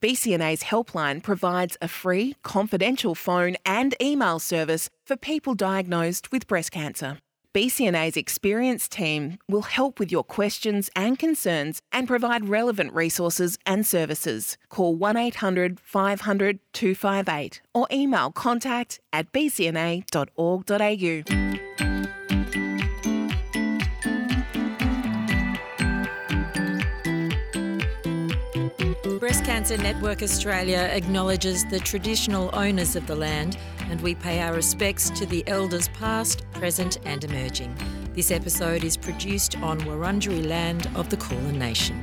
BCNA's 0.00 0.62
helpline 0.62 1.22
provides 1.22 1.76
a 1.82 1.88
free, 1.88 2.34
confidential 2.42 3.14
phone 3.14 3.56
and 3.66 3.94
email 4.00 4.38
service 4.38 4.88
for 5.04 5.14
people 5.16 5.54
diagnosed 5.54 6.32
with 6.32 6.46
breast 6.46 6.72
cancer. 6.72 7.18
BCNA's 7.52 8.16
experienced 8.16 8.92
team 8.92 9.36
will 9.48 9.62
help 9.62 9.98
with 9.98 10.12
your 10.12 10.22
questions 10.24 10.88
and 10.94 11.18
concerns 11.18 11.82
and 11.92 12.06
provide 12.06 12.48
relevant 12.48 12.94
resources 12.94 13.58
and 13.66 13.84
services. 13.84 14.56
Call 14.68 14.94
1800 14.94 15.80
500 15.80 16.60
258 16.72 17.60
or 17.74 17.88
email 17.92 18.30
contact 18.30 19.00
at 19.12 19.32
bcna.org.au. 19.32 20.00
Breast 29.20 29.44
Cancer 29.44 29.76
Network 29.76 30.22
Australia 30.22 30.88
acknowledges 30.90 31.66
the 31.66 31.78
traditional 31.78 32.48
owners 32.54 32.96
of 32.96 33.06
the 33.06 33.14
land 33.14 33.58
and 33.90 34.00
we 34.00 34.14
pay 34.14 34.40
our 34.40 34.54
respects 34.54 35.10
to 35.10 35.26
the 35.26 35.46
elders 35.46 35.88
past, 35.88 36.50
present, 36.52 36.98
and 37.04 37.22
emerging. 37.22 37.76
This 38.14 38.30
episode 38.30 38.82
is 38.82 38.96
produced 38.96 39.58
on 39.58 39.78
Wurundjeri 39.82 40.48
land 40.48 40.88
of 40.94 41.10
the 41.10 41.18
Kulin 41.18 41.58
Nation. 41.58 42.02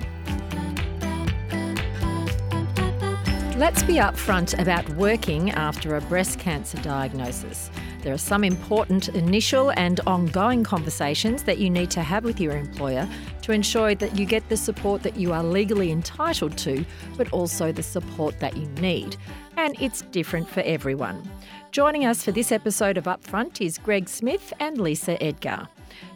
Let's 3.57 3.81
be 3.81 3.95
upfront 3.95 4.59
about 4.61 4.87
working 4.89 5.49
after 5.49 5.95
a 5.95 6.01
breast 6.01 6.37
cancer 6.37 6.77
diagnosis. 6.83 7.71
There 8.03 8.13
are 8.13 8.19
some 8.19 8.43
important 8.43 9.09
initial 9.09 9.71
and 9.71 9.99
ongoing 10.05 10.63
conversations 10.63 11.41
that 11.43 11.57
you 11.57 11.71
need 11.71 11.89
to 11.91 12.03
have 12.03 12.23
with 12.23 12.39
your 12.39 12.55
employer 12.55 13.09
to 13.47 13.53
ensure 13.53 13.95
that 13.95 14.19
you 14.19 14.25
get 14.25 14.47
the 14.49 14.57
support 14.57 15.01
that 15.03 15.15
you 15.15 15.31
are 15.31 15.41
legally 15.41 15.89
entitled 15.89 16.57
to, 16.57 16.83
but 17.15 17.31
also 17.31 17.71
the 17.71 17.81
support 17.81 18.37
that 18.41 18.57
you 18.57 18.67
need. 18.81 19.15
And 19.55 19.73
it's 19.81 20.01
different 20.01 20.49
for 20.49 20.59
everyone. 20.63 21.23
Joining 21.71 22.05
us 22.05 22.21
for 22.25 22.33
this 22.33 22.51
episode 22.51 22.97
of 22.97 23.05
Upfront 23.05 23.65
is 23.65 23.77
Greg 23.77 24.09
Smith 24.09 24.51
and 24.59 24.81
Lisa 24.81 25.21
Edgar. 25.23 25.69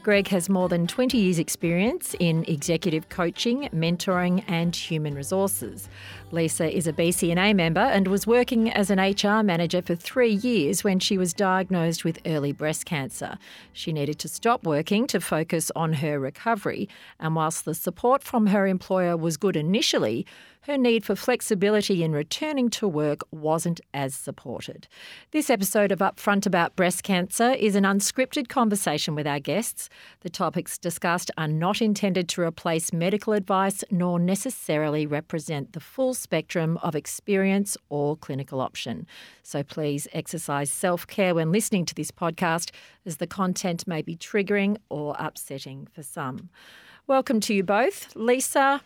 Greg 0.03 0.30
has 0.30 0.49
more 0.49 0.67
than 0.67 0.88
20 0.88 1.16
years' 1.16 1.38
experience 1.38 2.16
in 2.19 2.44
executive 2.47 3.07
coaching, 3.09 3.69
mentoring, 3.71 4.43
and 4.47 4.75
human 4.75 5.13
resources. 5.13 5.88
Lisa 6.31 6.75
is 6.75 6.88
a 6.88 6.93
BCNA 6.93 7.55
member 7.55 7.81
and 7.81 8.08
was 8.08 8.25
working 8.25 8.71
as 8.71 8.89
an 8.89 8.97
HR 8.97 9.43
manager 9.43 9.80
for 9.80 9.93
three 9.93 10.33
years 10.33 10.83
when 10.83 10.97
she 10.97 11.19
was 11.19 11.33
diagnosed 11.33 12.03
with 12.03 12.17
early 12.25 12.52
breast 12.52 12.85
cancer. 12.85 13.38
She 13.73 13.93
needed 13.93 14.17
to 14.19 14.27
stop 14.27 14.63
working 14.63 15.05
to 15.05 15.21
focus 15.21 15.71
on 15.75 15.93
her 15.93 16.19
recovery, 16.19 16.89
and 17.19 17.36
whilst 17.36 17.65
the 17.65 17.75
support 17.75 18.23
from 18.23 18.47
her 18.47 18.65
employer 18.65 19.15
was 19.15 19.38
good 19.38 19.55
initially, 19.55 20.25
her 20.66 20.78
need 20.78 21.04
for 21.04 21.16
flexibility 21.16 22.04
in 22.04 22.12
returning 22.12 22.70
to 22.70 22.88
work 22.88 23.22
wasn't 23.31 23.81
as 23.95 24.14
supported. 24.14 24.88
This 25.31 25.50
episode 25.50 25.92
of 25.92 26.00
Upfront 26.00 26.45
About 26.45 26.76
Breast 26.76 27.02
Cancer 27.02 27.54
is 27.54 27.76
an 27.76 27.84
unscripted 27.84 28.48
conversation 28.48 29.16
with 29.16 29.26
our 29.26 29.39
guests. 29.39 29.89
The 30.20 30.30
topics 30.30 30.78
discussed 30.78 31.32
are 31.36 31.48
not 31.48 31.82
intended 31.82 32.30
to 32.30 32.42
replace 32.42 32.94
medical 32.94 33.34
advice 33.34 33.84
nor 33.89 34.20
necessarily 34.20 35.08
represent 35.08 35.73
the 35.73 35.80
full 35.80 36.14
spectrum 36.14 36.78
of 36.84 36.95
experience 36.95 37.76
or 37.89 38.16
clinical 38.16 38.62
option. 38.62 39.08
So 39.42 39.64
please 39.64 40.08
exercise 40.14 40.72
self 40.72 41.08
care 41.08 41.34
when 41.34 41.52
listening 41.52 41.86
to 41.86 41.95
this 41.95 42.12
podcast, 42.12 42.70
as 43.04 43.17
the 43.17 43.26
content 43.26 43.88
may 43.88 44.04
be 44.04 44.16
triggering 44.16 44.78
or 44.89 45.16
upsetting 45.17 45.88
for 45.92 46.04
some. 46.04 46.50
Welcome 47.08 47.39
to 47.42 47.54
you 47.56 47.64
both. 47.64 48.16
Lisa, 48.16 48.82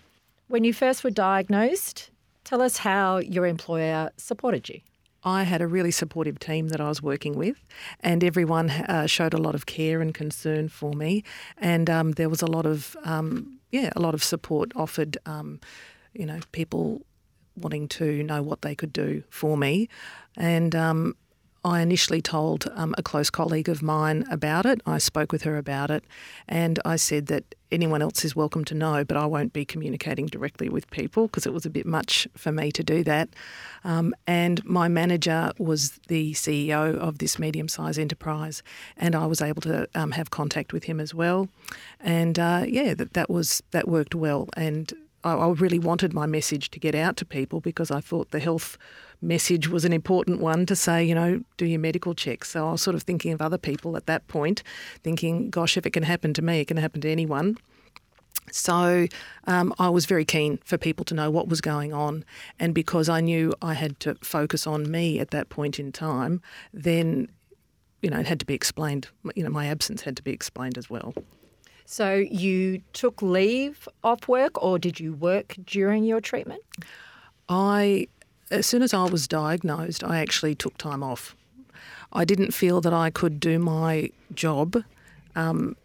when 0.47 0.63
you 0.63 0.73
first 0.73 1.03
were 1.03 1.09
diagnosed, 1.09 2.11
tell 2.43 2.61
us 2.61 2.77
how 2.77 3.17
your 3.17 3.45
employer 3.45 4.11
supported 4.17 4.69
you. 4.69 4.81
I 5.23 5.41
had 5.41 5.59
a 5.59 5.67
really 5.67 5.89
supportive 5.89 6.38
team 6.38 6.67
that 6.69 6.79
I 6.79 6.88
was 6.88 7.01
working 7.01 7.35
with, 7.35 7.65
and 7.99 8.23
everyone 8.23 8.69
uh, 8.69 9.07
showed 9.07 9.33
a 9.33 9.38
lot 9.38 9.55
of 9.55 9.66
care 9.66 9.99
and 9.99 10.13
concern 10.13 10.69
for 10.69 10.94
me. 10.94 11.23
And 11.57 11.89
um, 11.89 12.11
there 12.11 12.29
was 12.29 12.44
a 12.44 12.47
lot 12.47 12.67
of, 12.67 12.95
um, 13.03 13.59
yeah, 13.72 13.89
a 13.95 14.00
lot 14.00 14.13
of 14.13 14.23
support 14.23 14.72
offered. 14.75 15.17
Um, 15.25 15.59
you 16.13 16.25
know, 16.28 16.39
people 16.51 17.01
wanting 17.55 17.88
to 17.88 18.22
know 18.23 18.44
what 18.44 18.61
they 18.61 18.75
could 18.75 18.94
do 18.94 19.23
for 19.29 19.57
me, 19.57 19.89
and 20.38 20.75
um, 20.75 21.16
I 21.66 21.81
initially 21.81 22.22
told 22.22 22.72
um, 22.76 22.94
a 22.96 23.02
close 23.02 23.31
colleague 23.31 23.70
of 23.70 23.81
mine 23.81 24.24
about 24.30 24.68
it. 24.68 24.81
I 24.86 25.00
spoke 25.00 25.31
with 25.31 25.42
her 25.42 25.58
about 25.58 25.90
it, 25.90 26.03
and 26.48 26.80
I 26.86 26.96
said 26.96 27.26
that 27.26 27.56
anyone 27.72 28.03
else 28.03 28.24
is 28.24 28.36
welcome 28.36 28.64
to 28.66 28.76
know, 28.76 29.03
but 29.03 29.18
I 29.18 29.26
won't 29.26 29.52
be 29.52 29.66
communicating 29.66 30.28
directly 30.28 30.70
with 30.70 30.88
people 30.92 31.26
because 31.26 31.48
it 31.48 31.53
was 31.53 31.66
a 31.66 31.72
bit 31.72 31.88
much 31.88 32.28
for 32.38 32.52
me 32.52 32.72
to 32.72 32.84
do 32.84 33.03
that. 33.06 33.30
Um, 33.84 34.14
and 34.28 34.64
my 34.64 34.88
manager 34.88 35.53
was 35.58 36.00
the 36.08 36.34
CEO 36.34 36.96
of 36.96 37.18
this 37.18 37.40
medium 37.40 37.68
sized 37.68 37.97
enterprise, 37.97 38.62
and 38.96 39.16
I 39.16 39.26
was 39.26 39.42
able 39.42 39.64
to 39.64 39.90
um, 39.96 40.12
have 40.12 40.30
contact 40.30 40.72
with 40.72 40.84
him 40.84 41.00
as 41.00 41.16
well. 41.16 41.50
And 42.00 42.38
uh, 42.38 42.66
yeah, 42.68 42.94
that, 42.94 43.14
that 43.14 43.28
was 43.28 43.64
that 43.72 43.88
worked 43.88 44.14
well. 44.14 44.50
And 44.56 44.94
I, 45.34 45.47
really 45.47 45.80
wanted 45.80 46.13
my 46.13 46.25
message 46.25 46.69
to 46.72 46.80
get 46.80 46.94
out 46.94 47.18
to 47.18 47.25
people 47.25 47.59
because 47.59 47.90
I 47.90 48.00
thought 48.00 48.31
the 48.31 48.40
health 48.40 48.78
message 49.22 49.68
was 49.68 49.86
an 49.86 49.94
important 49.94 50.40
one 50.40 50.66
to 50.68 50.75
say, 50.75 51.03
you 51.03 51.16
know, 51.16 51.44
do 51.58 51.66
your 51.66 51.80
medical 51.80 52.13
checks. 52.13 52.52
So 52.52 52.68
I 52.68 52.72
was 52.74 52.81
sort 52.81 52.96
of 52.96 53.03
thinking 53.03 53.34
of 53.34 53.41
other 53.41 53.58
people 53.58 53.97
at 53.97 54.06
that 54.06 54.28
point, 54.28 54.62
thinking, 55.03 55.50
gosh, 55.50 55.78
if 55.78 55.85
it 55.85 55.91
can 55.91 56.03
happen 56.03 56.34
to 56.35 56.41
me, 56.41 56.59
it 56.59 56.68
can 56.68 56.78
happen 56.78 57.02
to 57.02 57.09
anyone. 57.09 57.58
So 58.52 59.08
um, 59.47 59.74
I 59.80 59.90
was 59.90 60.06
very 60.06 60.25
keen 60.25 60.59
for 60.64 60.78
people 60.78 61.03
to 61.06 61.16
know 61.16 61.31
what 61.31 61.47
was 61.47 61.62
going 61.62 61.94
on. 61.94 62.24
And 62.59 62.75
because 62.75 63.09
I 63.09 63.22
knew 63.22 63.53
I 63.62 63.74
had 63.74 64.00
to 64.02 64.16
focus 64.22 64.68
on 64.68 64.90
me 64.91 65.19
at 65.19 65.31
that 65.31 65.50
point 65.50 65.80
in 65.80 65.91
time, 65.91 66.41
then, 66.72 67.30
you 68.02 68.09
know, 68.09 68.19
it 68.19 68.28
had 68.28 68.40
to 68.41 68.46
be 68.46 68.53
explained. 68.53 69.08
You 69.35 69.44
know, 69.44 69.50
my 69.50 69.66
absence 69.66 70.02
had 70.02 70.16
to 70.18 70.24
be 70.24 70.31
explained 70.31 70.78
as 70.78 70.90
well. 70.90 71.16
So 71.85 72.16
you 72.16 72.81
took 72.94 73.22
leave 73.22 73.88
off 74.03 74.28
work 74.28 74.62
or 74.62 74.79
did 74.79 75.00
you 75.00 75.13
work 75.13 75.56
during 75.66 76.03
your 76.03 76.19
treatment? 76.19 76.62
I 77.47 78.07
as 78.51 78.66
soon 78.66 78.84
as 78.84 78.94
I 78.94 79.03
was 79.03 79.28
diagnosed, 79.28 80.03
I 80.03 80.19
actually 80.19 80.56
took 80.56 80.78
time 80.78 81.01
off. 81.01 81.35
I 82.13 82.25
didn't 82.25 82.53
feel 82.53 82.79
that 82.81 82.94
I 82.94 83.09
could 83.09 83.40
do 83.40 83.59
my 83.59 84.12
job. 84.34 84.84
Um, 85.35 85.75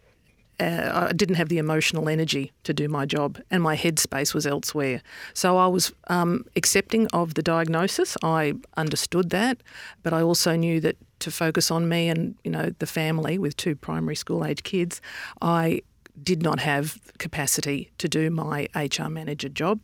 uh, 0.59 1.07
I 1.09 1.13
didn't 1.13 1.35
have 1.35 1.49
the 1.49 1.57
emotional 1.57 2.07
energy 2.07 2.51
to 2.63 2.73
do 2.73 2.87
my 2.87 3.05
job, 3.05 3.39
and 3.49 3.63
my 3.63 3.75
headspace 3.75 4.33
was 4.35 4.45
elsewhere. 4.45 5.01
So 5.33 5.57
I 5.57 5.65
was 5.65 5.91
um, 6.07 6.45
accepting 6.55 7.07
of 7.13 7.33
the 7.33 7.41
diagnosis. 7.41 8.15
I 8.21 8.53
understood 8.77 9.31
that, 9.31 9.57
but 10.03 10.13
I 10.13 10.21
also 10.21 10.55
knew 10.55 10.79
that 10.81 10.97
to 11.19 11.31
focus 11.31 11.71
on 11.71 11.89
me 11.89 12.09
and 12.09 12.35
you 12.43 12.51
know 12.51 12.73
the 12.79 12.85
family 12.85 13.37
with 13.39 13.55
two 13.57 13.75
primary 13.75 14.15
school 14.15 14.45
age 14.45 14.61
kids, 14.63 15.01
I 15.41 15.81
did 16.21 16.41
not 16.41 16.59
have 16.59 16.99
capacity 17.17 17.91
to 17.97 18.07
do 18.07 18.29
my 18.29 18.67
HR 18.75 19.09
manager 19.09 19.49
job. 19.49 19.79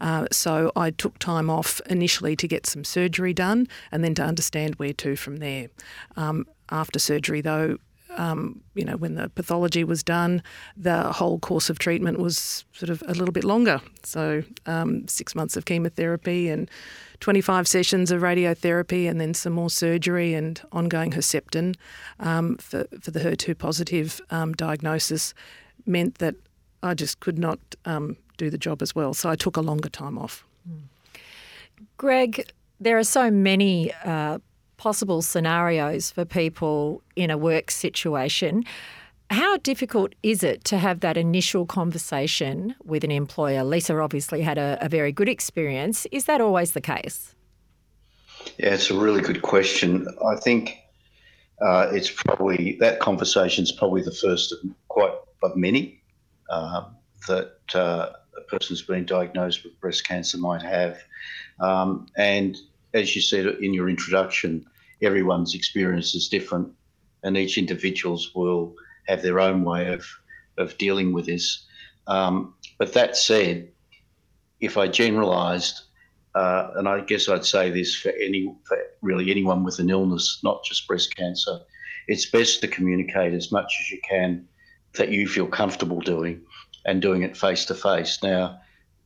Uh, 0.00 0.26
so 0.30 0.70
I 0.76 0.90
took 0.90 1.18
time 1.18 1.48
off 1.48 1.80
initially 1.86 2.36
to 2.36 2.46
get 2.46 2.66
some 2.66 2.84
surgery 2.84 3.32
done 3.32 3.66
and 3.90 4.04
then 4.04 4.14
to 4.16 4.22
understand 4.22 4.74
where 4.76 4.92
to 4.94 5.16
from 5.16 5.38
there. 5.38 5.68
Um, 6.16 6.46
after 6.70 6.98
surgery, 6.98 7.40
though, 7.40 7.78
um, 8.16 8.60
you 8.74 8.84
know, 8.84 8.96
when 8.96 9.14
the 9.14 9.28
pathology 9.30 9.84
was 9.84 10.02
done, 10.02 10.42
the 10.76 11.12
whole 11.12 11.38
course 11.38 11.70
of 11.70 11.78
treatment 11.78 12.18
was 12.18 12.64
sort 12.72 12.90
of 12.90 13.02
a 13.06 13.14
little 13.14 13.32
bit 13.32 13.44
longer. 13.44 13.80
So, 14.02 14.42
um, 14.66 15.06
six 15.08 15.34
months 15.34 15.56
of 15.56 15.64
chemotherapy 15.64 16.48
and 16.48 16.70
25 17.20 17.66
sessions 17.66 18.10
of 18.10 18.22
radiotherapy, 18.22 19.08
and 19.08 19.20
then 19.20 19.34
some 19.34 19.52
more 19.52 19.70
surgery 19.70 20.34
and 20.34 20.60
ongoing 20.72 21.12
Herceptin 21.12 21.76
um, 22.20 22.56
for, 22.56 22.86
for 23.00 23.10
the 23.10 23.20
HER2 23.20 23.56
positive 23.56 24.20
um, 24.30 24.52
diagnosis 24.52 25.34
meant 25.86 26.16
that 26.18 26.34
I 26.82 26.94
just 26.94 27.20
could 27.20 27.38
not 27.38 27.58
um, 27.84 28.16
do 28.36 28.50
the 28.50 28.58
job 28.58 28.82
as 28.82 28.94
well. 28.94 29.14
So 29.14 29.30
I 29.30 29.36
took 29.36 29.56
a 29.56 29.60
longer 29.60 29.88
time 29.88 30.18
off. 30.18 30.44
Greg, 31.96 32.50
there 32.80 32.98
are 32.98 33.04
so 33.04 33.30
many 33.30 33.92
uh, 34.04 34.38
possible 34.76 35.22
scenarios 35.22 36.10
for 36.10 36.24
people 36.24 37.02
in 37.14 37.30
a 37.30 37.38
work 37.38 37.70
situation. 37.70 38.64
How 39.30 39.56
difficult 39.56 40.14
is 40.22 40.44
it 40.44 40.64
to 40.64 40.78
have 40.78 41.00
that 41.00 41.16
initial 41.16 41.66
conversation 41.66 42.76
with 42.84 43.02
an 43.02 43.10
employer? 43.10 43.64
Lisa 43.64 43.98
obviously 43.98 44.42
had 44.42 44.58
a, 44.58 44.78
a 44.80 44.88
very 44.88 45.10
good 45.10 45.28
experience. 45.28 46.06
Is 46.12 46.26
that 46.26 46.40
always 46.40 46.72
the 46.72 46.80
case? 46.80 47.34
Yeah, 48.58 48.74
it's 48.74 48.90
a 48.90 48.98
really 48.98 49.20
good 49.20 49.42
question. 49.42 50.06
I 50.24 50.36
think 50.36 50.78
uh, 51.60 51.88
it's 51.92 52.10
probably 52.10 52.76
that 52.80 53.00
conversation 53.00 53.64
is 53.64 53.72
probably 53.72 54.02
the 54.02 54.12
first 54.12 54.52
of 54.52 54.58
quite 54.88 55.14
of 55.42 55.56
many 55.56 56.02
uh, 56.50 56.84
that 57.26 57.58
uh, 57.74 58.10
a 58.36 58.40
person 58.42 58.68
who's 58.68 58.82
been 58.82 59.04
diagnosed 59.04 59.64
with 59.64 59.78
breast 59.80 60.06
cancer 60.06 60.38
might 60.38 60.62
have. 60.62 60.98
Um, 61.60 62.06
and 62.16 62.56
as 62.96 63.14
you 63.14 63.22
said 63.22 63.46
in 63.46 63.74
your 63.74 63.88
introduction, 63.88 64.64
everyone's 65.02 65.54
experience 65.54 66.14
is 66.14 66.28
different, 66.28 66.72
and 67.22 67.36
each 67.36 67.58
individuals 67.58 68.34
will 68.34 68.74
have 69.06 69.22
their 69.22 69.38
own 69.38 69.64
way 69.64 69.92
of, 69.92 70.04
of 70.58 70.76
dealing 70.78 71.12
with 71.12 71.26
this. 71.26 71.66
Um, 72.06 72.54
but 72.78 72.94
that 72.94 73.16
said, 73.16 73.68
if 74.60 74.76
I 74.78 74.88
generalised, 74.88 75.82
uh, 76.34 76.70
and 76.76 76.88
I 76.88 77.00
guess 77.00 77.28
I'd 77.28 77.44
say 77.44 77.70
this 77.70 77.94
for 77.94 78.10
any, 78.10 78.54
for 78.64 78.78
really 79.02 79.30
anyone 79.30 79.64
with 79.64 79.78
an 79.78 79.90
illness, 79.90 80.40
not 80.42 80.64
just 80.64 80.88
breast 80.88 81.14
cancer, 81.16 81.58
it's 82.08 82.30
best 82.30 82.60
to 82.60 82.68
communicate 82.68 83.34
as 83.34 83.52
much 83.52 83.72
as 83.80 83.90
you 83.90 84.00
can 84.08 84.46
that 84.94 85.10
you 85.10 85.28
feel 85.28 85.46
comfortable 85.46 86.00
doing 86.00 86.40
and 86.86 87.02
doing 87.02 87.22
it 87.22 87.36
face 87.36 87.64
to 87.66 87.74
face. 87.74 88.22
Now, 88.22 88.60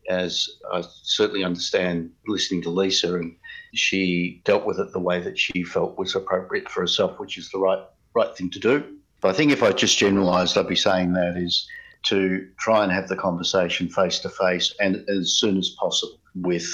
as 0.08 0.48
I 0.72 0.82
certainly 1.02 1.44
understand 1.44 2.10
listening 2.26 2.62
to 2.62 2.70
Lisa, 2.70 3.14
and 3.14 3.36
she 3.74 4.42
dealt 4.44 4.66
with 4.66 4.78
it 4.78 4.92
the 4.92 5.00
way 5.00 5.20
that 5.20 5.38
she 5.38 5.62
felt 5.62 5.98
was 5.98 6.14
appropriate 6.14 6.68
for 6.68 6.80
herself, 6.80 7.18
which 7.18 7.38
is 7.38 7.50
the 7.50 7.58
right 7.58 7.82
right 8.14 8.36
thing 8.36 8.50
to 8.50 8.58
do. 8.58 8.96
But 9.20 9.28
I 9.28 9.32
think 9.34 9.52
if 9.52 9.62
I 9.62 9.72
just 9.72 9.98
generalised, 9.98 10.56
I'd 10.56 10.66
be 10.66 10.76
saying 10.76 11.12
that 11.12 11.36
is 11.36 11.68
to 12.04 12.48
try 12.58 12.82
and 12.82 12.92
have 12.92 13.08
the 13.08 13.16
conversation 13.16 13.88
face 13.88 14.18
to 14.20 14.30
face 14.30 14.74
and 14.80 15.04
as 15.08 15.34
soon 15.34 15.58
as 15.58 15.70
possible 15.70 16.18
with 16.34 16.66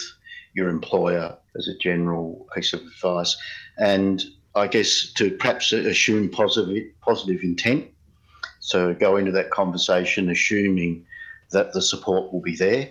your 0.55 0.69
employer 0.69 1.37
as 1.56 1.69
a 1.69 1.76
general 1.78 2.46
piece 2.55 2.73
of 2.73 2.81
advice. 2.81 3.37
And 3.78 4.25
I 4.55 4.69
guess 4.69 5.12
to 5.14 5.32
perhaps 5.32 5.73
assume 5.73 6.31
positive 6.31 6.84
positive 7.02 7.43
intent. 7.43 7.88
So 8.61 8.94
go 8.94 9.17
into 9.17 9.32
that 9.32 9.50
conversation 9.50 10.31
assuming 10.31 11.05
that 11.50 11.73
the 11.73 11.82
support 11.82 12.32
will 12.32 12.40
be 12.40 12.56
there. 12.56 12.90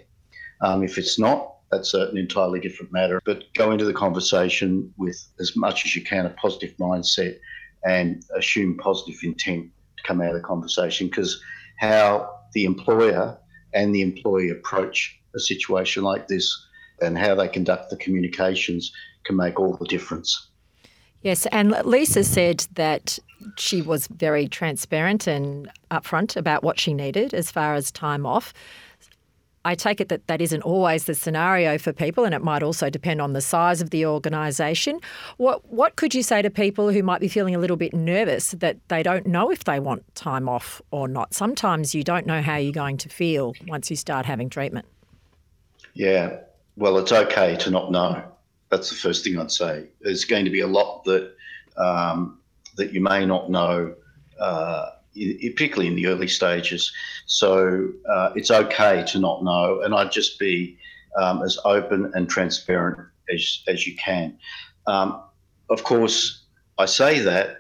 Um, 0.66 0.84
if 0.84 0.98
it's 0.98 1.20
not, 1.20 1.58
that's 1.72 1.94
an 1.94 2.18
entirely 2.18 2.60
different 2.60 2.92
matter. 2.92 3.22
But 3.24 3.44
go 3.54 3.72
into 3.72 3.86
the 3.86 3.94
conversation 3.94 4.92
with 4.98 5.24
as 5.40 5.56
much 5.56 5.86
as 5.86 5.96
you 5.96 6.04
can 6.04 6.26
a 6.26 6.32
positive 6.32 6.76
mindset 6.78 7.38
and 7.86 8.24
assume 8.36 8.76
positive 8.78 9.20
intent 9.22 9.70
to 9.98 10.04
come 10.04 10.22
out 10.22 10.30
of 10.30 10.34
the 10.34 10.42
conversation 10.42 11.08
because 11.08 11.40
how 11.78 12.32
the 12.54 12.66
employer 12.66 13.38
and 13.76 13.94
the 13.94 14.02
employee 14.02 14.50
approach 14.50 15.20
a 15.36 15.40
situation 15.40 16.02
like 16.02 16.28
this 16.28 16.50
and 17.00 17.16
how 17.16 17.36
they 17.36 17.48
conduct 17.48 17.92
the 17.92 17.98
communications 17.98 18.92
can 19.26 19.36
make 19.36 19.60
all 19.60 19.78
the 19.78 19.86
difference. 19.86 20.50
Yes, 21.22 21.46
and 21.48 21.72
Lisa 21.86 22.24
said 22.24 22.66
that 22.74 23.20
she 23.58 23.84
was 23.84 24.08
very 24.08 24.48
transparent 24.48 25.28
and 25.28 25.70
upfront 25.92 26.36
about 26.36 26.64
what 26.64 26.80
she 26.80 26.94
needed 26.94 27.34
as 27.36 27.52
far 27.52 27.76
as 27.76 27.92
time 27.92 28.26
off. 28.26 28.54
I 29.66 29.74
take 29.74 30.00
it 30.00 30.10
that 30.10 30.28
that 30.28 30.42
isn't 30.42 30.62
always 30.62 31.06
the 31.06 31.16
scenario 31.16 31.80
for 31.80 31.92
people, 31.92 32.24
and 32.24 32.36
it 32.36 32.44
might 32.44 32.62
also 32.62 32.90
depend 32.90 33.20
on 33.20 33.34
the 33.34 33.42
size 33.42 33.82
of 33.82 33.90
the 33.90 34.06
organisation. 34.06 35.00
What 35.38 35.68
what 35.70 35.96
could 35.96 36.14
you 36.14 36.22
say 36.22 36.44
to 36.44 36.52
people 36.52 36.92
who 36.92 37.02
might 37.02 37.20
be 37.20 37.28
feeling 37.28 37.56
a 37.56 37.58
little 37.58 37.76
bit 37.76 37.94
nervous 37.94 38.52
that 38.52 38.78
they 38.88 39.02
don't 39.02 39.26
know 39.26 39.52
if 39.52 39.64
they 39.64 39.80
want 39.80 40.04
time 40.16 40.48
off 40.48 40.82
or 40.92 41.08
not? 41.08 41.34
Sometimes 41.34 41.96
you 41.96 42.04
don't 42.04 42.28
know 42.28 42.42
how 42.44 42.58
you're 42.58 42.72
going 42.72 42.98
to 42.98 43.10
feel 43.10 43.54
once 43.68 43.90
you 43.90 43.96
start 43.96 44.26
having 44.26 44.50
treatment. 44.50 44.86
Yeah, 45.96 46.38
well, 46.78 46.98
it's 47.00 47.12
okay 47.12 47.56
to 47.58 47.72
not 47.72 47.92
know. 47.92 48.24
That's 48.70 48.90
the 48.90 48.96
first 48.96 49.24
thing 49.24 49.40
I'd 49.40 49.52
say. 49.52 49.88
There's 50.02 50.26
going 50.26 50.46
to 50.46 50.52
be 50.52 50.60
a 50.60 50.68
lot 50.68 51.04
that 51.06 51.34
um, 51.76 52.40
that 52.78 52.94
you 52.94 53.02
may 53.02 53.26
not 53.26 53.50
know. 53.50 53.96
Uh, 54.40 54.92
particularly 55.16 55.88
in 55.88 55.96
the 55.96 56.08
early 56.08 56.28
stages. 56.28 56.92
So 57.26 57.90
uh, 58.10 58.32
it's 58.36 58.52
okay 58.52 59.04
to 59.08 59.20
not 59.20 59.44
know, 59.44 59.82
and 59.82 59.96
I'd 59.96 60.12
just 60.12 60.38
be 60.40 60.78
um, 61.18 61.42
as 61.44 61.58
open 61.66 62.12
and 62.14 62.30
transparent 62.30 63.00
as, 63.34 63.64
as 63.68 63.88
you 63.88 63.96
can. 63.96 64.38
Um, 64.88 65.22
of 65.70 65.84
course, 65.84 66.44
I 66.78 66.86
say 66.86 67.20
that 67.20 67.58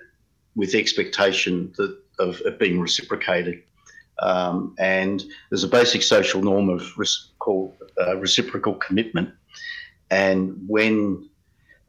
with 0.55 0.71
the 0.71 0.79
expectation 0.79 1.73
that 1.77 1.97
of, 2.19 2.41
of 2.41 2.59
being 2.59 2.79
reciprocated. 2.79 3.63
Um, 4.19 4.75
and 4.79 5.23
there's 5.49 5.63
a 5.63 5.67
basic 5.67 6.01
social 6.01 6.41
norm 6.41 6.69
of 6.69 6.83
called 7.39 7.75
uh, 7.99 8.17
reciprocal 8.17 8.75
commitment. 8.75 9.29
And 10.09 10.57
when 10.67 11.29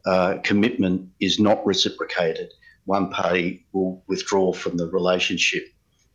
uh, 0.05 0.37
commitment 0.43 1.09
is 1.19 1.39
not 1.39 1.65
reciprocated, 1.65 2.53
one 2.87 3.09
party 3.09 3.65
will 3.73 4.01
withdraw 4.07 4.53
from 4.53 4.77
the 4.77 4.87
relationship 4.87 5.67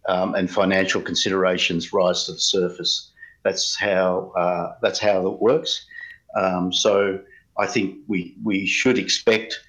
um, 0.08 0.34
and 0.34 0.50
financial 0.50 1.00
considerations 1.00 1.92
rise 1.92 2.24
to 2.24 2.32
the 2.32 2.38
surface. 2.38 3.12
That's 3.44 3.76
how 3.76 4.32
uh, 4.36 4.74
that's 4.82 4.98
how 4.98 5.26
it 5.28 5.40
works. 5.40 5.86
Um, 6.34 6.72
so 6.72 7.20
I 7.58 7.66
think 7.66 7.98
we 8.08 8.36
we 8.42 8.66
should 8.66 8.98
expect, 8.98 9.60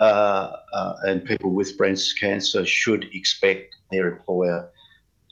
uh, 0.00 0.56
uh, 0.72 0.94
and 1.02 1.24
people 1.24 1.50
with 1.50 1.76
breast 1.76 2.18
cancer 2.18 2.64
should 2.64 3.04
expect 3.12 3.76
their 3.90 4.08
employer 4.08 4.70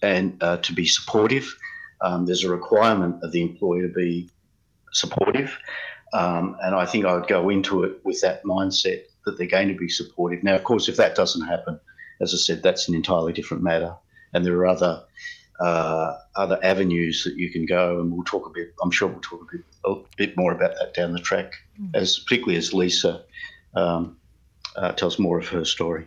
and 0.03 0.41
uh, 0.43 0.59
to 0.59 0.73
be 0.75 0.87
supportive. 0.87 1.47
Um, 2.03 2.27
there's 2.27 2.45
a 2.45 2.51
requirement 2.51 3.17
of 3.23 3.33
the 3.33 3.41
employer 3.41 3.89
to 3.89 3.95
be 3.95 4.29
supportive, 4.93 5.57
um, 6.13 6.57
and 6.63 6.75
I 6.75 6.85
think 6.85 7.07
I 7.07 7.15
would 7.15 7.29
go 7.29 7.49
into 7.49 7.85
it 7.85 8.05
with 8.05 8.21
that 8.21 8.45
mindset 8.45 9.05
that 9.25 9.39
they're 9.39 9.47
going 9.47 9.69
to 9.69 9.75
be 9.75 9.89
supportive. 9.89 10.43
Now, 10.43 10.55
of 10.55 10.65
course, 10.65 10.89
if 10.89 10.97
that 10.97 11.15
doesn't 11.15 11.47
happen, 11.47 11.79
as 12.21 12.33
I 12.35 12.37
said, 12.37 12.63
that's 12.63 12.89
an 12.89 12.95
entirely 12.95 13.33
different 13.33 13.63
matter, 13.63 13.95
and 14.33 14.45
there 14.45 14.57
are 14.57 14.67
other 14.67 15.05
uh, 15.61 16.17
other 16.35 16.59
avenues 16.63 17.23
that 17.25 17.37
you 17.37 17.51
can 17.51 17.65
go, 17.67 18.01
and 18.01 18.13
we'll 18.13 18.25
talk 18.25 18.47
a 18.47 18.51
bit. 18.51 18.75
I'm 18.83 18.91
sure 18.91 19.09
we'll 19.09 19.21
talk 19.21 19.43
a 19.43 19.57
bit 19.57 19.65
a 19.85 19.95
bit 20.17 20.37
more 20.37 20.53
about 20.53 20.75
that 20.79 20.95
down 20.95 21.13
the 21.13 21.19
track, 21.21 21.53
mm. 21.81 21.91
as 21.95 22.19
particularly 22.19 22.57
as 22.57 22.73
Lisa 22.73 23.23
um, 23.75 24.17
uh, 24.77 24.93
tells 24.93 25.19
more 25.19 25.39
of 25.39 25.49
her 25.49 25.65
story. 25.65 26.07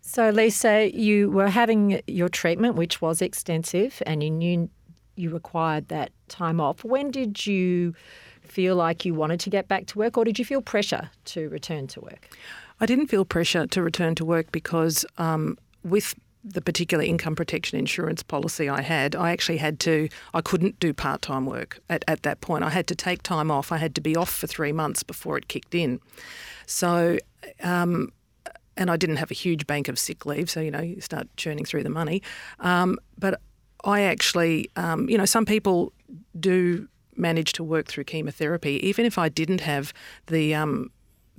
So, 0.00 0.30
Lisa, 0.30 0.90
you 0.94 1.30
were 1.30 1.48
having 1.48 2.02
your 2.06 2.28
treatment, 2.28 2.74
which 2.74 3.00
was 3.00 3.22
extensive, 3.22 4.02
and 4.04 4.22
you 4.22 4.30
knew 4.30 4.70
you 5.16 5.30
required 5.30 5.88
that 5.88 6.10
time 6.28 6.60
off. 6.60 6.84
When 6.84 7.10
did 7.10 7.46
you 7.46 7.94
feel 8.52 8.76
like 8.76 9.04
you 9.06 9.14
wanted 9.14 9.40
to 9.40 9.50
get 9.50 9.66
back 9.66 9.86
to 9.86 9.98
work, 9.98 10.18
or 10.18 10.24
did 10.24 10.38
you 10.38 10.44
feel 10.44 10.60
pressure 10.60 11.10
to 11.24 11.48
return 11.48 11.86
to 11.88 12.00
work? 12.00 12.28
I 12.80 12.86
didn't 12.86 13.06
feel 13.06 13.24
pressure 13.24 13.66
to 13.66 13.82
return 13.82 14.14
to 14.16 14.24
work 14.24 14.52
because 14.52 15.06
um, 15.16 15.56
with 15.82 16.14
the 16.44 16.60
particular 16.60 17.04
income 17.04 17.36
protection 17.36 17.78
insurance 17.78 18.22
policy 18.22 18.68
I 18.68 18.82
had, 18.82 19.14
I 19.14 19.30
actually 19.30 19.58
had 19.58 19.78
to, 19.80 20.08
I 20.34 20.40
couldn't 20.40 20.78
do 20.80 20.92
part 20.92 21.22
time 21.22 21.46
work 21.46 21.80
at, 21.88 22.04
at 22.08 22.22
that 22.24 22.40
point. 22.40 22.64
I 22.64 22.70
had 22.70 22.86
to 22.88 22.94
take 22.94 23.22
time 23.22 23.50
off. 23.50 23.72
I 23.72 23.78
had 23.78 23.94
to 23.94 24.00
be 24.00 24.16
off 24.16 24.30
for 24.30 24.46
three 24.46 24.72
months 24.72 25.02
before 25.02 25.38
it 25.38 25.48
kicked 25.48 25.74
in. 25.74 26.00
So, 26.66 27.18
um, 27.62 28.12
and 28.76 28.90
I 28.90 28.96
didn't 28.96 29.16
have 29.16 29.30
a 29.30 29.34
huge 29.34 29.66
bank 29.66 29.88
of 29.88 29.98
sick 29.98 30.26
leave, 30.26 30.50
so, 30.50 30.60
you 30.60 30.70
know, 30.70 30.80
you 30.80 31.00
start 31.00 31.28
churning 31.36 31.64
through 31.64 31.84
the 31.84 31.90
money. 31.90 32.22
Um, 32.60 32.98
but 33.18 33.40
I 33.84 34.02
actually, 34.02 34.70
um, 34.76 35.08
you 35.08 35.16
know, 35.18 35.26
some 35.26 35.44
people 35.44 35.92
do 36.38 36.88
manage 37.16 37.52
to 37.54 37.64
work 37.64 37.86
through 37.86 38.04
chemotherapy, 38.04 38.84
even 38.86 39.06
if 39.06 39.18
I 39.18 39.28
didn't 39.28 39.60
have 39.60 39.92
the 40.26 40.54
um, 40.54 40.90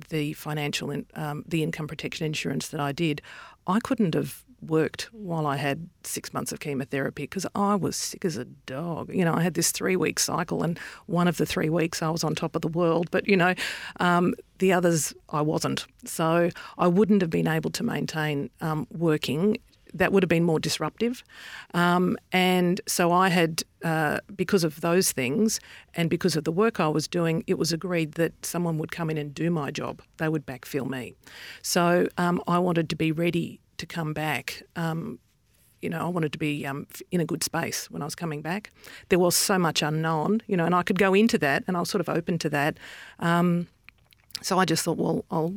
the 0.09 0.33
financial 0.33 0.91
in, 0.91 1.05
um, 1.15 1.43
the 1.47 1.63
income 1.63 1.87
protection 1.87 2.25
insurance 2.25 2.69
that 2.69 2.79
I 2.79 2.91
did, 2.91 3.21
I 3.67 3.79
couldn't 3.79 4.15
have 4.15 4.43
worked 4.67 5.09
while 5.11 5.45
I 5.45 5.57
had 5.57 5.89
six 6.03 6.33
months 6.33 6.51
of 6.51 6.59
chemotherapy 6.59 7.23
because 7.23 7.45
I 7.53 7.75
was 7.75 7.95
sick 7.95 8.25
as 8.25 8.37
a 8.37 8.45
dog. 8.45 9.13
You 9.13 9.25
know, 9.25 9.33
I 9.33 9.43
had 9.43 9.53
this 9.53 9.71
three 9.71 9.95
week 9.95 10.19
cycle, 10.19 10.63
and 10.63 10.79
one 11.05 11.27
of 11.27 11.37
the 11.37 11.45
three 11.45 11.69
weeks 11.69 12.01
I 12.01 12.09
was 12.09 12.23
on 12.23 12.35
top 12.35 12.55
of 12.55 12.61
the 12.61 12.67
world, 12.67 13.09
but 13.11 13.27
you 13.27 13.37
know, 13.37 13.53
um, 13.99 14.33
the 14.59 14.73
others 14.73 15.13
I 15.29 15.41
wasn't. 15.41 15.85
So 16.05 16.49
I 16.77 16.87
wouldn't 16.87 17.21
have 17.21 17.29
been 17.29 17.47
able 17.47 17.71
to 17.71 17.83
maintain 17.83 18.49
um, 18.61 18.87
working 18.91 19.57
that 19.93 20.11
would 20.11 20.23
have 20.23 20.29
been 20.29 20.43
more 20.43 20.59
disruptive. 20.59 21.23
Um, 21.73 22.17
and 22.31 22.81
so 22.87 23.11
I 23.11 23.29
had, 23.29 23.63
uh, 23.83 24.19
because 24.35 24.63
of 24.63 24.81
those 24.81 25.11
things 25.11 25.59
and 25.93 26.09
because 26.09 26.35
of 26.35 26.43
the 26.43 26.51
work 26.51 26.79
I 26.79 26.87
was 26.87 27.07
doing, 27.07 27.43
it 27.47 27.57
was 27.57 27.71
agreed 27.71 28.13
that 28.13 28.45
someone 28.45 28.77
would 28.77 28.91
come 28.91 29.09
in 29.09 29.17
and 29.17 29.33
do 29.33 29.51
my 29.51 29.71
job. 29.71 30.01
They 30.17 30.29
would 30.29 30.45
backfill 30.45 30.89
me. 30.89 31.13
So 31.61 32.07
um, 32.17 32.41
I 32.47 32.59
wanted 32.59 32.89
to 32.89 32.95
be 32.95 33.11
ready 33.11 33.59
to 33.77 33.85
come 33.85 34.13
back. 34.13 34.63
Um, 34.75 35.19
you 35.81 35.89
know, 35.89 36.05
I 36.05 36.07
wanted 36.07 36.31
to 36.31 36.39
be 36.39 36.65
um, 36.65 36.87
in 37.11 37.19
a 37.19 37.25
good 37.25 37.43
space 37.43 37.91
when 37.91 38.01
I 38.01 38.05
was 38.05 38.15
coming 38.15 38.41
back. 38.41 38.71
There 39.09 39.19
was 39.19 39.35
so 39.35 39.59
much 39.59 39.81
unknown, 39.81 40.41
you 40.47 40.55
know, 40.55 40.65
and 40.65 40.73
I 40.73 40.81
could 40.81 40.97
go 40.97 41.13
into 41.13 41.37
that, 41.39 41.63
and 41.67 41.75
I 41.75 41.81
was 41.81 41.89
sort 41.89 41.99
of 41.99 42.07
open 42.07 42.37
to 42.39 42.49
that. 42.49 42.77
Um, 43.19 43.67
so 44.41 44.57
I 44.57 44.65
just 44.65 44.83
thought, 44.83 44.97
well, 44.97 45.25
I'll 45.29 45.53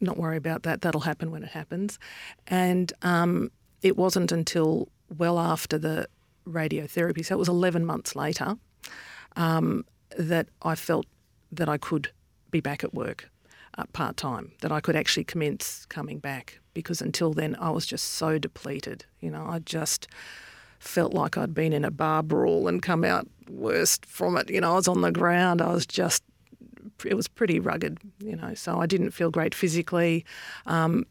not 0.00 0.16
worry 0.16 0.36
about 0.36 0.62
that. 0.64 0.82
That'll 0.82 1.02
happen 1.02 1.30
when 1.30 1.42
it 1.42 1.50
happens. 1.50 1.98
And 2.46 2.92
um, 3.02 3.50
it 3.82 3.96
wasn't 3.96 4.32
until 4.32 4.88
well 5.16 5.38
after 5.38 5.78
the 5.78 6.08
radiotherapy, 6.46 7.24
so 7.24 7.34
it 7.34 7.38
was 7.38 7.48
11 7.48 7.84
months 7.84 8.14
later, 8.14 8.56
um, 9.36 9.84
that 10.16 10.48
I 10.62 10.74
felt 10.74 11.06
that 11.52 11.68
I 11.68 11.76
could 11.76 12.10
be 12.50 12.60
back 12.60 12.84
at 12.84 12.94
work 12.94 13.30
uh, 13.78 13.84
part 13.92 14.16
time, 14.16 14.52
that 14.60 14.72
I 14.72 14.80
could 14.80 14.96
actually 14.96 15.24
commence 15.24 15.86
coming 15.86 16.18
back. 16.18 16.60
Because 16.74 17.00
until 17.00 17.32
then, 17.32 17.56
I 17.58 17.70
was 17.70 17.86
just 17.86 18.14
so 18.14 18.38
depleted. 18.38 19.04
You 19.20 19.30
know, 19.30 19.46
I 19.46 19.60
just 19.60 20.08
felt 20.78 21.14
like 21.14 21.36
I'd 21.36 21.54
been 21.54 21.72
in 21.72 21.84
a 21.84 21.90
bar 21.90 22.22
brawl 22.22 22.68
and 22.68 22.82
come 22.82 23.02
out 23.02 23.26
worst 23.48 24.04
from 24.04 24.36
it. 24.36 24.50
You 24.50 24.60
know, 24.60 24.72
I 24.72 24.76
was 24.76 24.88
on 24.88 25.00
the 25.00 25.10
ground. 25.10 25.62
I 25.62 25.72
was 25.72 25.86
just 25.86 26.22
it 27.04 27.14
was 27.14 27.28
pretty 27.28 27.60
rugged, 27.60 27.98
you 28.18 28.36
know. 28.36 28.54
So 28.54 28.80
I 28.80 28.86
didn't 28.86 29.10
feel 29.10 29.30
great 29.30 29.54
physically. 29.54 30.24
Um, 30.66 31.06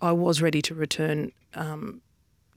I 0.00 0.12
was 0.12 0.42
ready 0.42 0.60
to 0.62 0.74
return 0.74 1.32
um, 1.54 2.02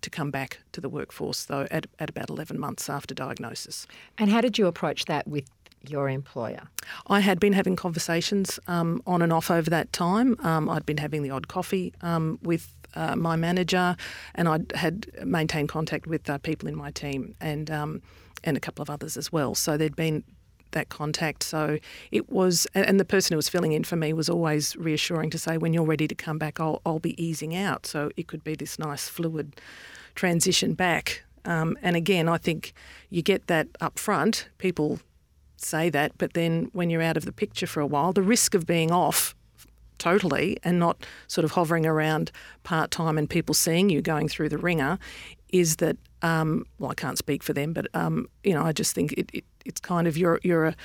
to 0.01 0.09
come 0.09 0.31
back 0.31 0.59
to 0.71 0.81
the 0.81 0.89
workforce, 0.89 1.45
though, 1.45 1.67
at, 1.71 1.87
at 1.99 2.09
about 2.09 2.29
11 2.29 2.59
months 2.59 2.89
after 2.89 3.13
diagnosis. 3.13 3.87
And 4.17 4.29
how 4.29 4.41
did 4.41 4.57
you 4.57 4.67
approach 4.67 5.05
that 5.05 5.27
with 5.27 5.49
your 5.87 6.09
employer? 6.09 6.63
I 7.07 7.19
had 7.19 7.39
been 7.39 7.53
having 7.53 7.75
conversations 7.75 8.59
um, 8.67 9.01
on 9.05 9.21
and 9.21 9.31
off 9.31 9.51
over 9.51 9.69
that 9.69 9.93
time. 9.93 10.35
Um, 10.39 10.69
I'd 10.69 10.85
been 10.85 10.97
having 10.97 11.23
the 11.23 11.31
odd 11.31 11.47
coffee 11.47 11.93
um, 12.01 12.39
with 12.41 12.71
uh, 12.95 13.15
my 13.15 13.35
manager, 13.35 13.95
and 14.35 14.47
I 14.47 14.59
had 14.75 15.07
maintained 15.25 15.69
contact 15.69 16.07
with 16.07 16.29
uh, 16.29 16.37
people 16.39 16.69
in 16.69 16.75
my 16.75 16.91
team 16.91 17.35
and 17.41 17.69
um, 17.69 18.01
and 18.43 18.55
a 18.55 18.59
couple 18.59 18.83
of 18.83 18.89
others 18.89 19.17
as 19.17 19.31
well. 19.31 19.55
So 19.55 19.75
there'd 19.75 19.95
been 19.95 20.23
that 20.75 20.89
contact. 20.89 21.41
So 21.41 21.79
it 22.11 22.29
was, 22.29 22.67
and 22.75 22.99
the 22.99 23.05
person 23.05 23.33
who 23.33 23.37
was 23.37 23.49
filling 23.49 23.71
in 23.71 23.83
for 23.83 23.95
me 23.95 24.13
was 24.13 24.29
always 24.29 24.75
reassuring 24.75 25.31
to 25.31 25.39
say, 25.39 25.57
when 25.57 25.73
you're 25.73 25.83
ready 25.83 26.07
to 26.07 26.15
come 26.15 26.37
back, 26.37 26.59
I'll, 26.59 26.81
I'll 26.85 26.99
be 26.99 27.21
easing 27.21 27.55
out. 27.55 27.87
So 27.87 28.11
it 28.15 28.27
could 28.27 28.43
be 28.43 28.55
this 28.55 28.77
nice 28.77 29.09
fluid 29.09 29.59
transition 30.13 30.75
back. 30.75 31.23
Um, 31.43 31.77
and 31.81 31.95
again, 31.95 32.29
I 32.29 32.37
think 32.37 32.73
you 33.09 33.21
get 33.21 33.47
that 33.47 33.67
up 33.81 33.97
front. 33.97 34.49
People 34.57 34.99
say 35.57 35.89
that, 35.89 36.11
but 36.17 36.33
then 36.33 36.69
when 36.73 36.89
you're 36.89 37.01
out 37.01 37.17
of 37.17 37.25
the 37.25 37.31
picture 37.31 37.67
for 37.67 37.79
a 37.79 37.87
while, 37.87 38.13
the 38.13 38.21
risk 38.21 38.53
of 38.53 38.65
being 38.65 38.91
off 38.91 39.35
totally 39.97 40.57
and 40.63 40.79
not 40.79 41.05
sort 41.27 41.45
of 41.45 41.51
hovering 41.51 41.85
around 41.85 42.31
part 42.63 42.91
time 42.91 43.17
and 43.17 43.29
people 43.29 43.53
seeing 43.53 43.89
you 43.89 44.01
going 44.01 44.27
through 44.27 44.49
the 44.49 44.57
wringer 44.57 44.99
is 45.49 45.77
that 45.77 45.97
um, 46.21 46.65
well 46.79 46.91
I 46.91 46.95
can't 46.95 47.17
speak 47.17 47.43
for 47.43 47.53
them 47.53 47.71
but 47.73 47.87
um, 47.93 48.27
you 48.43 48.53
know 48.53 48.63
I 48.63 48.71
just 48.71 48.93
think 48.93 49.13
it, 49.13 49.29
it, 49.33 49.45
it's 49.65 49.81
kind 49.81 50.07
of 50.07 50.17
you're 50.17 50.39
you're 50.43 50.65
a, 50.67 50.75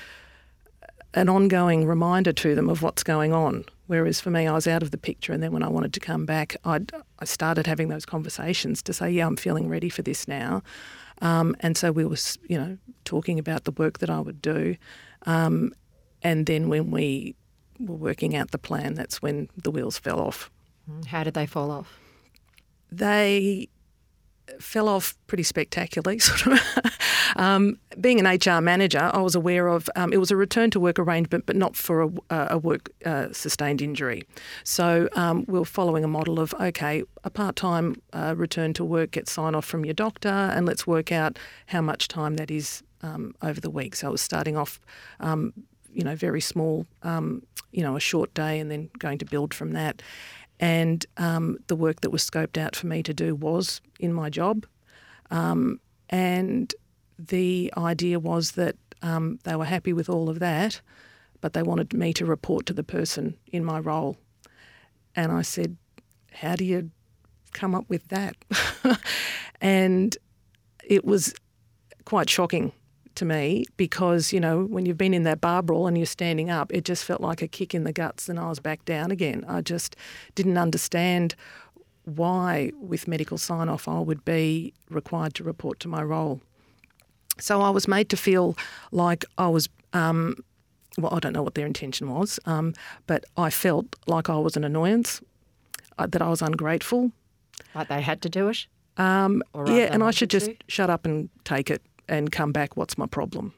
an 1.14 1.28
ongoing 1.28 1.87
reminder 1.87 2.32
to 2.32 2.54
them 2.54 2.68
of 2.68 2.82
what's 2.82 3.02
going 3.02 3.32
on 3.32 3.64
whereas 3.87 4.20
for 4.20 4.30
me 4.30 4.46
I 4.46 4.52
was 4.52 4.66
out 4.66 4.82
of 4.82 4.90
the 4.90 4.99
picture 4.99 5.32
and 5.32 5.42
then 5.42 5.52
when 5.52 5.62
I 5.62 5.68
wanted 5.68 5.92
to 5.94 6.00
come 6.00 6.26
back 6.26 6.56
i 6.64 6.80
I 7.18 7.25
started 7.25 7.66
having 7.66 7.88
those 7.88 8.06
conversations 8.06 8.82
to 8.82 8.92
say 8.92 9.10
yeah 9.10 9.26
I'm 9.26 9.37
feeling 9.37 9.68
ready 9.68 9.88
for 9.88 10.02
this 10.02 10.26
now 10.26 10.62
um, 11.22 11.54
and 11.60 11.76
so 11.76 11.92
we 11.92 12.04
were 12.04 12.18
you 12.49 12.58
know 12.58 12.78
talking 13.04 13.38
about 13.38 13.64
the 13.64 13.72
work 13.72 13.99
that 13.99 14.10
I 14.10 14.20
would 14.20 14.40
do 14.40 14.76
um, 15.26 15.72
and 16.22 16.46
then 16.46 16.68
when 16.68 16.90
we 16.90 17.34
were 17.80 17.96
working 17.96 18.37
out 18.37 18.50
the 18.50 18.58
plan, 18.58 18.94
that's 18.94 19.22
when 19.22 19.49
the 19.56 19.70
wheels 19.70 19.99
fell 19.99 20.20
off. 20.20 20.50
How 21.06 21.25
did 21.25 21.34
they 21.34 21.46
fall 21.46 21.70
off? 21.70 21.99
They 22.90 23.68
fell 24.59 24.88
off 24.88 25.16
pretty 25.26 25.42
spectacularly. 25.42 26.19
Sort 26.21 26.59
of. 26.59 26.61
um, 27.37 27.78
being 28.00 28.25
an 28.25 28.26
HR 28.26 28.61
manager, 28.61 29.11
I 29.12 29.21
was 29.21 29.35
aware 29.35 29.69
of 29.69 29.88
um, 29.97 30.12
it 30.12 30.19
was 30.19 30.30
a 30.30 30.37
return 30.37 30.71
to 30.73 30.80
work 30.80 30.99
arrangement, 30.99 31.47
but 31.47 31.57
not 31.57 31.76
for 31.76 32.02
a, 32.02 32.11
a 32.30 32.59
work 32.59 32.90
uh, 33.04 33.33
sustained 33.33 33.83
injury. 33.83 34.23
So 34.64 35.09
um, 35.14 35.45
we 35.49 35.59
are 35.59 35.64
following 35.64 36.04
a 36.04 36.09
model 36.09 36.40
of 36.40 36.54
okay, 36.61 37.02
a 37.25 37.30
part 37.30 37.57
time 37.57 38.00
uh, 38.12 38.35
return 38.37 38.73
to 38.75 38.85
work 38.85 39.12
gets 39.12 39.33
sign 39.33 39.54
off 39.54 39.64
from 39.64 39.85
your 39.85 39.95
doctor, 39.95 40.28
and 40.28 40.66
let's 40.66 40.87
work 40.87 41.12
out 41.12 41.38
how 41.66 41.80
much 41.80 42.09
time 42.09 42.37
that 42.37 42.50
is 42.50 42.83
um, 43.02 43.35
over 43.42 43.61
the 43.61 43.71
week. 43.71 43.97
So 43.97 44.09
I 44.09 44.11
was 44.11 44.21
starting 44.21 44.57
off 44.57 44.80
um, 45.21 45.52
you 45.92 46.04
know, 46.04 46.14
very 46.14 46.40
small, 46.40 46.87
um, 47.02 47.42
you 47.73 47.83
know, 47.83 47.97
a 47.97 48.00
short 48.00 48.33
day 48.35 48.59
and 48.59 48.71
then 48.71 48.90
going 48.99 49.19
to 49.19 49.25
build 49.25 49.54
from 49.54 49.73
that. 49.73 50.02
And 50.61 51.05
um, 51.17 51.59
the 51.67 51.75
work 51.75 52.02
that 52.02 52.11
was 52.11 52.23
scoped 52.23 52.59
out 52.59 52.76
for 52.76 52.87
me 52.87 53.02
to 53.02 53.14
do 53.14 53.35
was 53.35 53.81
in 53.99 54.12
my 54.12 54.29
job. 54.29 54.67
Um, 55.31 55.81
and 56.11 56.73
the 57.19 57.73
idea 57.76 58.21
was 58.21 58.52
that 58.52 58.76
um, 59.02 59.38
they 59.45 59.57
were 59.57 59.64
happy 59.64 59.95
with 59.95 60.11
all 60.11 60.29
of 60.29 60.38
that, 60.38 60.83
but 61.40 61.55
they 61.55 61.62
wanted 61.62 61.95
me 61.95 62.12
to 62.12 62.26
report 62.26 62.67
to 62.67 62.75
the 62.75 62.85
person 62.85 63.37
in 63.47 63.64
my 63.64 63.79
role. 63.79 64.19
And 65.17 65.33
I 65.33 65.43
said, 65.43 65.76
How 66.31 66.57
do 66.57 66.64
you 66.64 66.90
come 67.52 67.75
up 67.75 67.88
with 67.88 68.07
that? 68.09 68.37
and 69.62 70.17
it 70.85 71.07
was 71.07 71.35
quite 72.05 72.29
shocking 72.29 72.73
to 73.20 73.24
me 73.26 73.66
because, 73.76 74.32
you 74.32 74.40
know, 74.40 74.64
when 74.64 74.86
you've 74.86 74.98
been 74.98 75.14
in 75.14 75.24
that 75.24 75.40
bar 75.40 75.62
brawl 75.62 75.86
and 75.86 75.96
you're 75.96 76.06
standing 76.06 76.50
up, 76.50 76.72
it 76.72 76.84
just 76.84 77.04
felt 77.04 77.20
like 77.20 77.42
a 77.42 77.48
kick 77.48 77.74
in 77.74 77.84
the 77.84 77.92
guts 77.92 78.28
and 78.28 78.40
I 78.40 78.48
was 78.48 78.60
back 78.60 78.84
down 78.86 79.10
again. 79.10 79.44
I 79.46 79.60
just 79.60 79.94
didn't 80.34 80.56
understand 80.56 81.34
why, 82.04 82.72
with 82.80 83.06
medical 83.06 83.36
sign 83.36 83.68
off, 83.68 83.86
I 83.86 84.00
would 84.00 84.24
be 84.24 84.72
required 84.88 85.34
to 85.34 85.44
report 85.44 85.80
to 85.80 85.88
my 85.88 86.02
role. 86.02 86.40
So 87.38 87.60
I 87.60 87.70
was 87.70 87.86
made 87.86 88.08
to 88.08 88.16
feel 88.16 88.56
like 88.90 89.24
I 89.38 89.48
was. 89.48 89.68
Um, 89.92 90.36
well, 90.98 91.14
I 91.14 91.20
don't 91.20 91.32
know 91.32 91.42
what 91.42 91.54
their 91.54 91.66
intention 91.66 92.10
was, 92.10 92.40
um, 92.46 92.74
but 93.06 93.24
I 93.36 93.48
felt 93.50 93.96
like 94.06 94.28
I 94.28 94.36
was 94.36 94.56
an 94.56 94.64
annoyance, 94.64 95.20
uh, 95.98 96.06
that 96.06 96.20
I 96.20 96.28
was 96.28 96.42
ungrateful. 96.42 97.12
Like 97.74 97.88
they 97.88 98.00
had 98.00 98.22
to 98.22 98.28
do 98.28 98.48
it? 98.48 98.66
Um, 98.96 99.42
yeah, 99.54 99.88
and 99.92 100.02
I 100.02 100.10
should 100.10 100.30
just 100.30 100.46
to? 100.46 100.56
shut 100.66 100.90
up 100.90 101.06
and 101.06 101.30
take 101.44 101.70
it 101.70 101.80
and 102.11 102.31
come 102.31 102.52
back, 102.52 102.76
what's 102.76 102.99
my 102.99 103.07
problem? 103.07 103.55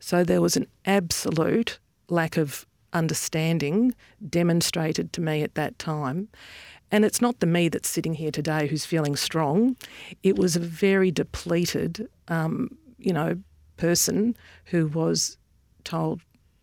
So 0.00 0.24
there 0.24 0.40
was 0.40 0.56
an 0.56 0.66
absolute 0.86 1.78
lack 2.08 2.36
of 2.38 2.64
understanding 2.92 3.94
demonstrated 4.30 5.12
to 5.12 5.20
me 5.20 5.42
at 5.42 5.54
that 5.56 5.78
time. 5.78 6.28
And 6.90 7.04
it's 7.04 7.20
not 7.20 7.40
the 7.40 7.46
me 7.46 7.68
that's 7.68 7.88
sitting 7.88 8.14
here 8.14 8.30
today 8.30 8.66
who's 8.66 8.86
feeling 8.86 9.16
strong. 9.16 9.76
It 10.22 10.38
was 10.38 10.56
a 10.56 10.60
very 10.60 11.10
depleted, 11.10 12.08
um, 12.28 12.70
you 12.96 13.12
know, 13.12 13.36
person 13.76 14.34
who 14.66 14.86
was 14.86 15.36
told, 15.84 16.20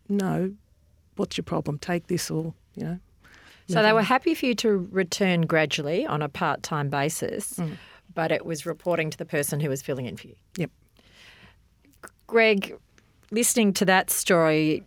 no, 0.08 0.52
what's 1.14 1.36
your 1.36 1.44
problem? 1.44 1.78
Take 1.78 2.08
this 2.08 2.30
or, 2.30 2.54
you 2.74 2.84
know. 2.84 2.98
So 3.68 3.82
they 3.82 3.92
were 3.92 4.02
happy 4.02 4.34
for 4.34 4.46
you 4.46 4.54
to 4.56 4.88
return 4.92 5.42
gradually 5.42 6.06
on 6.06 6.22
a 6.22 6.28
part 6.28 6.62
time 6.62 6.88
basis, 6.88 7.54
mm. 7.54 7.76
but 8.14 8.30
it 8.30 8.46
was 8.46 8.64
reporting 8.64 9.10
to 9.10 9.18
the 9.18 9.24
person 9.24 9.58
who 9.58 9.68
was 9.68 9.82
filling 9.82 10.06
in 10.06 10.16
for 10.16 10.28
you. 10.28 10.36
Yep. 10.56 10.70
Greg, 12.26 12.76
listening 13.30 13.72
to 13.74 13.84
that 13.84 14.10
story, 14.10 14.84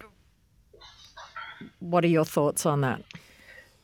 what 1.79 2.03
are 2.03 2.09
your 2.09 2.25
thoughts 2.25 2.65
on 2.65 2.81
that? 2.81 3.01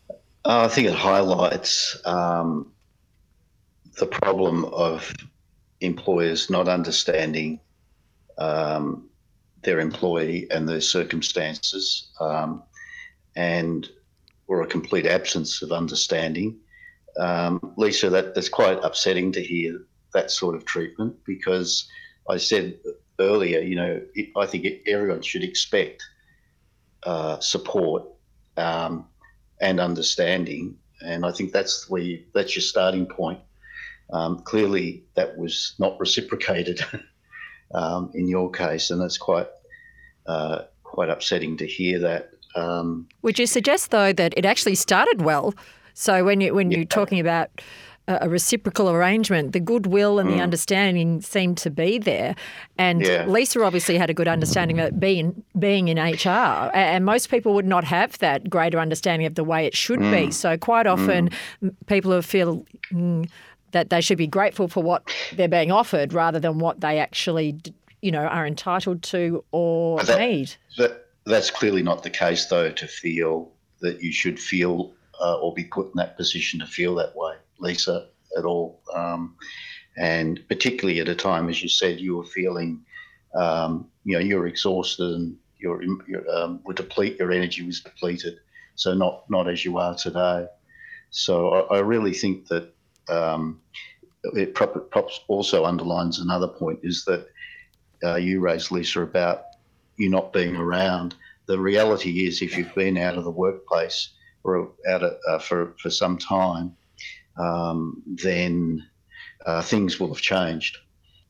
Uh, 0.09 0.65
I 0.65 0.67
think 0.67 0.87
it 0.87 0.93
highlights 0.93 1.97
um, 2.05 2.71
the 3.97 4.05
problem 4.05 4.65
of 4.65 5.11
employers 5.81 6.49
not 6.49 6.67
understanding 6.67 7.59
um, 8.37 9.09
their 9.63 9.79
employee 9.79 10.47
and 10.51 10.67
their 10.69 10.81
circumstances, 10.81 12.09
um, 12.19 12.63
and 13.35 13.89
or 14.47 14.61
a 14.61 14.67
complete 14.67 15.07
absence 15.07 15.61
of 15.61 15.71
understanding. 15.71 16.57
Um, 17.19 17.73
Lisa, 17.77 18.09
that, 18.09 18.35
that's 18.35 18.49
quite 18.49 18.77
upsetting 18.83 19.31
to 19.31 19.41
hear 19.41 19.79
that 20.13 20.29
sort 20.29 20.55
of 20.55 20.65
treatment 20.65 21.15
because 21.25 21.87
I 22.29 22.37
said 22.37 22.77
earlier, 23.19 23.59
you 23.59 23.75
know, 23.75 24.01
it, 24.13 24.29
I 24.35 24.45
think 24.45 24.65
everyone 24.87 25.21
should 25.21 25.43
expect 25.43 26.03
uh, 27.03 27.39
support 27.39 28.03
um, 28.57 29.07
and 29.61 29.79
understanding, 29.79 30.77
and 31.01 31.25
I 31.25 31.31
think 31.31 31.51
that's 31.51 31.89
where 31.89 32.01
you, 32.01 32.23
that's 32.33 32.55
your 32.55 32.63
starting 32.63 33.05
point. 33.05 33.39
Um, 34.11 34.39
clearly, 34.39 35.03
that 35.15 35.37
was 35.37 35.75
not 35.79 35.99
reciprocated 35.99 36.81
um, 37.73 38.11
in 38.13 38.27
your 38.27 38.51
case, 38.51 38.91
and 38.91 39.01
that's 39.01 39.17
quite 39.17 39.47
uh, 40.25 40.63
quite 40.83 41.09
upsetting 41.09 41.57
to 41.57 41.67
hear 41.67 41.99
that. 41.99 42.31
Um, 42.55 43.07
Would 43.21 43.37
you 43.37 43.47
suggest, 43.47 43.91
though, 43.91 44.13
that 44.13 44.33
it 44.37 44.45
actually 44.45 44.75
started 44.75 45.21
well? 45.21 45.53
So 45.93 46.23
when 46.23 46.41
you 46.41 46.53
when 46.53 46.71
yeah. 46.71 46.79
you're 46.79 46.85
talking 46.85 47.19
about 47.19 47.61
a 48.07 48.29
reciprocal 48.29 48.89
arrangement. 48.89 49.53
The 49.53 49.59
goodwill 49.59 50.19
and 50.19 50.29
mm. 50.29 50.37
the 50.37 50.43
understanding 50.43 51.21
seemed 51.21 51.57
to 51.59 51.69
be 51.69 51.97
there. 51.97 52.35
And 52.77 53.01
yeah. 53.01 53.25
Lisa 53.25 53.63
obviously 53.63 53.97
had 53.97 54.09
a 54.09 54.13
good 54.13 54.27
understanding 54.27 54.79
of 54.79 54.99
being, 54.99 55.43
being 55.57 55.87
in 55.87 55.97
HR. 55.97 56.71
And 56.73 57.05
most 57.05 57.29
people 57.29 57.53
would 57.55 57.65
not 57.65 57.83
have 57.83 58.17
that 58.19 58.49
greater 58.49 58.79
understanding 58.79 59.25
of 59.25 59.35
the 59.35 59.43
way 59.43 59.65
it 59.65 59.75
should 59.75 59.99
mm. 59.99 60.11
be. 60.11 60.31
So 60.31 60.57
quite 60.57 60.87
often 60.87 61.29
mm. 61.63 61.75
people 61.87 62.21
feel 62.21 62.65
that 63.71 63.89
they 63.89 64.01
should 64.01 64.17
be 64.17 64.27
grateful 64.27 64.67
for 64.67 64.83
what 64.83 65.03
they're 65.33 65.47
being 65.47 65.71
offered 65.71 66.13
rather 66.13 66.39
than 66.39 66.59
what 66.59 66.81
they 66.81 66.99
actually, 66.99 67.59
you 68.01 68.11
know, 68.11 68.25
are 68.25 68.45
entitled 68.45 69.01
to 69.03 69.43
or 69.51 70.01
that, 70.03 70.19
need. 70.19 70.55
That, 70.77 71.07
that's 71.25 71.49
clearly 71.49 71.81
not 71.81 72.03
the 72.03 72.11
case, 72.11 72.45
though, 72.45 72.69
to 72.69 72.87
feel 72.87 73.51
that 73.81 74.01
you 74.01 74.11
should 74.11 74.39
feel 74.39 74.93
uh, 75.19 75.39
or 75.39 75.53
be 75.53 75.63
put 75.63 75.87
in 75.87 75.93
that 75.95 76.17
position 76.17 76.59
to 76.59 76.65
feel 76.67 76.95
that 76.95 77.15
way. 77.15 77.35
Lisa, 77.59 78.07
at 78.37 78.45
all. 78.45 78.81
Um, 78.93 79.35
and 79.97 80.43
particularly 80.47 80.99
at 80.99 81.07
a 81.07 81.15
time, 81.15 81.49
as 81.49 81.63
you 81.63 81.69
said, 81.69 81.99
you 81.99 82.17
were 82.17 82.25
feeling, 82.25 82.83
um, 83.35 83.87
you 84.03 84.13
know, 84.13 84.19
you're 84.19 84.47
exhausted 84.47 85.09
and 85.09 85.37
your, 85.57 85.81
your 86.07 86.29
um, 86.29 86.59
were 86.63 86.73
deplete, 86.73 87.17
your 87.19 87.31
energy 87.31 87.65
was 87.65 87.81
depleted. 87.81 88.39
So 88.75 88.93
not 88.93 89.23
not 89.29 89.49
as 89.49 89.63
you 89.63 89.77
are 89.77 89.95
today. 89.95 90.47
So 91.09 91.49
I, 91.49 91.77
I 91.77 91.79
really 91.79 92.13
think 92.13 92.47
that 92.47 92.73
um, 93.07 93.61
it 94.33 94.53
perhaps 94.53 95.21
also 95.27 95.65
underlines 95.65 96.19
another 96.19 96.47
point 96.47 96.79
is 96.83 97.05
that 97.05 97.27
uh, 98.03 98.15
you 98.15 98.41
raised 98.41 98.71
Lisa 98.71 99.01
about 99.01 99.43
you 99.97 100.09
not 100.09 100.33
being 100.33 100.55
around. 100.55 101.15
The 101.45 101.59
reality 101.59 102.27
is, 102.27 102.41
if 102.41 102.57
you've 102.57 102.75
been 102.75 102.97
out 102.97 103.17
of 103.17 103.23
the 103.23 103.31
workplace 103.31 104.09
or 104.43 104.71
out 104.89 105.03
of, 105.03 105.13
uh, 105.29 105.39
for 105.39 105.73
for 105.79 105.89
some 105.89 106.17
time, 106.17 106.75
um, 107.37 108.01
then 108.05 108.85
uh, 109.45 109.61
things 109.61 109.99
will 109.99 110.13
have 110.13 110.21
changed 110.21 110.77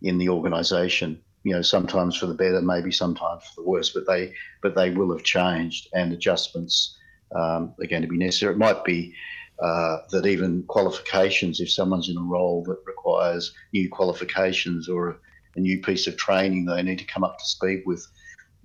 in 0.01 0.17
the 0.17 0.29
organisation. 0.29 1.21
you 1.45 1.53
know, 1.53 1.61
sometimes 1.61 2.17
for 2.17 2.25
the 2.25 2.33
better, 2.33 2.61
maybe 2.61 2.91
sometimes 2.91 3.43
for 3.43 3.61
the 3.61 3.69
worse, 3.69 3.91
but 3.91 4.07
they 4.07 4.33
but 4.61 4.75
they 4.75 4.89
will 4.89 5.11
have 5.11 5.23
changed, 5.23 5.87
and 5.93 6.11
adjustments 6.11 6.97
um, 7.35 7.73
are 7.79 7.87
going 7.87 8.01
to 8.01 8.07
be 8.07 8.17
necessary. 8.17 8.53
It 8.53 8.57
might 8.57 8.83
be 8.83 9.13
uh, 9.61 9.97
that 10.09 10.25
even 10.25 10.63
qualifications, 10.63 11.59
if 11.59 11.71
someone's 11.71 12.09
in 12.09 12.17
a 12.17 12.21
role 12.21 12.63
that 12.63 12.79
requires 12.85 13.53
new 13.73 13.87
qualifications 13.89 14.89
or 14.89 15.09
a, 15.09 15.15
a 15.55 15.59
new 15.59 15.79
piece 15.81 16.07
of 16.07 16.17
training 16.17 16.65
they 16.65 16.81
need 16.83 16.99
to 16.99 17.05
come 17.05 17.23
up 17.23 17.37
to 17.37 17.45
speed 17.45 17.83
with, 17.85 18.05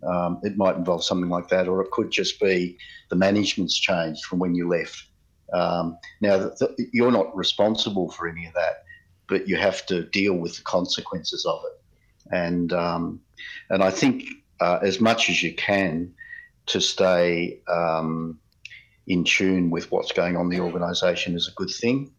um, 0.03 0.41
it 0.43 0.57
might 0.57 0.77
involve 0.77 1.05
something 1.05 1.29
like 1.29 1.49
that, 1.49 1.69
or 1.69 1.83
it 1.83 1.91
could 1.91 2.11
just 2.11 2.41
be 2.41 2.79
the 3.11 3.17
management's 3.17 3.79
changed 3.79 4.25
from 4.25 4.39
when 4.39 4.55
you 4.55 4.69
left. 4.69 5.05
Um, 5.53 5.99
now, 6.21 6.53
you're 6.93 7.11
not 7.11 7.35
responsible 7.37 8.11
for 8.11 8.29
any 8.29 8.47
of 8.47 8.55
that, 8.55 8.85
but 9.29 9.49
you 9.49 9.57
have 9.57 9.87
to 9.87 10.05
deal 10.05 10.35
with 10.35 10.57
the 10.57 10.63
consequences 10.63 11.45
of 11.47 11.63
it. 11.65 11.81
And 12.33 12.73
um, 12.73 13.21
and 13.71 13.83
I 13.83 13.91
think 13.91 14.25
uh, 14.61 14.79
as 14.83 15.01
much 15.01 15.29
as 15.31 15.43
you 15.43 15.55
can 15.55 16.13
to 16.67 16.81
stay 16.81 17.61
um, 17.69 18.39
in 19.07 19.25
tune 19.25 19.71
with 19.71 19.91
what's 19.91 20.13
going 20.13 20.37
on 20.37 20.45
in 20.45 20.51
the 20.51 20.61
organisation 20.61 21.35
is 21.35 21.49
a 21.49 21.55
good 21.55 21.71
thing. 21.71 22.13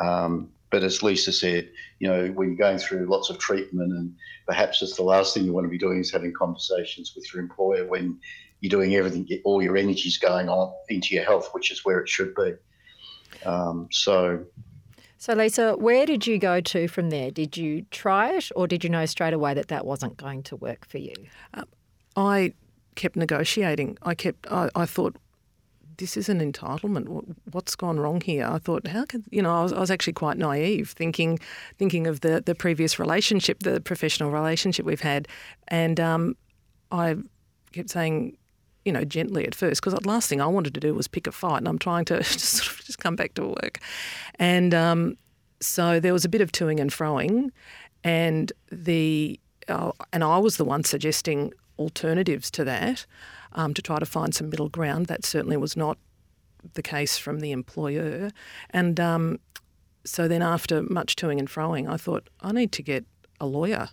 Um, 0.00 0.50
but 0.70 0.84
as 0.84 1.02
Lisa 1.02 1.32
said, 1.32 1.70
you 1.98 2.08
know, 2.08 2.28
when 2.28 2.48
you're 2.48 2.56
going 2.56 2.78
through 2.78 3.06
lots 3.06 3.30
of 3.30 3.38
treatment, 3.38 3.90
and 3.92 4.14
perhaps 4.46 4.82
it's 4.82 4.96
the 4.96 5.02
last 5.02 5.34
thing 5.34 5.44
you 5.44 5.52
want 5.52 5.64
to 5.64 5.70
be 5.70 5.78
doing 5.78 5.98
is 5.98 6.12
having 6.12 6.32
conversations 6.32 7.14
with 7.16 7.32
your 7.32 7.42
employer 7.42 7.86
when 7.86 8.18
you're 8.60 8.70
doing 8.70 8.94
everything, 8.94 9.26
all 9.44 9.62
your 9.62 9.76
energy's 9.76 10.18
going 10.18 10.48
on 10.48 10.72
into 10.88 11.14
your 11.14 11.24
health, 11.24 11.50
which 11.52 11.70
is 11.70 11.84
where 11.84 12.00
it 12.00 12.08
should 12.08 12.34
be. 12.34 12.54
Um, 13.44 13.88
so. 13.90 14.44
So, 15.18 15.34
Lisa, 15.34 15.76
where 15.76 16.06
did 16.06 16.26
you 16.26 16.38
go 16.38 16.60
to 16.60 16.88
from 16.88 17.10
there? 17.10 17.30
Did 17.30 17.56
you 17.56 17.86
try 17.90 18.32
it, 18.34 18.50
or 18.54 18.66
did 18.66 18.84
you 18.84 18.90
know 18.90 19.04
straight 19.06 19.32
away 19.34 19.54
that 19.54 19.68
that 19.68 19.84
wasn't 19.84 20.16
going 20.16 20.42
to 20.44 20.56
work 20.56 20.86
for 20.86 20.98
you? 20.98 21.14
Uh, 21.54 21.64
I 22.16 22.52
kept 22.94 23.16
negotiating. 23.16 23.98
I 24.02 24.14
kept. 24.14 24.46
I, 24.50 24.70
I 24.74 24.86
thought 24.86 25.16
this 25.98 26.16
is 26.16 26.28
an 26.28 26.40
entitlement. 26.40 27.34
What's 27.50 27.74
gone 27.74 27.98
wrong 27.98 28.20
here? 28.20 28.46
I 28.46 28.58
thought, 28.58 28.86
how 28.86 29.04
could 29.04 29.24
you 29.30 29.42
know? 29.42 29.54
I 29.54 29.62
was, 29.64 29.72
I 29.72 29.80
was 29.80 29.90
actually 29.90 30.12
quite 30.14 30.38
naive, 30.38 30.90
thinking 30.90 31.38
thinking 31.78 32.06
of 32.06 32.20
the 32.20 32.42
the 32.44 32.54
previous 32.54 32.98
relationship, 32.98 33.60
the 33.60 33.80
professional 33.80 34.30
relationship 34.30 34.86
we've 34.86 35.00
had, 35.00 35.28
and 35.66 35.98
um, 35.98 36.36
I 36.90 37.16
kept 37.72 37.90
saying, 37.90 38.36
you 38.84 38.92
know, 38.92 39.04
gently 39.04 39.46
at 39.46 39.54
first, 39.54 39.80
because 39.80 39.98
the 39.98 40.08
last 40.08 40.28
thing 40.28 40.40
I 40.40 40.46
wanted 40.46 40.74
to 40.74 40.80
do 40.80 40.94
was 40.94 41.08
pick 41.08 41.26
a 41.26 41.32
fight, 41.32 41.58
and 41.58 41.68
I'm 41.68 41.78
trying 41.78 42.04
to 42.06 42.18
just 42.22 42.40
sort 42.40 42.78
of 42.78 42.84
just 42.84 42.98
come 42.98 43.16
back 43.16 43.34
to 43.34 43.46
work, 43.46 43.78
and 44.36 44.74
um, 44.74 45.16
so 45.60 46.00
there 46.00 46.12
was 46.12 46.24
a 46.24 46.28
bit 46.28 46.40
of 46.40 46.52
toing 46.52 46.80
and 46.80 46.90
froing, 46.90 47.50
and 48.04 48.52
the 48.70 49.38
uh, 49.68 49.92
and 50.12 50.24
I 50.24 50.38
was 50.38 50.56
the 50.56 50.64
one 50.64 50.84
suggesting 50.84 51.52
alternatives 51.78 52.50
to 52.50 52.64
that 52.64 53.06
um, 53.52 53.74
to 53.74 53.82
try 53.82 53.98
to 53.98 54.06
find 54.06 54.34
some 54.34 54.50
middle 54.50 54.68
ground. 54.68 55.06
That 55.06 55.24
certainly 55.24 55.56
was 55.56 55.76
not 55.76 55.98
the 56.74 56.82
case 56.82 57.18
from 57.18 57.40
the 57.40 57.52
employer. 57.52 58.30
And 58.70 58.98
um, 58.98 59.38
so 60.04 60.28
then, 60.28 60.42
after 60.42 60.82
much 60.82 61.16
toing 61.16 61.38
and 61.38 61.48
froing, 61.48 61.88
I 61.88 61.96
thought, 61.96 62.28
I 62.40 62.52
need 62.52 62.72
to 62.72 62.82
get 62.82 63.04
a 63.40 63.46
lawyer 63.46 63.90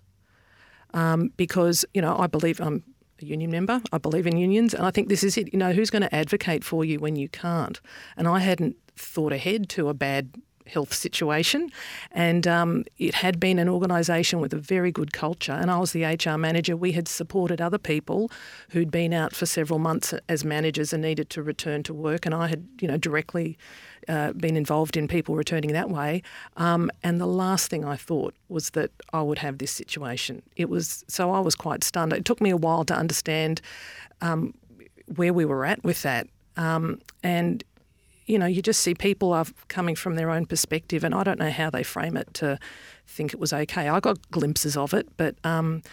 um, 0.94 1.32
because, 1.38 1.86
you 1.94 2.02
know, 2.02 2.18
I 2.18 2.28
believe 2.28 2.60
I'm 2.60 2.84
a 3.22 3.26
union 3.26 3.52
member. 3.52 3.82
I 3.92 3.98
believe 3.98 4.28
in 4.28 4.38
unions, 4.38 4.74
and 4.74 4.86
I 4.86 4.92
think 4.92 5.10
this 5.10 5.24
is 5.24 5.38
it. 5.38 5.52
You 5.54 5.60
know, 5.60 5.72
who's 5.72 5.90
going 5.90 6.02
to 6.02 6.16
advocate 6.16 6.64
for 6.64 6.84
you 6.84 7.00
when 7.00 7.16
you 7.16 7.30
can't? 7.30 7.80
And 8.18 8.28
I 8.28 8.40
hadn't 8.40 8.76
thought 8.96 9.34
ahead 9.34 9.70
to 9.70 9.90
a 9.90 9.94
bad 9.94 10.32
health 10.68 10.94
situation. 10.94 11.70
And 12.12 12.48
um, 12.48 12.86
it 12.98 13.16
had 13.16 13.40
been 13.40 13.60
an 13.60 13.70
organisation 13.70 14.40
with 14.40 14.54
a 14.54 14.58
very 14.58 14.92
good 14.92 15.14
culture. 15.14 15.52
And 15.52 15.70
I 15.70 15.78
was 15.78 15.92
the 15.92 16.04
HR 16.04 16.38
manager. 16.38 16.76
We 16.76 16.94
had 16.94 17.08
supported 17.08 17.62
other 17.62 17.78
people 17.78 18.32
who'd 18.70 18.92
been 18.92 19.14
out 19.14 19.36
for 19.36 19.46
several 19.46 19.80
months 19.80 20.14
as 20.28 20.44
managers 20.44 20.94
and 20.94 21.04
needed 21.04 21.30
to 21.32 21.44
return 21.44 21.84
to 21.84 21.94
work. 21.94 22.26
And 22.26 22.34
I 22.34 22.48
had, 22.48 22.68
you 22.82 22.88
know, 22.88 22.98
directly 22.98 23.58
uh, 24.08 24.34
been 24.34 24.56
involved 24.56 24.98
in 24.98 25.08
people 25.08 25.36
returning 25.36 25.74
that 25.74 25.90
way. 25.90 26.22
Um, 26.58 26.92
and 27.04 27.20
the 27.20 27.28
last 27.28 27.70
thing 27.70 27.86
I 27.86 27.96
thought 27.96 28.34
was 28.50 28.72
that 28.72 28.92
I 29.14 29.22
would 29.22 29.40
have 29.40 29.58
this 29.58 29.72
situation. 29.72 30.42
It 30.56 30.70
was 30.70 31.04
so 31.08 31.32
I 31.32 31.40
was 31.40 31.56
quite 31.56 31.84
stunned. 31.84 32.14
It 32.14 32.26
took 32.26 32.42
me 32.42 32.50
a 32.50 32.58
while 32.58 32.86
to 32.86 32.96
understand 32.96 33.62
um, 34.22 34.54
where 35.16 35.34
we 35.34 35.46
were 35.46 35.66
at 35.66 35.84
with 35.84 36.02
that. 36.04 36.28
Um, 36.58 37.02
and 37.24 37.64
you 38.26 38.40
know, 38.40 38.48
you 38.48 38.62
just 38.62 38.82
see 38.82 38.96
people 38.96 39.34
are 39.34 39.46
coming 39.68 39.96
from 39.96 40.16
their 40.16 40.32
own 40.32 40.46
perspective, 40.46 41.04
and 41.04 41.14
I 41.14 41.24
don't 41.24 41.38
know 41.38 41.52
how 41.52 41.70
they 41.70 41.84
frame 41.84 42.18
it 42.18 42.34
to 42.36 42.58
think 43.08 43.34
it 43.34 43.40
was 43.40 43.54
okay. 43.54 43.88
I 43.88 44.00
got 44.00 44.32
glimpses 44.32 44.76
of 44.76 44.94
it, 44.94 45.08
but 45.18 45.36
um, 45.44 45.84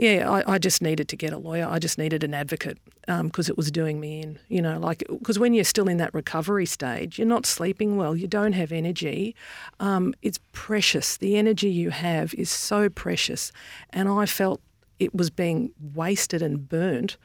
yeah, 0.00 0.30
I, 0.30 0.54
I, 0.54 0.58
just 0.58 0.80
needed 0.80 1.08
to 1.08 1.16
get 1.16 1.34
a 1.34 1.36
lawyer. 1.36 1.68
I 1.68 1.78
just 1.78 1.98
needed 1.98 2.24
an 2.24 2.32
advocate 2.32 2.78
because 3.02 3.48
um, 3.50 3.52
it 3.52 3.56
was 3.58 3.70
doing 3.70 4.00
me 4.00 4.22
in. 4.22 4.38
You 4.48 4.62
know, 4.62 4.78
like 4.78 5.04
because 5.10 5.38
when 5.38 5.52
you're 5.52 5.62
still 5.62 5.90
in 5.90 5.98
that 5.98 6.14
recovery 6.14 6.64
stage, 6.64 7.18
you're 7.18 7.28
not 7.28 7.44
sleeping 7.44 7.98
well, 7.98 8.16
you 8.16 8.26
don't 8.26 8.54
have 8.54 8.72
energy. 8.72 9.36
Um, 9.78 10.14
it's 10.22 10.40
precious. 10.52 11.18
The 11.18 11.36
energy 11.36 11.68
you 11.68 11.90
have 11.90 12.32
is 12.32 12.48
so 12.48 12.88
precious, 12.88 13.52
and 13.90 14.08
I 14.08 14.24
felt 14.24 14.62
it 14.98 15.14
was 15.14 15.28
being 15.28 15.72
wasted 15.94 16.40
and 16.40 16.66
burnt 16.66 17.18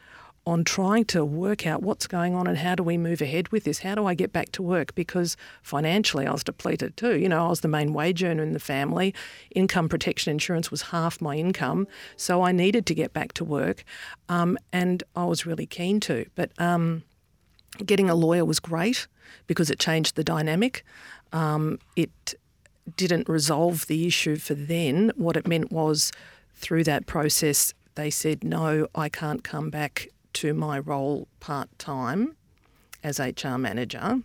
on 0.46 0.64
trying 0.64 1.06
to 1.06 1.26
work 1.26 1.66
out 1.66 1.82
what's 1.82 2.06
going 2.06 2.36
on 2.36 2.46
and 2.46 2.58
how 2.58 2.76
do 2.76 2.84
we 2.84 2.98
move 2.98 3.20
ahead 3.22 3.48
with 3.50 3.64
this? 3.64 3.80
How 3.80 3.96
do 3.96 4.06
I 4.06 4.14
get 4.14 4.32
back 4.32 4.52
to 4.54 4.62
work? 4.62 4.94
Because 4.94 5.36
financially, 5.64 6.28
I 6.28 6.32
was 6.32 6.44
depleted 6.44 6.96
too. 6.98 7.18
You 7.18 7.28
know, 7.30 7.48
I 7.48 7.50
was 7.50 7.62
the 7.62 7.68
main 7.68 7.94
wage 7.94 8.24
earner 8.24 8.44
in 8.44 8.54
the 8.54 8.60
family. 8.60 9.14
Income 9.56 9.90
protection 9.90 10.32
insurance 10.32 10.70
was 10.70 10.84
half 10.84 11.20
my 11.20 11.36
income. 11.36 11.88
So 12.16 12.44
I 12.44 12.52
needed 12.52 12.86
to 12.88 12.94
get 12.94 13.12
back 13.12 13.34
to 13.34 13.44
work. 13.44 13.84
Um, 14.30 14.58
and 14.72 15.04
I 15.16 15.26
was 15.26 15.48
really 15.48 15.66
keen 15.66 16.00
to. 16.02 16.26
But 16.36 16.52
um, 16.60 17.04
getting 17.84 18.10
a 18.10 18.16
lawyer 18.16 18.46
was 18.46 18.60
great 18.60 19.08
because 19.48 19.72
it 19.72 19.80
changed 19.80 20.16
the 20.16 20.24
dynamic. 20.24 20.86
Um, 21.34 21.80
it 21.96 22.36
didn't 22.96 23.28
resolve 23.28 23.88
the 23.88 24.06
issue 24.06 24.36
for 24.36 24.54
then. 24.54 25.12
What 25.16 25.38
it 25.38 25.48
meant 25.48 25.72
was 25.72 26.12
through 26.54 26.84
that 26.84 27.08
process, 27.08 27.74
they 27.96 28.12
said, 28.12 28.44
no, 28.44 28.88
I 28.94 29.10
can't 29.10 29.44
come 29.44 29.72
back 29.72 30.10
to 30.36 30.54
my 30.54 30.80
role 30.80 31.28
part 31.40 31.70
time 31.80 32.36
as 33.04 33.20
HR 33.20 33.58
manager, 33.58 34.22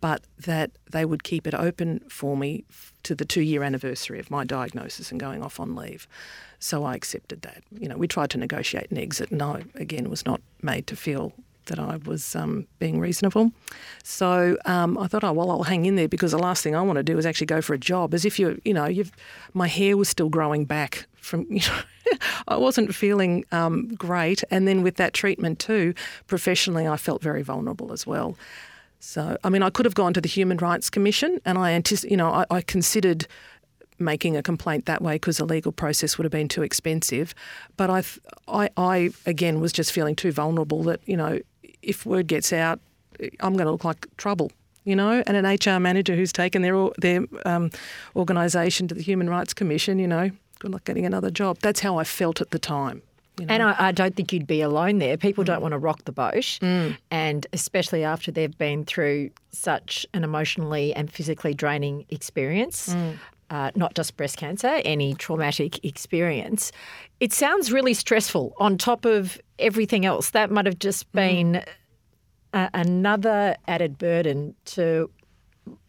but 0.00 0.22
that 0.38 0.70
they 0.90 1.04
would 1.04 1.24
keep 1.24 1.46
it 1.46 1.54
open 1.54 2.00
for 2.08 2.36
me 2.36 2.64
to 3.02 3.14
the 3.14 3.24
two 3.24 3.40
year 3.40 3.62
anniversary 3.62 4.18
of 4.18 4.30
my 4.30 4.44
diagnosis 4.44 5.10
and 5.10 5.20
going 5.20 5.42
off 5.42 5.58
on 5.60 5.74
leave. 5.74 6.06
So 6.58 6.84
I 6.84 6.94
accepted 6.94 7.42
that. 7.42 7.62
You 7.70 7.88
know, 7.88 7.96
we 7.96 8.08
tried 8.08 8.30
to 8.30 8.38
negotiate 8.38 8.90
an 8.90 8.98
exit, 8.98 9.30
and 9.30 9.42
I, 9.42 9.64
again, 9.74 10.08
was 10.10 10.24
not 10.24 10.40
made 10.62 10.86
to 10.88 10.96
feel 10.96 11.32
that 11.66 11.78
I 11.78 11.96
was 12.04 12.36
um, 12.36 12.66
being 12.78 13.00
reasonable. 13.00 13.52
So 14.02 14.56
um, 14.66 14.98
I 14.98 15.06
thought, 15.06 15.24
oh 15.24 15.32
well, 15.32 15.50
I'll 15.50 15.62
hang 15.62 15.86
in 15.86 15.96
there 15.96 16.08
because 16.08 16.32
the 16.32 16.38
last 16.38 16.62
thing 16.62 16.76
I 16.76 16.82
want 16.82 16.96
to 16.96 17.02
do 17.02 17.16
is 17.18 17.26
actually 17.26 17.46
go 17.46 17.60
for 17.60 17.74
a 17.74 17.78
job. 17.78 18.14
As 18.14 18.24
if 18.24 18.38
you, 18.38 18.60
you 18.64 18.74
know, 18.74 18.86
you've, 18.86 19.12
my 19.52 19.66
hair 19.66 19.96
was 19.96 20.08
still 20.08 20.28
growing 20.28 20.64
back 20.64 21.06
from, 21.16 21.46
you 21.50 21.60
know, 21.60 21.80
I 22.48 22.56
wasn't 22.56 22.94
feeling 22.94 23.44
um, 23.52 23.88
great. 23.94 24.44
And 24.50 24.66
then 24.66 24.82
with 24.82 24.96
that 24.96 25.14
treatment 25.14 25.58
too, 25.58 25.94
professionally, 26.26 26.86
I 26.86 26.96
felt 26.96 27.22
very 27.22 27.42
vulnerable 27.42 27.92
as 27.92 28.06
well. 28.06 28.36
So 29.00 29.36
I 29.44 29.50
mean, 29.50 29.62
I 29.62 29.70
could 29.70 29.84
have 29.84 29.94
gone 29.94 30.14
to 30.14 30.20
the 30.20 30.28
Human 30.28 30.56
Rights 30.56 30.88
Commission, 30.88 31.38
and 31.44 31.58
I 31.58 31.78
anticip- 31.78 32.10
you 32.10 32.16
know, 32.16 32.30
I, 32.30 32.46
I 32.50 32.60
considered 32.62 33.26
making 33.98 34.36
a 34.36 34.42
complaint 34.42 34.86
that 34.86 35.02
way 35.02 35.16
because 35.16 35.36
the 35.36 35.44
legal 35.44 35.72
process 35.72 36.18
would 36.18 36.24
have 36.24 36.32
been 36.32 36.48
too 36.48 36.62
expensive. 36.62 37.34
But 37.76 37.90
I, 37.90 38.02
I, 38.48 38.70
I 38.76 39.10
again 39.26 39.60
was 39.60 39.72
just 39.72 39.92
feeling 39.92 40.16
too 40.16 40.32
vulnerable 40.32 40.82
that 40.84 41.00
you 41.06 41.16
know 41.16 41.38
if 41.82 42.06
word 42.06 42.26
gets 42.26 42.52
out, 42.52 42.80
I'm 43.40 43.52
going 43.54 43.66
to 43.66 43.72
look 43.72 43.84
like 43.84 44.06
trouble, 44.16 44.50
you 44.84 44.96
know. 44.96 45.22
And 45.26 45.36
an 45.36 45.44
HR 45.44 45.78
manager 45.80 46.16
who's 46.16 46.32
taken 46.32 46.62
their 46.62 46.88
their 46.98 47.24
um, 47.44 47.70
organisation 48.16 48.88
to 48.88 48.94
the 48.94 49.02
Human 49.02 49.28
Rights 49.28 49.54
Commission, 49.54 49.98
you 49.98 50.08
know, 50.08 50.30
good 50.64 50.72
luck 50.72 50.84
getting 50.84 51.04
another 51.04 51.30
job. 51.30 51.58
That's 51.60 51.80
how 51.80 51.98
I 51.98 52.04
felt 52.04 52.40
at 52.40 52.50
the 52.50 52.58
time. 52.58 53.02
You 53.38 53.46
know? 53.46 53.54
And 53.54 53.62
I, 53.62 53.76
I, 53.78 53.92
don't 53.92 54.16
think 54.16 54.32
you'd 54.32 54.46
be 54.46 54.62
alone 54.62 54.98
there. 54.98 55.16
People 55.16 55.44
mm. 55.44 55.48
don't 55.48 55.60
want 55.60 55.72
to 55.72 55.78
rock 55.78 56.04
the 56.04 56.12
boat, 56.12 56.58
mm. 56.62 56.96
and 57.10 57.46
especially 57.52 58.04
after 58.04 58.30
they've 58.30 58.56
been 58.56 58.84
through 58.84 59.30
such 59.50 60.06
an 60.14 60.24
emotionally 60.24 60.94
and 60.94 61.12
physically 61.12 61.52
draining 61.52 62.06
experience. 62.08 62.94
Mm. 62.94 63.18
Uh, 63.50 63.70
not 63.76 63.94
just 63.94 64.16
breast 64.16 64.38
cancer, 64.38 64.80
any 64.86 65.14
traumatic 65.14 65.84
experience. 65.84 66.72
It 67.20 67.32
sounds 67.32 67.70
really 67.70 67.92
stressful 67.92 68.54
on 68.58 68.78
top 68.78 69.04
of 69.04 69.38
everything 69.58 70.06
else. 70.06 70.30
That 70.30 70.50
might 70.50 70.64
have 70.64 70.78
just 70.78 71.06
mm. 71.08 71.12
been 71.12 71.64
a, 72.54 72.70
another 72.72 73.56
added 73.68 73.98
burden 73.98 74.54
to 74.66 75.10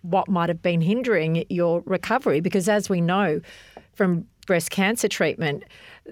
what 0.01 0.27
might 0.27 0.49
have 0.49 0.61
been 0.61 0.81
hindering 0.81 1.45
your 1.49 1.81
recovery. 1.85 2.41
Because 2.41 2.67
as 2.67 2.89
we 2.89 2.99
know 2.99 3.39
from 3.95 4.27
breast 4.45 4.69
cancer 4.71 5.07
treatment, 5.07 5.63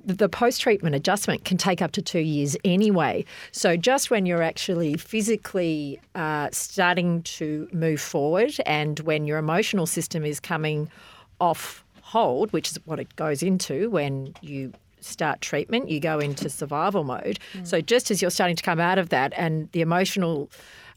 the 0.03 0.27
post 0.27 0.61
treatment 0.61 0.95
adjustment 0.95 1.45
can 1.45 1.57
take 1.57 1.81
up 1.81 1.91
to 1.93 2.01
two 2.01 2.19
years 2.19 2.57
anyway. 2.63 3.25
So, 3.51 3.77
just 3.77 4.09
when 4.09 4.25
you're 4.25 4.41
actually 4.41 4.97
physically 4.97 5.99
uh, 6.15 6.49
starting 6.51 7.23
to 7.23 7.67
move 7.71 8.01
forward 8.01 8.53
and 8.65 8.99
when 9.01 9.25
your 9.25 9.37
emotional 9.37 9.85
system 9.85 10.25
is 10.25 10.39
coming 10.39 10.89
off 11.39 11.83
hold, 12.01 12.51
which 12.53 12.71
is 12.71 12.79
what 12.85 12.99
it 12.99 13.15
goes 13.15 13.43
into 13.43 13.89
when 13.89 14.33
you 14.41 14.73
start 15.01 15.41
treatment, 15.41 15.89
you 15.89 15.99
go 15.99 16.19
into 16.19 16.49
survival 16.49 17.03
mode. 17.03 17.39
Mm. 17.53 17.67
So 17.67 17.81
just 17.81 18.09
as 18.11 18.21
you're 18.21 18.31
starting 18.31 18.55
to 18.55 18.63
come 18.63 18.79
out 18.79 18.97
of 18.97 19.09
that 19.09 19.33
and 19.35 19.69
the 19.73 19.81
emotional 19.81 20.49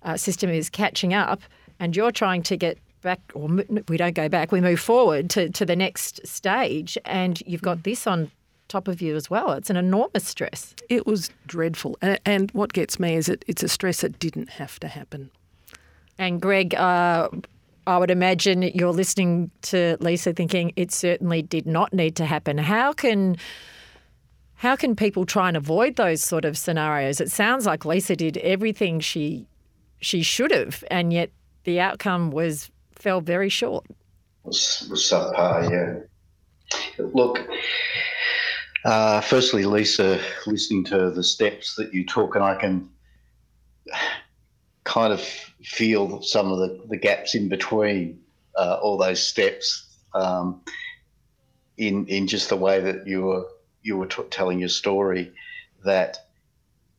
uh, 0.03 0.16
system 0.16 0.51
is 0.51 0.70
catching 0.70 1.12
up, 1.12 1.40
and 1.79 1.94
you're 1.94 2.12
trying 2.12 2.42
to 2.44 2.57
get 2.57 2.79
back, 3.07 3.21
or 3.35 3.49
we 3.88 3.97
don't 3.97 4.14
go 4.14 4.29
back, 4.29 4.53
we 4.53 4.61
move 4.61 4.81
forward 4.81 5.31
to, 5.31 5.49
to 5.51 5.64
the 5.64 5.77
next 5.77 6.27
stage, 6.27 6.99
and 7.05 7.40
you've 7.47 7.62
got 7.62 7.85
this 7.85 8.07
on 8.07 8.31
top 8.69 8.88
of 8.88 9.01
you 9.01 9.14
as 9.14 9.31
well. 9.31 9.53
It's 9.53 9.71
an 9.71 9.77
enormous 9.77 10.27
stress. 10.27 10.75
It 10.88 11.07
was 11.07 11.31
dreadful. 11.47 11.97
And 12.25 12.51
what 12.51 12.73
gets 12.73 12.99
me 12.99 13.14
is 13.14 13.27
that 13.27 13.45
it's 13.47 13.62
a 13.62 13.69
stress 13.69 14.01
that 14.01 14.19
didn't 14.19 14.51
have 14.51 14.81
to 14.81 14.88
happen. 14.88 15.31
And 16.19 16.40
Greg, 16.40 16.75
uh, 16.75 17.29
I 17.87 17.99
would 17.99 18.11
imagine 18.11 18.62
you're 18.62 18.92
listening 18.92 19.51
to 19.62 19.97
Lisa 20.01 20.33
thinking 20.33 20.73
it 20.75 20.90
certainly 20.92 21.42
did 21.42 21.66
not 21.66 21.92
need 21.92 22.16
to 22.16 22.27
happen. 22.27 22.59
How 22.59 22.92
can 22.92 23.37
how 24.61 24.75
can 24.75 24.97
people 24.97 25.27
try 25.27 25.49
and 25.49 25.57
avoid 25.57 25.97
those 25.97 26.25
sort 26.25 26.45
of 26.47 26.57
scenarios? 26.57 27.21
It 27.21 27.31
sounds 27.31 27.66
like 27.66 27.85
Lisa 27.85 28.16
did 28.16 28.38
everything 28.38 29.01
she 29.01 29.47
she 30.01 30.23
should 30.23 30.51
have, 30.51 30.83
and 30.90 31.12
yet 31.12 31.31
the 31.64 31.79
outcome 31.79 32.31
was 32.31 32.71
fell 32.97 33.21
very 33.21 33.49
short. 33.49 33.85
Was 34.45 34.87
was 34.91 35.03
subpar, 35.03 35.71
yeah. 35.71 37.05
Look, 37.15 37.39
uh, 38.85 39.21
firstly, 39.21 39.65
Lisa, 39.65 40.21
listening 40.47 40.85
to 40.85 41.11
the 41.11 41.23
steps 41.23 41.75
that 41.77 41.95
you 41.95 42.05
took, 42.05 42.35
and 42.35 42.45
I 42.45 42.55
can 42.55 42.89
kind 44.85 45.13
of 45.13 45.21
feel 45.21 46.23
some 46.23 46.51
of 46.51 46.59
the, 46.59 46.81
the 46.89 46.97
gaps 46.97 47.35
in 47.35 47.49
between 47.49 48.21
uh, 48.57 48.79
all 48.81 48.97
those 48.97 49.23
steps 49.23 49.99
um, 50.15 50.61
in 51.77 52.07
in 52.07 52.27
just 52.27 52.49
the 52.49 52.57
way 52.57 52.81
that 52.81 53.07
you 53.07 53.23
were 53.23 53.47
you 53.83 53.97
were 53.97 54.07
t- 54.07 54.23
telling 54.31 54.59
your 54.59 54.69
story 54.69 55.33
that 55.85 56.29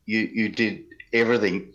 you 0.06 0.20
you 0.20 0.50
did 0.50 0.84
everything 1.14 1.74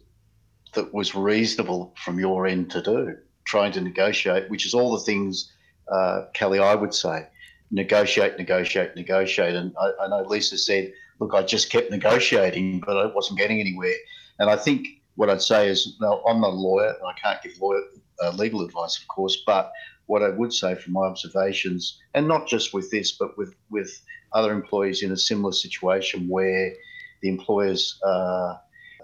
that 0.75 0.93
was 0.95 1.15
reasonable 1.15 1.95
from 2.03 2.19
your 2.19 2.47
end 2.47 2.71
to 2.71 2.83
do 2.83 3.17
trying 3.45 3.73
to 3.73 3.81
negotiate 3.81 4.51
which 4.51 4.67
is 4.67 4.75
all 4.75 4.93
the 4.93 5.05
things 5.05 5.53
uh, 5.91 6.27
Kelly 6.35 6.59
I 6.59 6.75
would 6.75 6.95
say. 6.95 7.27
Negotiate 7.71 8.39
negotiate 8.39 8.97
negotiate. 8.97 9.55
And 9.55 9.75
I, 9.81 10.05
I 10.05 10.09
know 10.09 10.23
Lisa 10.23 10.59
said 10.59 10.93
look 11.21 11.35
I 11.35 11.43
just 11.43 11.71
kept 11.71 11.91
negotiating 11.91 12.81
but 12.81 12.97
I 12.97 13.07
wasn't 13.07 13.39
getting 13.39 13.61
anywhere. 13.61 13.95
And 14.39 14.51
I 14.51 14.57
think 14.57 14.89
what 15.17 15.31
I'd 15.31 15.43
say 15.43 15.69
is, 15.69 15.97
no, 16.01 16.23
I'm 16.27 16.41
not 16.41 16.51
a 16.51 16.57
lawyer, 16.57 16.89
and 16.89 17.07
I 17.07 17.13
can't 17.21 17.43
give 17.43 17.61
lawyer, 17.61 17.83
uh, 18.23 18.31
legal 18.31 18.63
advice, 18.63 18.99
of 18.99 19.07
course, 19.09 19.43
but 19.47 19.73
what 20.07 20.23
I 20.23 20.31
would 20.31 20.53
say 20.53 20.75
from 20.75 20.95
my 20.95 21.03
observations, 21.03 22.01
and 22.15 22.27
not 22.27 22.47
just 22.47 22.75
with 22.75 22.91
this, 22.91 23.13
but 23.13 23.37
with, 23.37 23.55
with 23.71 23.91
other 24.33 24.53
employees 24.53 25.03
in 25.03 25.13
a 25.13 25.17
similar 25.17 25.53
situation 25.53 26.29
where 26.29 26.73
the 27.21 27.29
employer's 27.29 28.01
uh, 28.05 28.57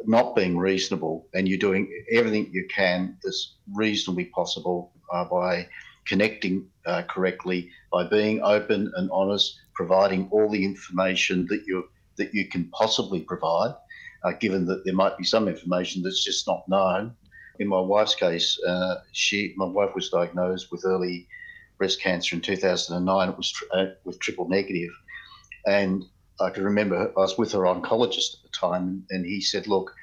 not 0.06 0.36
being 0.36 0.56
reasonable 0.56 1.26
and 1.34 1.48
you're 1.48 1.58
doing 1.58 1.88
everything 2.12 2.48
you 2.52 2.66
can 2.74 3.16
that's 3.22 3.56
reasonably 3.74 4.26
possible 4.26 4.92
uh, 5.12 5.24
by 5.24 5.66
connecting 6.06 6.66
uh, 6.86 7.02
correctly, 7.02 7.70
by 7.92 8.04
being 8.04 8.42
open 8.42 8.90
and 8.96 9.10
honest, 9.12 9.60
providing 9.74 10.28
all 10.30 10.48
the 10.48 10.64
information 10.64 11.46
that 11.48 11.62
you 11.66 11.88
that 12.16 12.34
you 12.34 12.48
can 12.48 12.68
possibly 12.70 13.20
provide, 13.20 13.74
uh, 14.24 14.32
given 14.40 14.66
that 14.66 14.84
there 14.84 14.94
might 14.94 15.16
be 15.16 15.24
some 15.24 15.46
information 15.46 16.02
that's 16.02 16.24
just 16.24 16.48
not 16.48 16.68
known. 16.68 17.14
In 17.60 17.68
my 17.68 17.80
wife's 17.80 18.16
case, 18.16 18.58
uh, 18.66 18.96
she, 19.12 19.54
my 19.56 19.66
wife 19.66 19.94
was 19.94 20.10
diagnosed 20.10 20.72
with 20.72 20.84
early 20.84 21.28
breast 21.76 22.00
cancer 22.02 22.34
in 22.34 22.42
2009. 22.42 23.28
It 23.28 23.36
was 23.36 23.54
uh, 23.72 23.86
with 24.04 24.18
triple 24.18 24.48
negative, 24.48 24.90
and 25.66 26.04
I 26.40 26.50
can 26.50 26.64
remember 26.64 27.12
I 27.16 27.20
was 27.20 27.36
with 27.36 27.52
her 27.52 27.60
oncologist 27.60 28.36
at 28.36 28.42
the 28.42 28.50
time, 28.52 29.04
and 29.10 29.24
he 29.24 29.40
said, 29.40 29.66
"Look, 29.66 29.94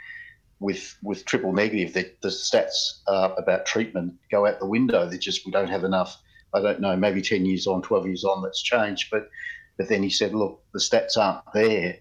with 0.59 0.97
with 1.03 1.25
triple 1.25 1.53
negative, 1.53 1.93
the, 1.93 2.11
the 2.21 2.29
stats 2.29 3.01
uh, 3.07 3.29
about 3.37 3.65
treatment 3.65 4.15
go 4.31 4.45
out 4.45 4.59
the 4.59 4.65
window. 4.65 5.07
They 5.07 5.17
just 5.17 5.45
we 5.45 5.51
don't 5.51 5.69
have 5.69 5.83
enough. 5.83 6.17
I 6.53 6.61
don't 6.61 6.79
know, 6.79 6.95
maybe 6.95 7.21
10 7.21 7.45
years 7.45 7.67
on, 7.67 7.81
12 7.81 8.07
years 8.07 8.23
on, 8.23 8.41
that's 8.41 8.61
changed. 8.61 9.09
But 9.11 9.29
but 9.77 9.89
then 9.89 10.01
he 10.01 10.09
said, 10.09 10.33
look, 10.33 10.63
the 10.73 10.79
stats 10.79 11.17
aren't 11.17 11.43
there 11.53 11.97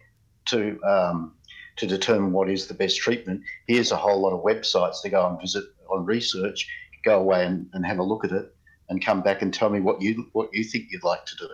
to 0.47 0.81
um, 0.85 1.35
to 1.77 1.87
determine 1.87 2.33
what 2.33 2.49
is 2.49 2.67
the 2.67 2.75
best 2.75 2.99
treatment. 2.99 3.43
Here's 3.67 3.91
a 3.91 3.97
whole 3.97 4.21
lot 4.21 4.33
of 4.33 4.45
websites 4.45 5.03
to 5.03 5.11
go 5.11 5.27
and 5.27 5.41
visit 5.41 5.65
on 5.91 6.05
research. 6.05 6.69
Go 7.05 7.21
away 7.21 7.45
and, 7.45 7.69
and 7.75 7.85
have 7.85 7.99
a 7.99 8.03
look 8.03 8.25
at 8.25 8.33
it, 8.33 8.55
and 8.89 9.05
come 9.05 9.21
back 9.21 9.43
and 9.43 9.53
tell 9.53 9.71
me 9.71 9.81
what 9.81 10.01
you 10.01 10.27
what 10.33 10.49
you 10.53 10.65
think 10.65 10.87
you'd 10.91 11.05
like 11.05 11.27
to 11.27 11.37
do. 11.37 11.49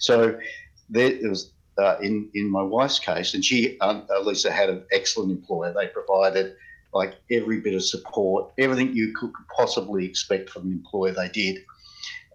So 0.00 0.38
there, 0.90 1.16
was 1.22 1.52
uh, 1.78 1.96
in 2.02 2.30
in 2.34 2.50
my 2.50 2.62
wife's 2.62 2.98
case, 2.98 3.34
and 3.34 3.44
she 3.44 3.78
um, 3.80 4.06
Lisa 4.22 4.50
had 4.50 4.70
an 4.70 4.84
excellent 4.92 5.30
employer. 5.30 5.72
They 5.72 5.88
provided 5.88 6.56
like 6.92 7.14
every 7.30 7.60
bit 7.60 7.74
of 7.74 7.82
support, 7.84 8.52
everything 8.58 8.94
you 8.94 9.14
could 9.18 9.32
possibly 9.56 10.04
expect 10.04 10.50
from 10.50 10.66
an 10.66 10.72
employer. 10.72 11.12
They 11.12 11.28
did, 11.28 11.64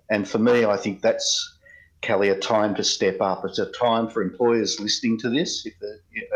and 0.10 0.28
for 0.28 0.39
me, 0.39 0.65
I 0.65 0.78
think 0.78 1.02
that's 1.02 1.58
Kelly, 2.02 2.30
a 2.30 2.38
time 2.38 2.76
to 2.76 2.84
step 2.84 3.21
up. 3.21 3.43
It's 3.43 3.60
a 3.60 3.71
time 3.71 4.08
for 4.10 4.21
employers 4.21 4.80
listening 4.80 5.17
to 5.19 5.30
this, 5.30 5.65
if 5.65 5.73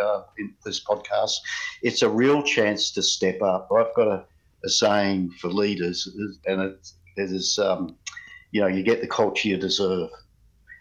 uh, 0.02 0.24
this 0.66 0.84
podcast. 0.84 1.38
It's 1.82 2.02
a 2.02 2.10
real 2.10 2.44
chance 2.44 2.92
to 2.92 3.04
step 3.04 3.42
up. 3.42 3.70
I've 3.72 3.94
got 3.96 4.08
a, 4.08 4.26
a 4.66 4.70
saying 4.70 5.32
for 5.40 5.50
leaders, 5.50 6.10
and 6.46 6.62
it 6.62 6.92
is, 7.16 7.60
um, 7.60 7.96
you 8.52 8.62
know, 8.62 8.68
you 8.68 8.84
get 8.84 9.02
the 9.02 9.08
culture 9.08 9.50
you 9.50 9.58
deserve. 9.58 10.10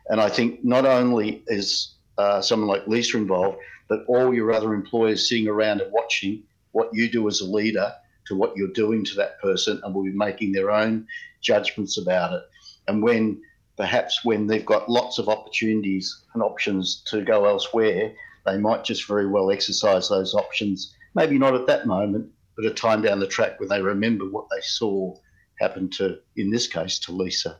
And 0.09 0.21
I 0.21 0.29
think 0.29 0.65
not 0.65 0.87
only 0.87 1.45
is 1.47 1.95
uh, 2.18 2.40
someone 2.40 2.68
like 2.68 2.87
Lisa 2.87 3.16
involved, 3.16 3.59
but 3.88 4.05
all 4.07 4.35
your 4.35 4.53
other 4.53 4.75
employers 4.75 5.29
sitting 5.29 5.49
around 5.49 5.81
and 5.81 5.92
watching 5.92 6.42
what 6.73 6.90
you 6.92 7.11
do 7.11 7.29
as 7.29 7.40
a 7.40 7.44
leader 7.44 7.92
to 8.27 8.37
what 8.37 8.57
you're 8.57 8.68
doing 8.68 9.05
to 9.05 9.14
that 9.16 9.40
person, 9.40 9.81
and 9.83 9.94
will 9.94 10.05
be 10.05 10.12
making 10.12 10.53
their 10.53 10.70
own 10.70 11.07
judgments 11.40 11.99
about 11.99 12.33
it. 12.33 12.42
And 12.87 13.03
when 13.03 13.42
perhaps 13.77 14.25
when 14.25 14.46
they've 14.46 14.66
got 14.66 14.90
lots 14.90 15.18
of 15.18 15.29
opportunities 15.29 16.25
and 16.35 16.42
options 16.42 17.03
to 17.07 17.23
go 17.23 17.46
elsewhere, 17.46 18.12
they 18.46 18.59
might 18.59 18.85
just 18.85 19.09
very 19.09 19.27
well 19.27 19.51
exercise 19.51 20.09
those 20.09 20.35
options. 20.35 20.94
Maybe 21.14 21.38
not 21.38 21.55
at 21.55 21.66
that 21.66 21.87
moment, 21.87 22.31
but 22.57 22.66
a 22.66 22.75
time 22.75 23.03
down 23.03 23.20
the 23.20 23.27
track 23.27 23.59
when 23.59 23.68
they 23.68 23.81
remember 23.81 24.27
what 24.29 24.46
they 24.51 24.61
saw 24.61 25.16
happen 25.59 25.88
to, 25.90 26.18
in 26.37 26.51
this 26.51 26.66
case, 26.66 26.99
to 27.01 27.12
Lisa. 27.12 27.59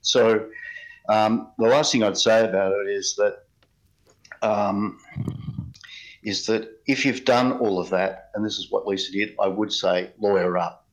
So 0.00 0.48
um, 1.08 1.52
the 1.58 1.68
last 1.68 1.92
thing 1.92 2.02
I'd 2.02 2.18
say 2.18 2.44
about 2.44 2.72
it 2.72 2.88
is 2.88 3.14
that 3.16 3.41
um, 4.42 4.98
is 6.22 6.46
that 6.46 6.80
if 6.86 7.04
you've 7.04 7.24
done 7.24 7.52
all 7.52 7.78
of 7.78 7.90
that, 7.90 8.30
and 8.34 8.44
this 8.44 8.58
is 8.58 8.70
what 8.70 8.86
Lisa 8.86 9.12
did, 9.12 9.34
I 9.40 9.48
would 9.48 9.72
say 9.72 10.10
lawyer 10.18 10.56
up. 10.58 10.86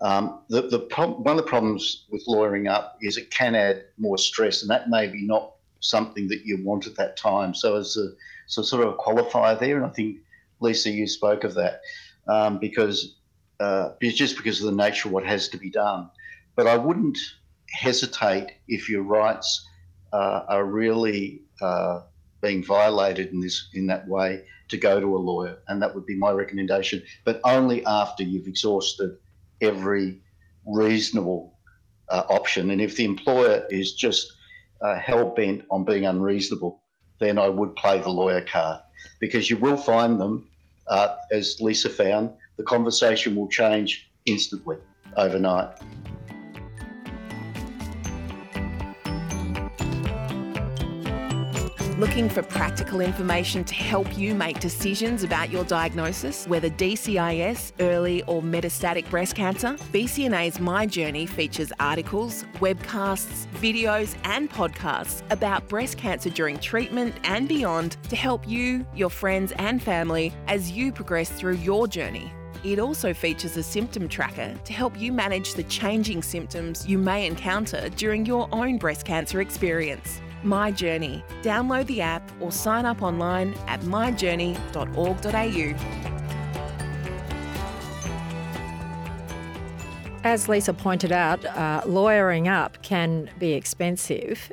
Um, 0.00 0.40
the, 0.48 0.62
the 0.62 0.78
one 0.96 1.38
of 1.38 1.44
the 1.44 1.50
problems 1.50 2.06
with 2.10 2.22
lawyering 2.26 2.66
up 2.66 2.98
is 3.02 3.16
it 3.16 3.30
can 3.30 3.54
add 3.54 3.84
more 3.98 4.18
stress, 4.18 4.62
and 4.62 4.70
that 4.70 4.88
may 4.88 5.06
be 5.06 5.22
not 5.22 5.52
something 5.80 6.28
that 6.28 6.44
you 6.44 6.64
want 6.64 6.86
at 6.86 6.96
that 6.96 7.16
time. 7.16 7.54
So, 7.54 7.76
as 7.76 7.96
a 7.96 8.08
so 8.46 8.62
sort 8.62 8.86
of 8.86 8.94
a 8.94 8.96
qualifier 8.96 9.58
there, 9.58 9.76
and 9.76 9.84
I 9.84 9.90
think 9.90 10.18
Lisa, 10.60 10.90
you 10.90 11.06
spoke 11.06 11.44
of 11.44 11.54
that 11.54 11.80
um, 12.28 12.58
because 12.58 13.16
uh, 13.60 13.90
just 14.00 14.36
because 14.36 14.60
of 14.60 14.66
the 14.66 14.76
nature 14.76 15.08
of 15.08 15.12
what 15.12 15.24
has 15.24 15.48
to 15.50 15.58
be 15.58 15.70
done. 15.70 16.10
But 16.54 16.66
I 16.66 16.76
wouldn't 16.76 17.18
hesitate 17.70 18.52
if 18.68 18.88
your 18.88 19.02
rights 19.02 19.66
uh, 20.12 20.42
are 20.48 20.64
really 20.64 21.42
uh, 21.60 22.00
being 22.40 22.64
violated 22.64 23.32
in 23.32 23.40
this 23.40 23.68
in 23.74 23.86
that 23.86 24.06
way 24.08 24.44
to 24.68 24.76
go 24.76 25.00
to 25.00 25.16
a 25.16 25.18
lawyer, 25.18 25.58
and 25.68 25.80
that 25.80 25.94
would 25.94 26.06
be 26.06 26.16
my 26.16 26.30
recommendation. 26.30 27.02
But 27.24 27.40
only 27.44 27.84
after 27.86 28.22
you've 28.22 28.48
exhausted 28.48 29.16
every 29.60 30.20
reasonable 30.66 31.54
uh, 32.08 32.24
option. 32.28 32.70
And 32.70 32.80
if 32.80 32.96
the 32.96 33.04
employer 33.04 33.66
is 33.70 33.94
just 33.94 34.32
uh, 34.80 34.96
hell 34.96 35.34
bent 35.34 35.64
on 35.70 35.84
being 35.84 36.06
unreasonable, 36.06 36.82
then 37.18 37.38
I 37.38 37.48
would 37.48 37.74
play 37.76 37.98
the 38.00 38.10
lawyer 38.10 38.42
card 38.42 38.80
because 39.20 39.48
you 39.48 39.56
will 39.56 39.76
find 39.76 40.20
them, 40.20 40.48
uh, 40.88 41.16
as 41.32 41.60
Lisa 41.60 41.88
found, 41.88 42.30
the 42.56 42.62
conversation 42.62 43.34
will 43.36 43.48
change 43.48 44.10
instantly 44.26 44.76
overnight. 45.16 45.78
Looking 51.98 52.28
for 52.28 52.42
practical 52.42 53.00
information 53.00 53.64
to 53.64 53.74
help 53.74 54.18
you 54.18 54.34
make 54.34 54.60
decisions 54.60 55.22
about 55.22 55.50
your 55.50 55.64
diagnosis, 55.64 56.46
whether 56.46 56.68
DCIS, 56.68 57.72
early 57.80 58.22
or 58.24 58.42
metastatic 58.42 59.08
breast 59.08 59.34
cancer? 59.34 59.78
BCNA's 59.94 60.60
My 60.60 60.84
Journey 60.84 61.24
features 61.24 61.72
articles, 61.80 62.44
webcasts, 62.56 63.46
videos, 63.62 64.14
and 64.24 64.50
podcasts 64.50 65.22
about 65.30 65.66
breast 65.68 65.96
cancer 65.96 66.28
during 66.28 66.58
treatment 66.58 67.14
and 67.24 67.48
beyond 67.48 67.96
to 68.10 68.16
help 68.16 68.46
you, 68.46 68.86
your 68.94 69.08
friends, 69.08 69.52
and 69.52 69.82
family 69.82 70.34
as 70.48 70.70
you 70.70 70.92
progress 70.92 71.30
through 71.30 71.56
your 71.56 71.88
journey. 71.88 72.30
It 72.62 72.78
also 72.78 73.14
features 73.14 73.56
a 73.56 73.62
symptom 73.62 74.06
tracker 74.06 74.54
to 74.64 74.72
help 74.74 75.00
you 75.00 75.12
manage 75.12 75.54
the 75.54 75.62
changing 75.62 76.22
symptoms 76.22 76.86
you 76.86 76.98
may 76.98 77.26
encounter 77.26 77.88
during 77.88 78.26
your 78.26 78.50
own 78.52 78.76
breast 78.76 79.06
cancer 79.06 79.40
experience. 79.40 80.20
My 80.46 80.70
Journey. 80.70 81.24
Download 81.42 81.86
the 81.86 82.00
app 82.00 82.22
or 82.40 82.52
sign 82.52 82.86
up 82.86 83.02
online 83.02 83.54
at 83.66 83.80
myjourney.org.au. 83.80 86.06
As 90.24 90.48
Lisa 90.48 90.72
pointed 90.72 91.12
out, 91.12 91.44
uh, 91.44 91.82
lawyering 91.86 92.48
up 92.48 92.82
can 92.82 93.30
be 93.38 93.52
expensive. 93.52 94.50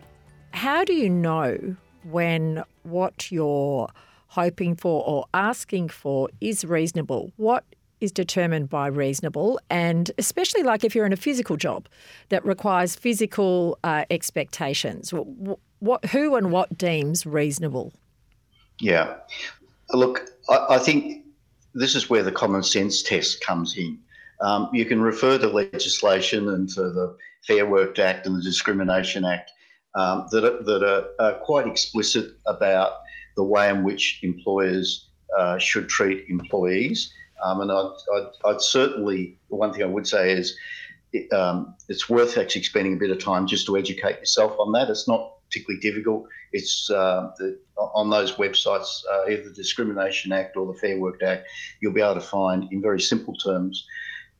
How 0.51 0.83
do 0.83 0.93
you 0.93 1.09
know 1.09 1.75
when 2.03 2.63
what 2.83 3.31
you're 3.31 3.89
hoping 4.27 4.75
for 4.75 5.03
or 5.05 5.25
asking 5.33 5.89
for 5.89 6.29
is 6.41 6.65
reasonable? 6.65 7.31
What 7.37 7.63
is 8.01 8.11
determined 8.11 8.69
by 8.69 8.87
reasonable, 8.87 9.59
and 9.69 10.11
especially 10.17 10.61
like 10.61 10.83
if 10.83 10.93
you're 10.93 11.05
in 11.05 11.13
a 11.13 11.17
physical 11.17 11.55
job 11.55 11.87
that 12.29 12.45
requires 12.45 12.95
physical 12.95 13.79
uh, 13.83 14.03
expectations, 14.11 15.13
what, 15.83 16.05
who 16.05 16.35
and 16.35 16.49
what 16.49 16.77
deems 16.77 17.25
reasonable? 17.25 17.91
Yeah, 18.79 19.15
look, 19.91 20.29
I, 20.49 20.75
I 20.75 20.79
think 20.79 21.25
this 21.73 21.93
is 21.93 22.09
where 22.09 22.23
the 22.23 22.31
common 22.31 22.63
sense 22.63 23.01
test 23.01 23.41
comes 23.41 23.77
in. 23.77 23.99
Um, 24.39 24.69
you 24.71 24.85
can 24.85 25.01
refer 25.01 25.37
to 25.37 25.47
legislation 25.47 26.47
and 26.49 26.69
to 26.69 26.83
the 26.83 27.17
Fair 27.45 27.65
Work 27.65 27.99
Act 27.99 28.25
and 28.25 28.37
the 28.37 28.41
Discrimination 28.41 29.25
Act 29.25 29.51
um, 29.95 30.27
that, 30.31 30.45
are, 30.45 30.63
that 30.63 30.83
are, 30.83 31.25
are, 31.25 31.39
quite 31.39 31.67
explicit 31.67 32.31
about 32.45 32.93
the 33.35 33.43
way 33.43 33.69
in 33.69 33.83
which 33.83 34.19
employers 34.23 35.09
uh, 35.37 35.57
should 35.57 35.89
treat 35.89 36.25
employees. 36.29 37.11
Um, 37.43 37.59
and 37.59 37.71
I'd, 37.71 37.91
I'd, 38.15 38.27
I'd, 38.45 38.61
certainly, 38.61 39.37
the 39.49 39.57
one 39.57 39.73
thing 39.73 39.83
I 39.83 39.87
would 39.87 40.07
say 40.07 40.31
is 40.31 40.57
um, 41.31 41.75
it's 41.89 42.09
worth 42.09 42.37
actually 42.37 42.63
spending 42.63 42.93
a 42.93 42.97
bit 42.97 43.11
of 43.11 43.19
time 43.19 43.47
just 43.47 43.65
to 43.67 43.77
educate 43.77 44.19
yourself 44.19 44.55
on 44.59 44.71
that. 44.73 44.89
It's 44.89 45.07
not 45.07 45.33
particularly 45.47 45.79
difficult. 45.79 46.27
It's 46.51 46.89
uh, 46.89 47.31
the, 47.37 47.59
on 47.77 48.09
those 48.09 48.33
websites, 48.33 49.01
uh, 49.11 49.29
either 49.29 49.43
the 49.43 49.53
Discrimination 49.55 50.31
Act 50.31 50.57
or 50.57 50.65
the 50.71 50.79
Fair 50.79 50.99
Work 50.99 51.21
Act, 51.21 51.47
you'll 51.81 51.93
be 51.93 52.01
able 52.01 52.15
to 52.15 52.21
find 52.21 52.71
in 52.71 52.81
very 52.81 52.99
simple 52.99 53.35
terms 53.35 53.85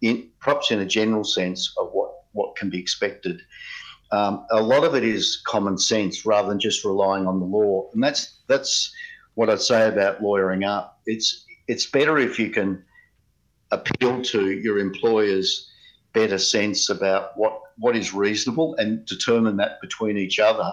in, 0.02 0.30
perhaps 0.40 0.72
in 0.72 0.80
a 0.80 0.86
general 0.86 1.24
sense 1.24 1.74
of 1.78 1.92
what, 1.92 2.12
what 2.32 2.56
can 2.56 2.70
be 2.70 2.80
expected. 2.80 3.42
Um, 4.12 4.46
a 4.52 4.62
lot 4.62 4.84
of 4.84 4.94
it 4.96 5.04
is 5.04 5.42
common 5.46 5.78
sense 5.78 6.26
rather 6.26 6.50
than 6.50 6.60
just 6.60 6.86
relying 6.86 7.26
on 7.26 7.40
the 7.40 7.46
law, 7.46 7.90
and 7.94 8.04
that's 8.04 8.42
that's 8.48 8.94
what 9.34 9.50
I'd 9.50 9.60
say 9.60 9.88
about 9.88 10.22
lawyering 10.22 10.64
up. 10.64 11.00
It's 11.08 11.46
it's 11.68 11.88
better 11.88 12.20
if 12.20 12.38
you 12.38 12.52
can 12.52 12.84
appeal 13.72 14.22
to 14.22 14.52
your 14.52 14.78
employer's 14.78 15.68
better 16.14 16.38
sense 16.38 16.90
about 16.90 17.38
what 17.38 17.60
what 17.78 17.96
is 17.96 18.14
reasonable 18.14 18.76
and 18.76 19.06
determine 19.06 19.58
that 19.58 19.82
between 19.82 20.18
each 20.18 20.40
other, 20.40 20.72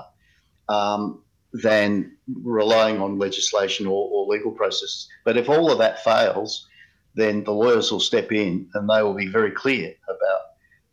um, 0.68 1.22
than 1.52 2.16
relying 2.42 3.00
on 3.00 3.18
legislation 3.18 3.86
or, 3.86 4.08
or 4.10 4.26
legal 4.26 4.52
processes. 4.52 5.08
But 5.24 5.36
if 5.36 5.48
all 5.48 5.70
of 5.70 5.78
that 5.78 6.04
fails, 6.04 6.68
then 7.14 7.42
the 7.44 7.52
lawyers 7.52 7.90
will 7.90 8.00
step 8.00 8.30
in 8.32 8.68
and 8.74 8.88
they 8.88 9.02
will 9.02 9.14
be 9.14 9.26
very 9.26 9.50
clear 9.50 9.94
about 10.08 10.40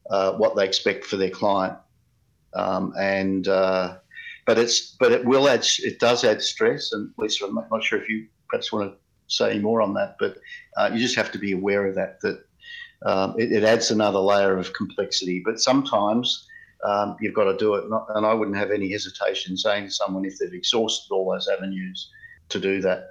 uh, 0.09 0.37
what 0.37 0.55
they 0.55 0.65
expect 0.65 1.05
for 1.05 1.17
their 1.17 1.29
client. 1.29 1.77
Um, 2.55 2.93
and 2.97 3.47
uh, 3.47 3.97
but 4.45 4.57
it's 4.57 4.95
but 4.99 5.11
it 5.11 5.25
will 5.25 5.47
add 5.47 5.65
it 5.79 5.99
does 5.99 6.23
add 6.23 6.41
stress. 6.41 6.91
And 6.91 7.11
Lisa, 7.17 7.45
I'm 7.45 7.55
not 7.55 7.83
sure 7.83 8.01
if 8.01 8.09
you 8.09 8.27
perhaps 8.49 8.71
want 8.71 8.91
to 8.91 8.97
say 9.27 9.59
more 9.59 9.81
on 9.81 9.93
that, 9.93 10.15
but 10.17 10.37
uh, 10.77 10.89
you 10.91 10.99
just 10.99 11.17
have 11.17 11.31
to 11.33 11.37
be 11.37 11.51
aware 11.51 11.85
of 11.85 11.95
that. 11.95 12.19
That 12.21 12.45
um, 13.05 13.35
it, 13.37 13.51
it, 13.51 13.63
adds 13.63 13.91
another 13.91 14.19
layer 14.19 14.57
of 14.57 14.73
complexity. 14.73 15.41
But 15.43 15.59
sometimes 15.59 16.47
um, 16.83 17.15
you've 17.21 17.33
got 17.33 17.45
to 17.45 17.57
do 17.57 17.75
it, 17.75 17.85
and 18.15 18.25
I 18.25 18.33
wouldn't 18.33 18.57
have 18.57 18.71
any 18.71 18.91
hesitation 18.91 19.57
saying 19.57 19.85
to 19.85 19.91
someone 19.91 20.25
if 20.25 20.37
they've 20.39 20.53
exhausted 20.53 21.13
all 21.13 21.31
those 21.31 21.47
avenues 21.47 22.09
to 22.49 22.59
do 22.59 22.81
that. 22.81 23.09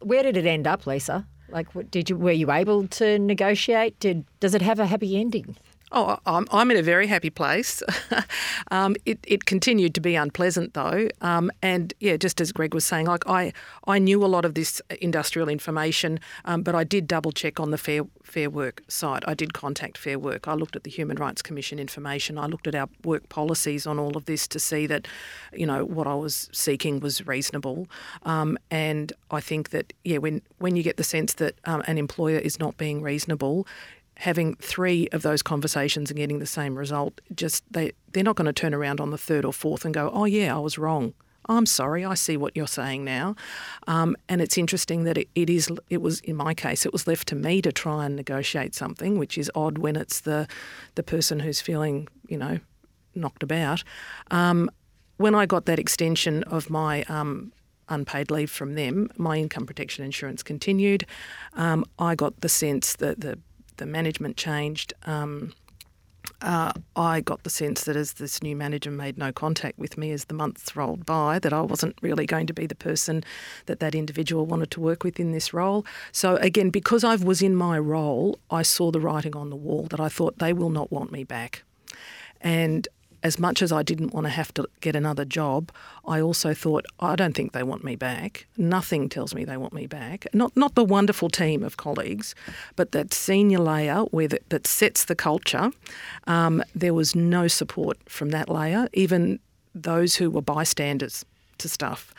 Where 0.00 0.22
did 0.22 0.36
it 0.36 0.46
end 0.46 0.66
up, 0.66 0.86
Lisa? 0.86 1.26
Like, 1.48 1.68
did 1.90 2.10
you 2.10 2.16
were 2.16 2.32
you 2.32 2.50
able 2.50 2.86
to 2.88 3.18
negotiate? 3.18 3.98
Did 4.00 4.24
does 4.40 4.54
it 4.54 4.62
have 4.62 4.78
a 4.78 4.86
happy 4.86 5.18
ending? 5.18 5.56
Oh, 5.98 6.18
I'm, 6.26 6.46
I'm 6.52 6.70
in 6.70 6.76
a 6.76 6.82
very 6.82 7.06
happy 7.06 7.30
place. 7.30 7.82
um, 8.70 8.96
it, 9.06 9.18
it 9.26 9.46
continued 9.46 9.94
to 9.94 10.02
be 10.02 10.14
unpleasant 10.14 10.74
though, 10.74 11.08
um, 11.22 11.50
and 11.62 11.94
yeah, 12.00 12.18
just 12.18 12.38
as 12.38 12.52
Greg 12.52 12.74
was 12.74 12.84
saying, 12.84 13.06
like 13.06 13.26
I 13.26 13.54
I 13.86 13.98
knew 13.98 14.22
a 14.22 14.26
lot 14.26 14.44
of 14.44 14.52
this 14.52 14.82
industrial 15.00 15.48
information, 15.48 16.20
um, 16.44 16.60
but 16.60 16.74
I 16.74 16.84
did 16.84 17.08
double 17.08 17.32
check 17.32 17.58
on 17.58 17.70
the 17.70 17.78
Fair 17.78 18.02
Fair 18.22 18.50
Work 18.50 18.82
site. 18.88 19.22
I 19.26 19.32
did 19.32 19.54
contact 19.54 19.96
Fair 19.96 20.18
Work. 20.18 20.46
I 20.46 20.52
looked 20.52 20.76
at 20.76 20.84
the 20.84 20.90
Human 20.90 21.16
Rights 21.16 21.40
Commission 21.40 21.78
information. 21.78 22.36
I 22.36 22.44
looked 22.44 22.66
at 22.66 22.74
our 22.74 22.90
work 23.02 23.30
policies 23.30 23.86
on 23.86 23.98
all 23.98 24.18
of 24.18 24.26
this 24.26 24.46
to 24.48 24.58
see 24.58 24.86
that, 24.88 25.08
you 25.54 25.64
know, 25.64 25.82
what 25.84 26.06
I 26.06 26.14
was 26.14 26.50
seeking 26.52 27.00
was 27.00 27.26
reasonable. 27.26 27.86
Um, 28.24 28.58
and 28.70 29.14
I 29.30 29.40
think 29.40 29.70
that 29.70 29.94
yeah, 30.04 30.18
when 30.18 30.42
when 30.58 30.76
you 30.76 30.82
get 30.82 30.98
the 30.98 31.04
sense 31.04 31.34
that 31.34 31.54
um, 31.64 31.82
an 31.86 31.96
employer 31.96 32.38
is 32.38 32.58
not 32.58 32.76
being 32.76 33.00
reasonable, 33.00 33.66
having 34.16 34.54
three 34.56 35.08
of 35.12 35.22
those 35.22 35.42
conversations 35.42 36.10
and 36.10 36.18
getting 36.18 36.38
the 36.38 36.46
same 36.46 36.76
result, 36.76 37.20
just 37.34 37.64
they 37.70 37.92
they're 38.12 38.24
not 38.24 38.36
going 38.36 38.46
to 38.46 38.52
turn 38.52 38.74
around 38.74 39.00
on 39.00 39.10
the 39.10 39.18
third 39.18 39.44
or 39.44 39.52
fourth 39.52 39.84
and 39.84 39.94
go, 39.94 40.10
oh 40.12 40.24
yeah, 40.24 40.54
I 40.54 40.58
was 40.58 40.78
wrong. 40.78 41.14
I'm 41.48 41.66
sorry, 41.66 42.04
I 42.04 42.14
see 42.14 42.36
what 42.36 42.56
you're 42.56 42.66
saying 42.66 43.04
now. 43.04 43.36
Um, 43.86 44.16
and 44.28 44.40
it's 44.40 44.58
interesting 44.58 45.04
that 45.04 45.16
it, 45.16 45.28
it 45.34 45.48
is. 45.48 45.70
It 45.90 46.02
was 46.02 46.20
in 46.20 46.36
my 46.36 46.54
case, 46.54 46.84
it 46.84 46.92
was 46.92 47.06
left 47.06 47.28
to 47.28 47.36
me 47.36 47.62
to 47.62 47.72
try 47.72 48.04
and 48.04 48.16
negotiate 48.16 48.74
something, 48.74 49.18
which 49.18 49.38
is 49.38 49.50
odd 49.54 49.78
when 49.78 49.96
it's 49.96 50.20
the 50.20 50.48
the 50.94 51.02
person 51.02 51.40
who's 51.40 51.60
feeling, 51.60 52.08
you 52.28 52.38
know, 52.38 52.58
knocked 53.14 53.42
about. 53.42 53.84
Um, 54.30 54.70
when 55.18 55.34
I 55.34 55.46
got 55.46 55.66
that 55.66 55.78
extension 55.78 56.42
of 56.44 56.68
my 56.68 57.02
um, 57.04 57.52
unpaid 57.88 58.30
leave 58.30 58.50
from 58.50 58.74
them, 58.74 59.08
my 59.16 59.36
income 59.38 59.66
protection 59.66 60.04
insurance 60.04 60.42
continued. 60.42 61.06
Um, 61.54 61.84
I 61.98 62.14
got 62.14 62.40
the 62.40 62.48
sense 62.48 62.96
that 62.96 63.20
the 63.20 63.38
the 63.76 63.86
management 63.86 64.36
changed. 64.36 64.92
Um, 65.04 65.52
uh, 66.42 66.72
I 66.94 67.20
got 67.20 67.44
the 67.44 67.50
sense 67.50 67.84
that 67.84 67.96
as 67.96 68.14
this 68.14 68.42
new 68.42 68.54
manager 68.56 68.90
made 68.90 69.16
no 69.16 69.32
contact 69.32 69.78
with 69.78 69.96
me 69.96 70.10
as 70.12 70.26
the 70.26 70.34
months 70.34 70.76
rolled 70.76 71.06
by, 71.06 71.38
that 71.38 71.52
I 71.52 71.60
wasn't 71.62 71.96
really 72.02 72.26
going 72.26 72.46
to 72.46 72.52
be 72.52 72.66
the 72.66 72.74
person 72.74 73.24
that 73.66 73.80
that 73.80 73.94
individual 73.94 74.44
wanted 74.44 74.70
to 74.72 74.80
work 74.80 75.02
with 75.02 75.18
in 75.18 75.32
this 75.32 75.54
role. 75.54 75.86
So 76.12 76.36
again, 76.36 76.70
because 76.70 77.04
I 77.04 77.16
was 77.16 77.42
in 77.42 77.54
my 77.54 77.78
role, 77.78 78.38
I 78.50 78.62
saw 78.62 78.90
the 78.90 79.00
writing 79.00 79.34
on 79.34 79.50
the 79.50 79.56
wall 79.56 79.84
that 79.90 80.00
I 80.00 80.08
thought 80.08 80.38
they 80.38 80.52
will 80.52 80.70
not 80.70 80.90
want 80.92 81.10
me 81.10 81.24
back. 81.24 81.62
And 82.40 82.86
as 83.26 83.38
much 83.40 83.60
as 83.60 83.72
I 83.72 83.82
didn't 83.82 84.14
want 84.14 84.24
to 84.26 84.30
have 84.30 84.54
to 84.54 84.68
get 84.80 84.94
another 84.94 85.24
job, 85.24 85.72
I 86.06 86.20
also 86.20 86.54
thought, 86.54 86.86
I 87.00 87.16
don't 87.16 87.34
think 87.34 87.52
they 87.52 87.64
want 87.64 87.82
me 87.82 87.96
back. 87.96 88.46
Nothing 88.56 89.08
tells 89.08 89.34
me 89.34 89.44
they 89.44 89.56
want 89.56 89.72
me 89.72 89.86
back. 89.86 90.26
Not 90.32 90.56
not 90.56 90.76
the 90.76 90.84
wonderful 90.84 91.28
team 91.28 91.64
of 91.64 91.76
colleagues, 91.76 92.34
but 92.76 92.92
that 92.92 93.12
senior 93.12 93.58
layer 93.58 94.02
where 94.12 94.28
the, 94.28 94.40
that 94.50 94.66
sets 94.66 95.04
the 95.04 95.16
culture. 95.16 95.70
Um, 96.28 96.62
there 96.74 96.94
was 96.94 97.16
no 97.16 97.48
support 97.48 97.98
from 98.08 98.30
that 98.30 98.48
layer, 98.48 98.88
even 98.92 99.40
those 99.74 100.14
who 100.14 100.30
were 100.30 100.42
bystanders 100.42 101.24
to 101.58 101.68
stuff. 101.68 102.14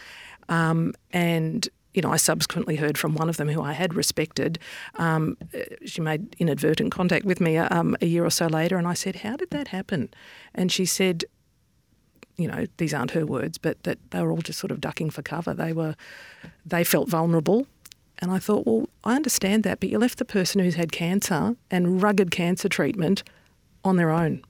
Um, 0.50 0.94
and 1.12 1.68
you 1.98 2.04
know, 2.04 2.12
I 2.12 2.18
subsequently 2.18 2.76
heard 2.76 2.96
from 2.96 3.16
one 3.16 3.28
of 3.28 3.38
them 3.38 3.50
who 3.50 3.64
I 3.64 3.74
had 3.74 3.96
respected. 3.96 4.60
Um, 4.98 5.36
she 5.84 6.00
made 6.00 6.36
inadvertent 6.38 6.92
contact 6.92 7.26
with 7.26 7.42
me 7.42 7.58
um, 7.58 7.98
a 8.02 8.06
year 8.06 8.24
or 8.24 8.30
so 8.30 8.46
later, 8.46 8.78
and 8.78 8.88
I 8.88 8.94
said, 8.94 9.16
"How 9.18 9.36
did 9.36 9.50
that 9.50 9.70
happen?" 9.70 10.10
And 10.54 10.72
she 10.72 10.86
said, 10.86 11.26
"You 12.38 12.48
know, 12.48 12.68
these 12.78 12.94
aren't 12.94 13.12
her 13.12 13.26
words, 13.26 13.58
but 13.58 13.82
that 13.82 13.98
they 14.12 14.22
were 14.22 14.32
all 14.32 14.44
just 14.44 14.60
sort 14.60 14.70
of 14.70 14.80
ducking 14.80 15.10
for 15.10 15.24
cover. 15.24 15.56
They 15.56 15.74
were, 15.74 15.96
they 16.64 16.84
felt 16.84 17.10
vulnerable." 17.10 17.66
And 18.20 18.30
I 18.30 18.38
thought, 18.38 18.68
well, 18.68 18.90
I 19.04 19.16
understand 19.16 19.64
that, 19.64 19.80
but 19.80 19.90
you 19.90 19.98
left 19.98 20.20
the 20.20 20.26
person 20.26 20.62
who's 20.62 20.76
had 20.76 20.92
cancer 20.92 21.56
and 21.70 22.02
rugged 22.02 22.30
cancer 22.30 22.70
treatment 22.70 23.24
on 23.84 23.96
their 23.96 24.12
own. 24.12 24.44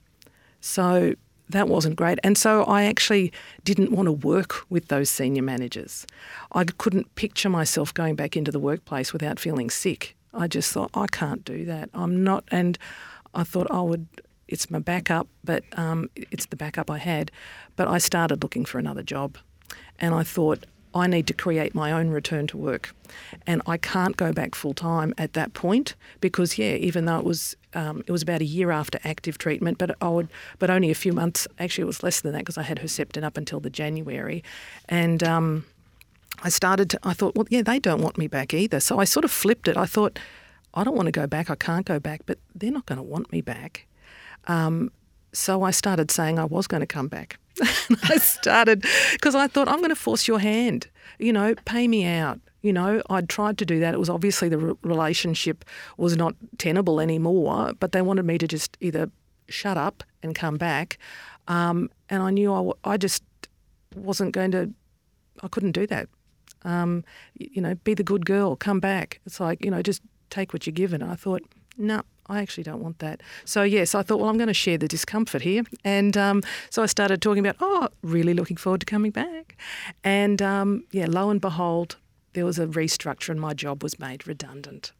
So 0.60 1.14
that 1.50 1.68
wasn't 1.68 1.96
great. 1.96 2.18
And 2.22 2.36
so 2.36 2.64
I 2.64 2.84
actually 2.84 3.32
didn't 3.64 3.92
want 3.92 4.06
to 4.06 4.12
work 4.12 4.64
with 4.70 4.88
those 4.88 5.10
senior 5.10 5.42
managers. 5.42 6.06
I 6.52 6.64
couldn't 6.64 7.14
picture 7.14 7.48
myself 7.48 7.92
going 7.94 8.16
back 8.16 8.36
into 8.36 8.50
the 8.50 8.58
workplace 8.58 9.12
without 9.12 9.40
feeling 9.40 9.70
sick. 9.70 10.14
I 10.34 10.46
just 10.46 10.72
thought, 10.72 10.90
I 10.94 11.06
can't 11.06 11.44
do 11.44 11.64
that. 11.64 11.90
I'm 11.94 12.22
not. 12.22 12.44
And 12.50 12.78
I 13.34 13.44
thought 13.44 13.66
I 13.70 13.80
would, 13.80 14.06
it's 14.46 14.70
my 14.70 14.78
backup, 14.78 15.26
but 15.42 15.64
um, 15.72 16.10
it's 16.16 16.46
the 16.46 16.56
backup 16.56 16.90
I 16.90 16.98
had. 16.98 17.30
But 17.76 17.88
I 17.88 17.98
started 17.98 18.42
looking 18.42 18.64
for 18.64 18.78
another 18.78 19.02
job. 19.02 19.38
And 19.98 20.14
I 20.14 20.22
thought, 20.22 20.66
I 20.98 21.06
need 21.06 21.26
to 21.28 21.34
create 21.34 21.74
my 21.74 21.92
own 21.92 22.10
return 22.10 22.46
to 22.48 22.56
work. 22.56 22.94
And 23.46 23.62
I 23.66 23.76
can't 23.76 24.16
go 24.16 24.32
back 24.32 24.54
full 24.54 24.74
time 24.74 25.14
at 25.16 25.32
that 25.32 25.54
point 25.54 25.94
because, 26.20 26.58
yeah, 26.58 26.74
even 26.74 27.06
though 27.06 27.18
it 27.18 27.24
was 27.24 27.56
um, 27.74 28.02
it 28.06 28.12
was 28.12 28.22
about 28.22 28.40
a 28.40 28.44
year 28.44 28.70
after 28.70 28.98
active 29.04 29.38
treatment, 29.38 29.78
but 29.78 29.96
I 30.00 30.08
would, 30.08 30.28
but 30.58 30.70
only 30.70 30.90
a 30.90 30.94
few 30.94 31.12
months. 31.12 31.46
Actually, 31.58 31.82
it 31.82 31.86
was 31.86 32.02
less 32.02 32.20
than 32.20 32.32
that 32.32 32.40
because 32.40 32.58
I 32.58 32.62
had 32.62 32.78
Herceptin 32.78 33.24
up 33.24 33.36
until 33.36 33.60
the 33.60 33.70
January, 33.70 34.42
and 34.88 35.22
um, 35.22 35.64
I 36.42 36.48
started. 36.48 36.90
To, 36.90 36.98
I 37.02 37.12
thought, 37.12 37.34
well, 37.36 37.46
yeah, 37.50 37.62
they 37.62 37.78
don't 37.78 38.02
want 38.02 38.18
me 38.18 38.26
back 38.26 38.54
either. 38.54 38.80
So 38.80 38.98
I 38.98 39.04
sort 39.04 39.24
of 39.24 39.30
flipped 39.30 39.68
it. 39.68 39.76
I 39.76 39.86
thought, 39.86 40.18
I 40.74 40.84
don't 40.84 40.96
want 40.96 41.06
to 41.06 41.12
go 41.12 41.26
back. 41.26 41.50
I 41.50 41.54
can't 41.54 41.86
go 41.86 41.98
back, 41.98 42.22
but 42.26 42.38
they're 42.54 42.70
not 42.70 42.86
going 42.86 42.98
to 42.98 43.02
want 43.02 43.30
me 43.32 43.40
back. 43.40 43.86
Um, 44.46 44.90
so 45.32 45.62
I 45.62 45.70
started 45.70 46.10
saying 46.10 46.38
I 46.38 46.44
was 46.44 46.66
going 46.66 46.80
to 46.80 46.86
come 46.86 47.08
back 47.08 47.38
I 48.04 48.16
started 48.18 48.84
because 49.12 49.34
I 49.34 49.46
thought 49.46 49.68
I'm 49.68 49.78
going 49.78 49.88
to 49.90 49.96
force 49.96 50.28
your 50.28 50.38
hand. 50.38 50.88
You 51.18 51.32
know, 51.32 51.54
pay 51.64 51.88
me 51.88 52.04
out. 52.04 52.40
You 52.62 52.72
know, 52.72 53.02
I'd 53.08 53.28
tried 53.28 53.58
to 53.58 53.66
do 53.66 53.80
that. 53.80 53.94
It 53.94 53.98
was 53.98 54.10
obviously 54.10 54.48
the 54.48 54.58
re- 54.58 54.74
relationship 54.82 55.64
was 55.96 56.16
not 56.16 56.34
tenable 56.58 57.00
anymore, 57.00 57.72
but 57.78 57.92
they 57.92 58.02
wanted 58.02 58.24
me 58.24 58.38
to 58.38 58.48
just 58.48 58.76
either 58.80 59.10
shut 59.48 59.76
up 59.76 60.02
and 60.22 60.34
come 60.34 60.56
back. 60.56 60.98
Um, 61.46 61.90
and 62.10 62.22
I 62.22 62.30
knew 62.30 62.52
I, 62.52 62.56
w- 62.56 62.74
I 62.84 62.96
just 62.96 63.22
wasn't 63.94 64.32
going 64.32 64.50
to, 64.52 64.70
I 65.42 65.48
couldn't 65.48 65.72
do 65.72 65.86
that. 65.86 66.08
Um, 66.62 67.04
you 67.34 67.62
know, 67.62 67.74
be 67.76 67.94
the 67.94 68.02
good 68.02 68.26
girl, 68.26 68.56
come 68.56 68.80
back. 68.80 69.20
It's 69.24 69.38
like, 69.40 69.64
you 69.64 69.70
know, 69.70 69.80
just 69.80 70.02
take 70.30 70.52
what 70.52 70.66
you're 70.66 70.72
given. 70.72 71.02
I 71.02 71.14
thought, 71.14 71.42
no, 71.76 72.02
I 72.28 72.40
actually 72.40 72.64
don't 72.64 72.82
want 72.82 72.98
that. 72.98 73.22
So, 73.44 73.62
yes, 73.62 73.94
I 73.94 74.02
thought, 74.02 74.20
well, 74.20 74.28
I'm 74.28 74.36
going 74.36 74.48
to 74.48 74.54
share 74.54 74.78
the 74.78 74.88
discomfort 74.88 75.42
here. 75.42 75.62
And 75.84 76.16
um, 76.16 76.42
so 76.70 76.82
I 76.82 76.86
started 76.86 77.22
talking 77.22 77.44
about, 77.44 77.56
oh, 77.60 77.88
really 78.02 78.34
looking 78.34 78.56
forward 78.56 78.80
to 78.80 78.86
coming 78.86 79.10
back. 79.10 79.56
And 80.04 80.42
um, 80.42 80.84
yeah, 80.92 81.06
lo 81.08 81.30
and 81.30 81.40
behold, 81.40 81.96
there 82.34 82.44
was 82.44 82.58
a 82.58 82.66
restructure 82.66 83.30
and 83.30 83.40
my 83.40 83.54
job 83.54 83.82
was 83.82 83.98
made 83.98 84.26
redundant. 84.26 84.92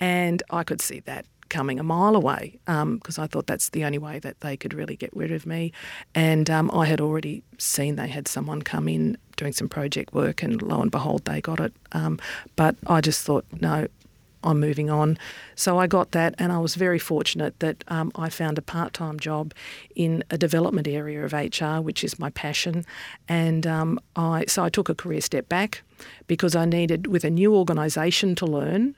And 0.00 0.42
I 0.50 0.64
could 0.64 0.80
see 0.80 1.00
that 1.00 1.26
coming 1.48 1.78
a 1.78 1.82
mile 1.82 2.16
away 2.16 2.58
because 2.64 3.18
um, 3.18 3.24
I 3.24 3.26
thought 3.26 3.46
that's 3.46 3.68
the 3.70 3.84
only 3.84 3.98
way 3.98 4.18
that 4.18 4.40
they 4.40 4.56
could 4.56 4.74
really 4.74 4.96
get 4.96 5.14
rid 5.14 5.30
of 5.30 5.46
me. 5.46 5.72
And 6.14 6.50
um, 6.50 6.70
I 6.72 6.86
had 6.86 7.00
already 7.00 7.42
seen 7.58 7.96
they 7.96 8.08
had 8.08 8.26
someone 8.26 8.62
come 8.62 8.88
in 8.88 9.16
doing 9.36 9.52
some 9.52 9.68
project 9.68 10.14
work, 10.14 10.42
and 10.42 10.60
lo 10.62 10.80
and 10.80 10.90
behold, 10.90 11.24
they 11.24 11.40
got 11.40 11.60
it. 11.60 11.72
Um, 11.92 12.18
but 12.56 12.76
I 12.86 13.00
just 13.00 13.24
thought, 13.24 13.44
no, 13.60 13.86
I'm 14.44 14.60
moving 14.60 14.90
on. 14.90 15.18
So 15.56 15.78
I 15.78 15.86
got 15.86 16.12
that, 16.12 16.34
and 16.38 16.52
I 16.52 16.58
was 16.58 16.74
very 16.76 16.98
fortunate 16.98 17.58
that 17.60 17.82
um, 17.88 18.12
I 18.14 18.28
found 18.28 18.58
a 18.58 18.62
part 18.62 18.92
time 18.92 19.18
job 19.18 19.52
in 19.96 20.22
a 20.30 20.38
development 20.38 20.86
area 20.86 21.24
of 21.24 21.32
HR, 21.32 21.80
which 21.80 22.04
is 22.04 22.18
my 22.18 22.30
passion. 22.30 22.84
And 23.28 23.66
um, 23.66 23.98
I, 24.14 24.44
so 24.46 24.62
I 24.62 24.68
took 24.68 24.88
a 24.88 24.94
career 24.94 25.20
step 25.20 25.48
back 25.48 25.82
because 26.26 26.54
I 26.54 26.66
needed, 26.66 27.06
with 27.08 27.24
a 27.24 27.30
new 27.30 27.54
organisation, 27.54 28.34
to 28.36 28.46
learn 28.46 28.96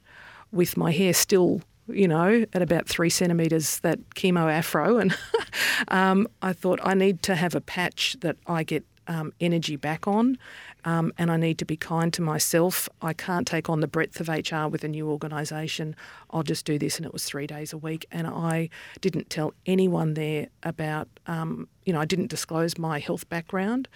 with 0.53 0.77
my 0.77 0.93
hair 0.93 1.15
still 1.15 1.63
you 1.89 2.09
know, 2.09 2.45
at 2.53 2.63
about 2.63 2.89
three 2.89 3.11
centimetres, 3.11 3.79
that 3.81 3.99
chemo 4.17 4.51
afro. 4.53 4.99
And 4.99 5.17
um, 5.89 6.27
I 6.43 6.53
thought 6.53 6.81
I 6.83 6.95
need 6.95 7.23
to 7.23 7.37
have 7.37 7.55
a 7.55 7.61
patch 7.61 8.17
that 8.21 8.37
I 8.47 8.65
get 8.65 8.85
um, 9.09 9.33
energy 9.41 9.77
back 9.77 10.07
on 10.07 10.39
um, 10.87 11.13
and 11.19 11.33
I 11.33 11.37
need 11.37 11.59
to 11.59 11.65
be 11.65 11.77
kind 11.77 12.13
to 12.13 12.23
myself. 12.23 12.89
I 13.03 13.13
can't 13.13 13.45
take 13.45 13.69
on 13.69 13.81
the 13.81 13.89
breadth 13.89 14.21
of 14.21 14.29
HR 14.29 14.69
with 14.69 14.85
a 14.85 14.89
new 14.89 15.11
organisation. 15.11 15.97
I'll 16.31 16.45
just 16.45 16.65
do 16.65 16.79
this, 16.79 16.97
and 16.97 17.05
it 17.05 17.13
was 17.13 17.25
three 17.25 17.49
days 17.49 17.73
a 17.73 17.77
week. 17.77 18.07
And 18.13 18.29
I 18.29 18.71
didn't 19.01 19.29
tell 19.29 19.53
anyone 19.67 20.15
there 20.15 20.47
about, 20.63 21.09
um, 21.27 21.69
you 21.85 21.93
know, 21.93 22.01
I 22.01 22.05
didn't 22.05 22.29
disclose 22.29 22.79
my 22.79 23.01
health 23.01 23.29
background. 23.29 23.89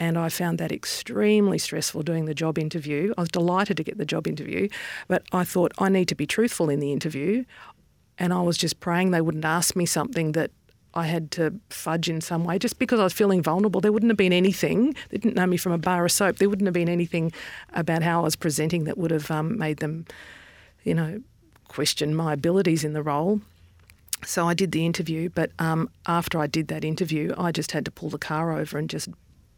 And 0.00 0.18
I 0.18 0.28
found 0.28 0.58
that 0.58 0.72
extremely 0.72 1.56
stressful 1.56 2.02
doing 2.02 2.24
the 2.24 2.34
job 2.34 2.58
interview. 2.58 3.14
I 3.16 3.20
was 3.20 3.30
delighted 3.30 3.76
to 3.76 3.84
get 3.84 3.96
the 3.96 4.04
job 4.04 4.26
interview, 4.26 4.68
but 5.06 5.22
I 5.32 5.44
thought 5.44 5.70
I 5.78 5.88
need 5.88 6.08
to 6.08 6.16
be 6.16 6.26
truthful 6.26 6.68
in 6.68 6.80
the 6.80 6.90
interview. 6.90 7.44
And 8.18 8.32
I 8.32 8.40
was 8.42 8.58
just 8.58 8.80
praying 8.80 9.12
they 9.12 9.20
wouldn't 9.20 9.44
ask 9.44 9.76
me 9.76 9.86
something 9.86 10.32
that 10.32 10.50
I 10.94 11.06
had 11.06 11.30
to 11.32 11.54
fudge 11.70 12.08
in 12.08 12.20
some 12.20 12.44
way 12.44 12.58
just 12.58 12.78
because 12.78 13.00
I 13.00 13.04
was 13.04 13.12
feeling 13.12 13.42
vulnerable. 13.42 13.80
There 13.80 13.92
wouldn't 13.92 14.10
have 14.10 14.16
been 14.16 14.32
anything. 14.32 14.94
They 15.10 15.18
didn't 15.18 15.34
know 15.34 15.46
me 15.46 15.56
from 15.56 15.72
a 15.72 15.78
bar 15.78 16.04
of 16.04 16.12
soap. 16.12 16.38
There 16.38 16.48
wouldn't 16.48 16.66
have 16.66 16.74
been 16.74 16.88
anything 16.88 17.32
about 17.72 18.02
how 18.02 18.20
I 18.20 18.24
was 18.24 18.36
presenting 18.36 18.84
that 18.84 18.96
would 18.96 19.10
have 19.10 19.30
um, 19.30 19.58
made 19.58 19.78
them, 19.78 20.06
you 20.84 20.94
know, 20.94 21.20
question 21.68 22.14
my 22.14 22.32
abilities 22.32 22.84
in 22.84 22.92
the 22.92 23.02
role. 23.02 23.40
So 24.24 24.46
I 24.46 24.54
did 24.54 24.72
the 24.72 24.86
interview, 24.86 25.28
but 25.28 25.50
um, 25.58 25.90
after 26.06 26.38
I 26.38 26.46
did 26.46 26.68
that 26.68 26.84
interview, 26.84 27.34
I 27.36 27.50
just 27.52 27.72
had 27.72 27.84
to 27.84 27.90
pull 27.90 28.08
the 28.08 28.18
car 28.18 28.56
over 28.56 28.78
and 28.78 28.88
just 28.88 29.08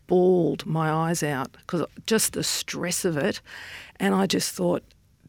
bawled 0.07 0.65
my 0.67 0.91
eyes 0.91 1.23
out 1.23 1.53
because 1.53 1.85
just 2.07 2.33
the 2.33 2.43
stress 2.43 3.05
of 3.05 3.17
it. 3.17 3.41
And 4.01 4.15
I 4.15 4.27
just 4.27 4.53
thought, 4.53 4.83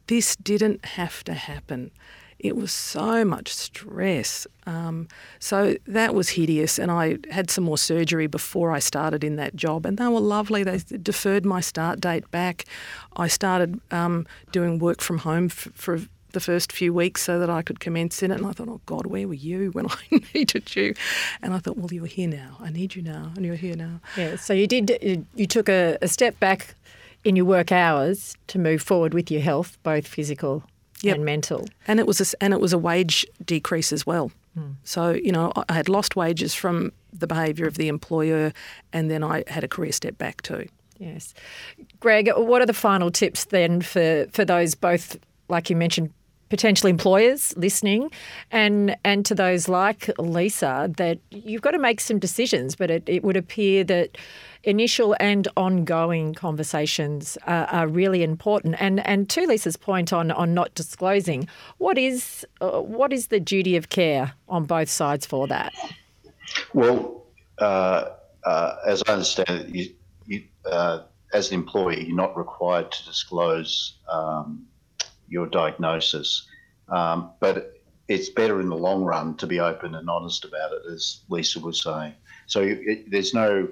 this 0.06 0.36
didn't 0.36 0.84
have 0.84 1.22
to 1.24 1.34
happen. 1.34 1.90
It 2.38 2.56
was 2.56 2.72
so 2.72 3.24
much 3.24 3.52
stress. 3.52 4.46
Um, 4.66 5.08
so 5.40 5.76
that 5.86 6.14
was 6.14 6.30
hideous. 6.30 6.78
And 6.78 6.90
I 6.90 7.18
had 7.30 7.50
some 7.50 7.64
more 7.64 7.78
surgery 7.78 8.26
before 8.26 8.70
I 8.70 8.78
started 8.78 9.24
in 9.24 9.36
that 9.36 9.56
job, 9.56 9.84
and 9.84 9.98
they 9.98 10.06
were 10.06 10.20
lovely. 10.20 10.62
They 10.62 10.78
deferred 11.02 11.44
my 11.44 11.60
start 11.60 12.00
date 12.00 12.30
back. 12.30 12.64
I 13.16 13.26
started 13.28 13.80
um, 13.90 14.26
doing 14.52 14.78
work 14.78 15.00
from 15.00 15.18
home 15.18 15.46
f- 15.46 15.68
for 15.74 16.00
the 16.32 16.40
first 16.40 16.70
few 16.72 16.92
weeks 16.92 17.22
so 17.22 17.38
that 17.38 17.50
I 17.50 17.62
could 17.62 17.80
commence 17.80 18.22
in 18.22 18.30
it. 18.30 18.38
And 18.38 18.46
I 18.46 18.52
thought, 18.52 18.68
oh 18.68 18.80
God, 18.86 19.06
where 19.06 19.26
were 19.26 19.34
you 19.34 19.70
when 19.72 19.86
I 19.90 20.20
needed 20.34 20.76
you? 20.76 20.94
And 21.42 21.54
I 21.54 21.58
thought, 21.58 21.76
well, 21.76 21.92
you're 21.92 22.06
here 22.06 22.28
now. 22.28 22.56
I 22.60 22.70
need 22.70 22.94
you 22.94 23.02
now, 23.02 23.32
and 23.34 23.44
you're 23.44 23.56
here 23.56 23.76
now. 23.76 24.00
Yeah. 24.16 24.36
So 24.36 24.52
you 24.52 24.66
did. 24.66 25.26
You 25.34 25.46
took 25.46 25.68
a, 25.68 25.98
a 26.02 26.08
step 26.08 26.38
back 26.38 26.74
in 27.24 27.34
your 27.34 27.46
work 27.46 27.72
hours 27.72 28.36
to 28.46 28.58
move 28.58 28.80
forward 28.80 29.12
with 29.12 29.30
your 29.30 29.40
health, 29.40 29.76
both 29.82 30.06
physical 30.06 30.62
yep. 31.02 31.16
and 31.16 31.24
mental. 31.24 31.68
And 31.86 32.00
it 32.00 32.06
was 32.06 32.20
a, 32.20 32.42
and 32.42 32.52
it 32.52 32.60
was 32.60 32.72
a 32.72 32.78
wage 32.78 33.26
decrease 33.44 33.92
as 33.92 34.06
well. 34.06 34.30
Hmm. 34.54 34.72
So 34.84 35.10
you 35.10 35.32
know, 35.32 35.52
I 35.68 35.74
had 35.74 35.88
lost 35.88 36.16
wages 36.16 36.54
from 36.54 36.92
the 37.12 37.26
behaviour 37.26 37.66
of 37.66 37.76
the 37.76 37.88
employer, 37.88 38.52
and 38.92 39.10
then 39.10 39.22
I 39.22 39.44
had 39.46 39.64
a 39.64 39.68
career 39.68 39.92
step 39.92 40.18
back 40.18 40.42
too. 40.42 40.66
Yes, 40.98 41.32
Greg, 42.00 42.30
what 42.36 42.60
are 42.60 42.66
the 42.66 42.74
final 42.74 43.10
tips 43.10 43.46
then 43.46 43.80
for 43.80 44.26
for 44.32 44.44
those 44.44 44.74
both, 44.74 45.16
like 45.48 45.70
you 45.70 45.76
mentioned, 45.76 46.12
potential 46.48 46.88
employers 46.88 47.54
listening 47.56 48.10
and 48.50 48.96
and 49.04 49.24
to 49.26 49.34
those 49.34 49.68
like 49.68 50.10
Lisa 50.18 50.90
that 50.96 51.18
you've 51.30 51.62
got 51.62 51.72
to 51.72 51.78
make 51.78 52.00
some 52.00 52.18
decisions 52.18 52.74
but 52.74 52.90
it, 52.90 53.02
it 53.06 53.22
would 53.22 53.36
appear 53.36 53.84
that 53.84 54.16
initial 54.64 55.16
and 55.20 55.48
ongoing 55.56 56.34
conversations 56.34 57.38
are, 57.46 57.66
are 57.66 57.86
really 57.86 58.22
important. 58.22 58.76
And 58.78 59.04
and 59.06 59.28
to 59.30 59.46
Lisa's 59.46 59.76
point 59.76 60.12
on 60.12 60.30
on 60.30 60.54
not 60.54 60.74
disclosing, 60.74 61.48
what 61.78 61.98
is 61.98 62.46
uh, 62.60 62.80
what 62.80 63.12
is 63.12 63.28
the 63.28 63.40
duty 63.40 63.76
of 63.76 63.88
care 63.88 64.32
on 64.48 64.64
both 64.64 64.88
sides 64.88 65.26
for 65.26 65.46
that? 65.48 65.72
Well, 66.72 67.26
uh, 67.58 68.10
uh, 68.44 68.76
as 68.86 69.02
I 69.06 69.12
understand 69.12 69.50
it, 69.50 69.74
you, 69.74 69.94
you, 70.26 70.44
uh, 70.70 71.02
as 71.32 71.50
an 71.50 71.54
employee, 71.54 72.06
you're 72.06 72.16
not 72.16 72.36
required 72.36 72.90
to 72.90 73.04
disclose 73.04 73.98
um, 74.10 74.66
your 75.28 75.46
diagnosis, 75.46 76.46
um, 76.88 77.30
but 77.40 77.74
it's 78.08 78.30
better 78.30 78.60
in 78.60 78.70
the 78.70 78.76
long 78.76 79.04
run 79.04 79.36
to 79.36 79.46
be 79.46 79.60
open 79.60 79.94
and 79.94 80.08
honest 80.08 80.44
about 80.44 80.72
it, 80.72 80.82
as 80.90 81.20
Lisa 81.28 81.60
was 81.60 81.82
saying. 81.82 82.14
So 82.46 82.62
it, 82.62 83.10
there's 83.10 83.34
no 83.34 83.68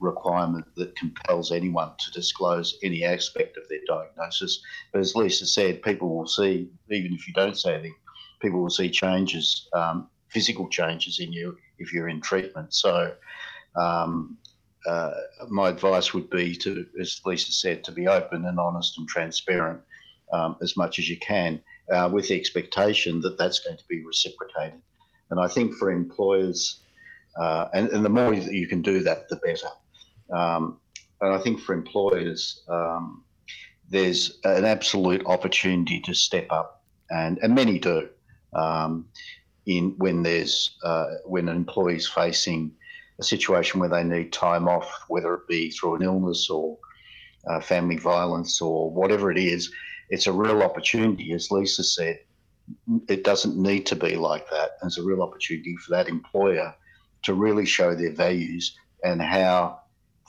requirement 0.00 0.66
that 0.76 0.96
compels 0.96 1.52
anyone 1.52 1.90
to 1.98 2.10
disclose 2.12 2.78
any 2.82 3.04
aspect 3.04 3.56
of 3.56 3.68
their 3.68 3.80
diagnosis. 3.86 4.60
But 4.92 5.00
as 5.00 5.14
Lisa 5.14 5.46
said, 5.46 5.82
people 5.82 6.16
will 6.16 6.26
see, 6.26 6.68
even 6.90 7.12
if 7.12 7.26
you 7.26 7.34
don't 7.34 7.58
say 7.58 7.74
anything, 7.74 7.94
people 8.40 8.60
will 8.60 8.70
see 8.70 8.90
changes, 8.90 9.68
um, 9.72 10.08
physical 10.28 10.68
changes 10.68 11.20
in 11.20 11.32
you 11.32 11.56
if 11.78 11.92
you're 11.92 12.08
in 12.08 12.20
treatment. 12.20 12.74
So, 12.74 13.14
um, 13.76 14.38
uh, 14.86 15.10
my 15.48 15.68
advice 15.68 16.14
would 16.14 16.30
be 16.30 16.54
to, 16.54 16.86
as 17.00 17.20
Lisa 17.24 17.52
said, 17.52 17.82
to 17.84 17.92
be 17.92 18.06
open 18.06 18.44
and 18.44 18.60
honest 18.60 18.98
and 18.98 19.08
transparent 19.08 19.80
um, 20.32 20.56
as 20.62 20.76
much 20.76 20.98
as 20.98 21.08
you 21.08 21.18
can, 21.18 21.60
uh, 21.90 22.08
with 22.12 22.28
the 22.28 22.38
expectation 22.38 23.20
that 23.20 23.36
that's 23.36 23.58
going 23.60 23.76
to 23.76 23.84
be 23.88 24.04
reciprocated. 24.04 24.80
And 25.30 25.40
I 25.40 25.48
think 25.48 25.74
for 25.74 25.90
employers, 25.90 26.80
uh, 27.36 27.68
and, 27.74 27.88
and, 27.90 28.04
the 28.04 28.08
more 28.08 28.34
that 28.34 28.52
you 28.52 28.68
can 28.68 28.80
do 28.80 29.00
that, 29.00 29.28
the 29.28 29.36
better. 29.36 29.68
Um, 30.32 30.78
and 31.20 31.32
I 31.32 31.38
think 31.38 31.60
for 31.60 31.74
employers, 31.74 32.62
um, 32.68 33.24
there's 33.88 34.38
an 34.44 34.64
absolute 34.64 35.24
opportunity 35.26 36.00
to 36.00 36.14
step 36.14 36.46
up, 36.50 36.82
and, 37.10 37.38
and 37.42 37.54
many 37.54 37.78
do. 37.78 38.08
Um, 38.52 39.08
in 39.66 39.94
when 39.98 40.22
there's 40.22 40.76
uh, 40.84 41.06
when 41.24 41.48
an 41.48 41.56
employee 41.56 41.96
is 41.96 42.08
facing 42.08 42.72
a 43.18 43.24
situation 43.24 43.80
where 43.80 43.88
they 43.88 44.04
need 44.04 44.32
time 44.32 44.68
off, 44.68 45.04
whether 45.08 45.34
it 45.34 45.48
be 45.48 45.70
through 45.70 45.96
an 45.96 46.02
illness 46.02 46.48
or 46.48 46.78
uh, 47.48 47.60
family 47.60 47.96
violence 47.96 48.60
or 48.60 48.90
whatever 48.90 49.30
it 49.30 49.38
is, 49.38 49.72
it's 50.10 50.26
a 50.26 50.32
real 50.32 50.62
opportunity. 50.62 51.32
As 51.32 51.50
Lisa 51.50 51.82
said, 51.82 52.20
it 53.08 53.24
doesn't 53.24 53.56
need 53.56 53.86
to 53.86 53.96
be 53.96 54.16
like 54.16 54.48
that. 54.50 54.72
There's 54.80 54.98
a 54.98 55.02
real 55.02 55.22
opportunity 55.22 55.76
for 55.76 55.92
that 55.92 56.08
employer 56.08 56.74
to 57.22 57.34
really 57.34 57.66
show 57.66 57.94
their 57.94 58.12
values 58.12 58.76
and 59.02 59.20
how 59.20 59.80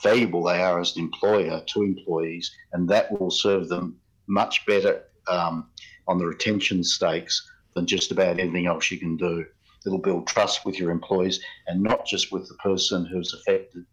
valuable 0.02 0.42
they 0.42 0.60
are 0.62 0.80
as 0.80 0.96
an 0.96 1.02
employer 1.02 1.62
to 1.66 1.82
employees, 1.82 2.54
and 2.72 2.88
that 2.88 3.10
will 3.18 3.30
serve 3.30 3.68
them 3.68 3.96
much 4.26 4.64
better 4.66 5.04
um, 5.28 5.68
on 6.06 6.18
the 6.18 6.26
retention 6.26 6.82
stakes 6.84 7.50
than 7.74 7.86
just 7.86 8.10
about 8.10 8.38
anything 8.38 8.66
else 8.66 8.90
you 8.90 8.98
can 8.98 9.16
do. 9.16 9.44
It'll 9.86 9.98
build 9.98 10.26
trust 10.26 10.64
with 10.64 10.78
your 10.78 10.90
employees 10.90 11.40
and 11.66 11.82
not 11.82 12.06
just 12.06 12.32
with 12.32 12.48
the 12.48 12.54
person 12.54 13.06
who's 13.06 13.32
affected, 13.34 13.84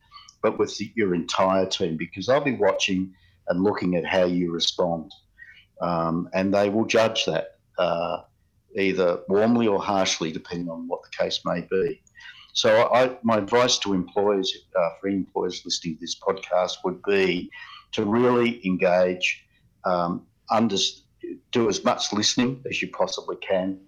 but 0.41 0.58
with 0.58 0.76
the, 0.78 0.91
your 0.95 1.16
entire 1.16 1.66
team 1.66 1.97
because 1.97 2.28
they'll 2.28 2.41
be 2.41 2.58
watching 2.58 3.14
and 3.47 3.64
looking 3.64 3.95
at 3.95 4.06
how 4.06 4.26
you 4.26 4.51
respond. 4.51 5.12
Um, 5.82 6.30
and 6.34 6.53
they 6.53 6.70
will 6.70 6.86
judge 6.86 7.26
that 7.26 7.58
uh, 7.78 8.22
either 8.76 9.20
warmly 9.28 9.68
or 9.68 9.82
harshly, 9.82 10.32
depending 10.32 10.70
on 10.70 10.88
what 10.88 11.01
the 11.03 11.24
case 11.24 11.41
may 11.45 11.62
be. 11.62 12.01
So 12.56 12.89
I, 12.93 13.18
my 13.22 13.38
advice 13.38 13.78
to 13.80 13.93
employers, 13.93 14.56
uh, 14.80 14.89
for 14.99 15.10
employers 15.10 15.62
listening 15.66 15.95
to 15.95 15.99
this 15.99 16.16
podcast, 16.18 16.78
would 16.86 17.03
be 17.03 17.51
to 17.91 18.06
really 18.06 18.66
engage, 18.66 19.45
um, 19.84 20.26
under, 20.49 20.78
do 21.51 21.68
as 21.68 21.84
much 21.84 22.14
listening 22.14 22.64
as 22.70 22.82
you 22.82 22.88
possibly 22.91 23.36
can, 23.38 23.82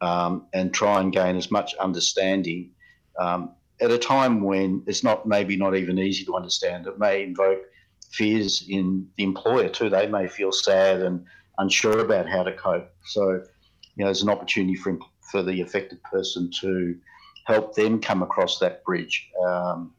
um, 0.00 0.46
and 0.54 0.72
try 0.72 1.00
and 1.00 1.12
gain 1.12 1.36
as 1.36 1.50
much 1.50 1.74
understanding 1.80 2.70
um, 3.18 3.50
at 3.80 3.90
a 3.90 3.98
time 3.98 4.40
when 4.40 4.84
it's 4.86 5.02
not 5.02 5.26
maybe 5.26 5.56
not 5.56 5.74
even 5.74 5.98
easy 5.98 6.24
to 6.26 6.36
understand. 6.36 6.86
It 6.86 7.00
may 7.00 7.24
invoke 7.24 7.62
fears 8.12 8.64
in 8.68 9.08
the 9.16 9.24
employer 9.24 9.68
too. 9.68 9.90
They 9.90 10.06
may 10.06 10.28
feel 10.28 10.52
sad 10.52 11.02
and 11.02 11.24
unsure 11.58 11.98
about 11.98 12.28
how 12.28 12.44
to 12.44 12.52
cope. 12.52 12.88
So, 13.04 13.30
you 13.32 13.40
know, 13.96 14.04
there's 14.04 14.22
an 14.22 14.30
opportunity 14.30 14.76
for 14.76 14.96
for 15.32 15.42
the 15.42 15.60
affected 15.60 16.00
person 16.04 16.52
to 16.60 16.96
help 17.46 17.74
them 17.74 18.00
come 18.00 18.22
across 18.22 18.58
that 18.58 18.84
bridge 18.84 19.30
um, 19.46 19.92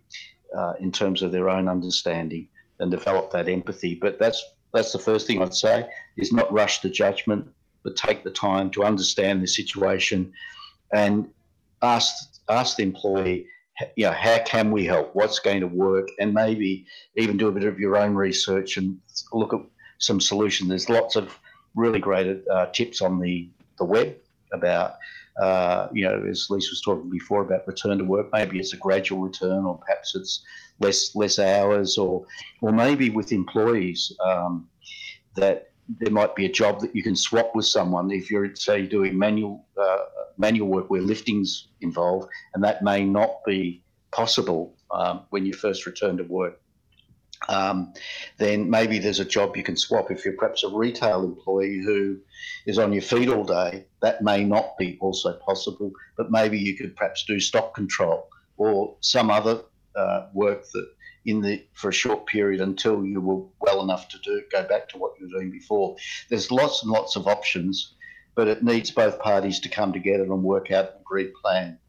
uh, 0.56 0.74
in 0.80 0.92
terms 0.92 1.22
of 1.22 1.32
their 1.32 1.50
own 1.50 1.68
understanding 1.68 2.48
and 2.80 2.92
develop 2.92 3.32
that 3.32 3.48
empathy. 3.50 3.96
But 3.96 4.20
that's 4.20 4.44
that's 4.74 4.92
the 4.92 5.00
first 5.00 5.26
thing 5.26 5.42
I'd 5.42 5.54
say 5.54 5.90
is 6.18 6.32
not 6.34 6.52
rush 6.52 6.82
to 6.82 6.90
judgment, 6.90 7.48
but 7.84 7.96
take 7.96 8.24
the 8.24 8.32
time 8.32 8.70
to 8.72 8.84
understand 8.84 9.42
the 9.42 9.48
situation 9.48 10.32
and 10.94 11.28
ask 11.82 12.14
ask 12.50 12.78
the 12.78 12.84
employee, 12.84 13.48
you 13.96 14.06
know, 14.06 14.12
how 14.12 14.40
can 14.46 14.72
we 14.72 14.86
help? 14.86 15.16
What's 15.16 15.40
going 15.40 15.62
to 15.62 15.68
work? 15.68 16.08
And 16.20 16.34
maybe 16.34 16.86
even 17.16 17.38
do 17.38 17.48
a 17.48 17.52
bit 17.52 17.64
of 17.64 17.80
your 17.80 17.98
own 17.98 18.14
research 18.16 18.78
and 18.78 18.98
look 19.34 19.54
at 19.54 19.62
some 20.00 20.20
solutions. 20.22 20.70
There's 20.70 20.90
lots 20.90 21.16
of 21.16 21.38
really 21.76 22.00
great 22.00 22.44
uh, 22.50 22.68
tips 22.68 23.02
on 23.02 23.20
the, 23.20 23.50
the 23.78 23.86
web 23.86 24.16
about, 24.54 24.96
uh, 25.42 25.88
you 25.94 26.04
know, 26.04 26.24
as 26.30 26.48
Lisa 26.50 26.70
was 26.72 26.82
talking 26.82 27.10
before 27.10 27.42
about 27.42 27.68
return 27.68 27.98
to 28.00 28.04
work. 28.04 28.30
Maybe 28.34 28.60
it's 28.60 28.74
a 28.74 28.78
gradual 28.78 29.20
return, 29.20 29.66
or 29.66 29.78
perhaps 29.78 30.16
it's 30.16 30.44
less 30.80 31.16
less 31.16 31.40
hours, 31.40 31.98
or 31.98 32.26
or 32.62 32.72
maybe 32.72 33.10
with 33.10 33.32
employees 33.32 34.12
um, 34.24 34.68
that 35.36 35.72
there 36.00 36.12
might 36.12 36.36
be 36.36 36.46
a 36.46 36.52
job 36.52 36.82
that 36.82 36.96
you 36.96 37.04
can 37.04 37.16
swap 37.16 37.56
with 37.56 37.66
someone 37.66 38.12
if 38.12 38.30
you're 38.30 38.54
say 38.56 38.86
doing 38.86 39.18
manual 39.18 39.66
uh, 39.80 39.98
manual 40.38 40.68
work 40.68 40.90
where 40.90 41.02
lifting's 41.02 41.68
involved, 41.82 42.30
and 42.54 42.64
that 42.64 42.84
may 42.84 43.04
not 43.06 43.44
be 43.46 43.84
possible 44.12 44.76
um, 44.92 45.22
when 45.30 45.46
you 45.46 45.54
first 45.54 45.86
return 45.86 46.18
to 46.18 46.24
work. 46.24 46.60
Um, 47.50 47.94
then 48.38 48.70
maybe 48.70 49.00
there's 49.00 49.20
a 49.20 49.26
job 49.26 49.56
you 49.56 49.64
can 49.64 49.78
swap. 49.78 50.12
If 50.12 50.26
you're 50.26 50.36
perhaps 50.36 50.64
a 50.64 50.70
retail 50.70 51.24
employee 51.24 51.82
who 51.84 52.18
is 52.66 52.78
on 52.78 52.94
your 52.94 53.02
feet 53.02 53.30
all 53.30 53.44
day, 53.44 53.86
that 54.02 54.22
may 54.22 54.44
not 54.44 54.78
be 54.78 54.98
also 55.00 55.34
possible, 55.34 55.92
but 56.18 56.32
maybe 56.32 56.58
you 56.58 56.76
could 56.76 56.96
perhaps 56.96 57.24
do 57.26 57.40
stock 57.40 57.74
control 57.76 58.28
or 58.58 58.96
some 59.02 59.30
other 59.30 59.62
uh, 59.96 60.28
work 60.34 60.70
that 60.72 60.88
in 61.26 61.42
the 61.42 61.64
for 61.74 61.90
a 61.90 61.94
short 61.94 62.26
period 62.26 62.62
until 62.62 63.06
you 63.06 63.20
were 63.20 63.44
well 63.60 63.84
enough 63.84 64.08
to 64.08 64.18
do 64.20 64.42
go 64.52 64.66
back 64.68 64.88
to 64.90 64.98
what 64.98 65.12
you 65.20 65.28
were 65.28 65.40
doing 65.40 65.52
before. 65.52 65.96
There's 66.30 66.52
lots 66.52 66.84
and 66.84 66.92
lots 66.92 67.16
of 67.16 67.28
options, 67.28 67.94
but 68.34 68.48
it 68.48 68.64
needs 68.64 68.92
both 68.92 69.20
parties 69.20 69.60
to 69.62 69.70
come 69.70 69.92
together 69.92 70.24
and 70.24 70.42
work 70.42 70.72
out 70.72 70.86
an 70.86 71.02
agreed 71.02 71.34
plan. 71.42 71.80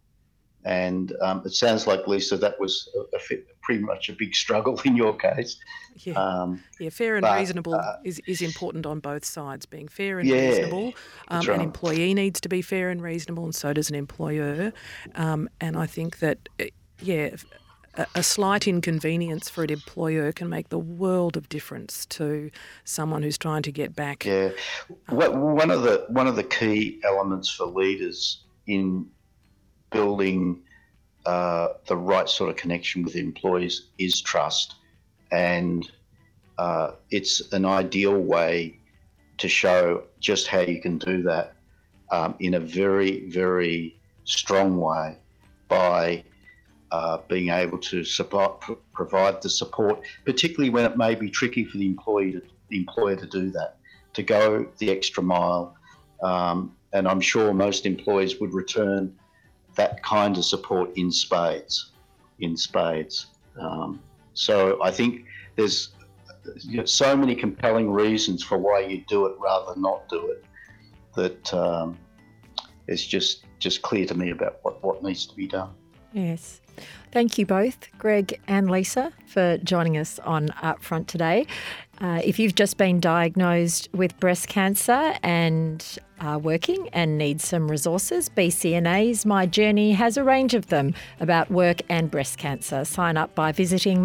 And 0.65 1.15
um, 1.23 1.43
it 1.45 1.53
sounds 1.53 1.87
like 1.87 2.07
Lisa, 2.07 2.37
that 2.37 2.59
was 2.61 2.89
a, 2.95 3.17
a, 3.17 3.21
pretty 3.63 3.83
much 3.83 4.09
a 4.09 4.13
big 4.13 4.35
struggle 4.35 4.81
in 4.85 4.97
your 4.97 5.17
case. 5.17 5.57
Yeah, 5.99 6.15
um, 6.15 6.63
yeah 6.79 6.91
fair 6.91 7.17
and 7.17 7.23
but, 7.23 7.39
reasonable 7.39 7.75
uh, 7.75 7.97
is, 8.05 8.21
is 8.27 8.43
important 8.43 8.87
on 8.87 9.01
both 9.01 9.25
sides. 9.25 9.67
Being 9.67 9.89
fair 9.89 10.19
and 10.19 10.29
yeah, 10.29 10.49
reasonable, 10.49 10.95
um, 11.29 11.47
right. 11.47 11.57
an 11.57 11.61
employee 11.61 12.15
needs 12.15 12.41
to 12.41 12.49
be 12.49 12.63
fair 12.63 12.91
and 12.91 13.03
reasonable, 13.03 13.45
and 13.45 13.55
so 13.55 13.73
does 13.73 13.89
an 13.89 13.97
employer. 13.97 14.73
Um, 15.15 15.49
and 15.61 15.77
I 15.77 15.87
think 15.87 16.19
that, 16.19 16.49
yeah, 17.01 17.31
a 18.15 18.23
slight 18.23 18.69
inconvenience 18.69 19.49
for 19.49 19.65
an 19.65 19.71
employer 19.71 20.31
can 20.33 20.49
make 20.49 20.69
the 20.69 20.79
world 20.79 21.37
of 21.37 21.49
difference 21.49 22.07
to 22.07 22.51
someone 22.85 23.23
who's 23.23 23.39
trying 23.39 23.63
to 23.63 23.73
get 23.73 23.97
back. 23.97 24.25
Yeah, 24.25 24.51
one 25.09 25.71
of 25.71 25.83
the 25.83 26.07
one 26.09 26.27
of 26.27 26.37
the 26.37 26.45
key 26.45 27.01
elements 27.05 27.49
for 27.49 27.67
leaders 27.67 28.45
in 28.67 29.07
building 29.91 30.63
uh, 31.27 31.69
the 31.87 31.97
right 31.97 32.29
sort 32.29 32.51
of 32.51 32.57
connection 32.57 33.03
with 33.03 33.17
employees 33.17 33.89
is 33.99 34.21
trust, 34.21 34.75
and 35.31 35.91
uh, 36.59 36.93
it's 37.11 37.53
an 37.53 37.65
ideal 37.65 38.19
way 38.19 38.79
to 39.39 39.49
show 39.49 40.05
just 40.21 40.47
how 40.49 40.61
you 40.61 40.81
can 40.81 40.99
do 40.99 41.23
that 41.23 41.55
um, 42.11 42.35
in 42.41 42.55
a 42.55 42.61
very 42.61 43.29
very 43.29 43.99
strong 44.25 44.79
way 44.79 45.17
by 45.69 46.25
uh, 46.91 47.19
being 47.29 47.51
able 47.51 47.79
to 47.79 48.05
support, 48.05 48.65
provide 48.93 49.43
the 49.43 49.49
support, 49.49 50.01
particularly 50.25 50.71
when 50.71 50.85
it 50.85 50.97
may 50.97 51.15
be 51.15 51.29
tricky 51.31 51.65
for 51.65 51.79
the 51.79 51.87
employee 51.87 52.33
to, 52.33 52.43
the 52.69 52.79
employer 52.79 53.17
to 53.17 53.27
do 53.27 53.51
that, 53.51 53.77
to 54.15 54.23
go 54.23 54.67
the 54.79 54.91
extra 54.91 55.23
mile. 55.23 55.77
Um, 56.23 56.75
and 56.93 57.07
I'm 57.07 57.21
sure 57.21 57.53
most 57.53 57.85
employees 57.85 58.41
would 58.41 58.55
return 58.55 59.15
that 59.79 60.03
kind 60.03 60.37
of 60.37 60.45
support 60.45 60.91
in 60.97 61.11
spades, 61.11 61.93
in 62.41 62.57
spades. 62.57 63.29
Um, 63.59 64.01
so 64.35 64.83
I 64.83 64.91
think 64.91 65.25
there's 65.57 65.91
you 66.61 66.79
know, 66.79 66.85
so 66.85 67.17
many 67.17 67.35
compelling 67.35 67.91
reasons 67.91 68.43
for 68.43 68.59
why 68.59 68.81
you 68.81 69.05
do 69.09 69.27
it 69.27 69.37
rather 69.39 69.73
than 69.73 69.83
not 69.83 70.09
do 70.09 70.31
it 70.33 70.45
that 71.15 71.55
um, 71.55 71.97
it's 72.87 73.07
just 73.07 73.45
just 73.59 73.83
clear 73.83 74.05
to 74.07 74.15
me 74.15 74.31
about 74.31 74.59
what, 74.63 74.83
what 74.85 75.03
needs 75.03 75.27
to 75.27 75.35
be 75.35 75.47
done. 75.47 75.71
Yes. 76.13 76.61
Thank 77.11 77.39
you 77.39 77.47
both, 77.47 77.89
Greg 77.99 78.41
and 78.47 78.71
Lisa, 78.71 79.13
for 79.27 79.59
joining 79.59 79.97
us 79.97 80.19
on 80.21 80.49
Upfront 80.63 81.07
today. 81.07 81.47
Uh, 82.01 82.21
if 82.25 82.39
you've 82.39 82.55
just 82.55 82.77
been 82.77 83.01
diagnosed 83.01 83.89
with 83.93 84.19
breast 84.21 84.47
cancer 84.47 85.15
and 85.25 85.99
are 86.21 86.39
working 86.39 86.89
and 86.93 87.19
need 87.19 87.41
some 87.41 87.71
resources, 87.71 88.29
BCNA's 88.29 89.25
My 89.25 89.47
Journey 89.47 89.93
has 89.93 90.17
a 90.17 90.25
range 90.25 90.55
of 90.55 90.69
them 90.69 90.95
about 91.21 91.51
work 91.51 91.83
and 91.89 92.11
breast 92.11 92.39
cancer. 92.39 92.85
Sign 92.85 93.17
up 93.17 93.35
by 93.35 93.53
visiting 93.53 94.05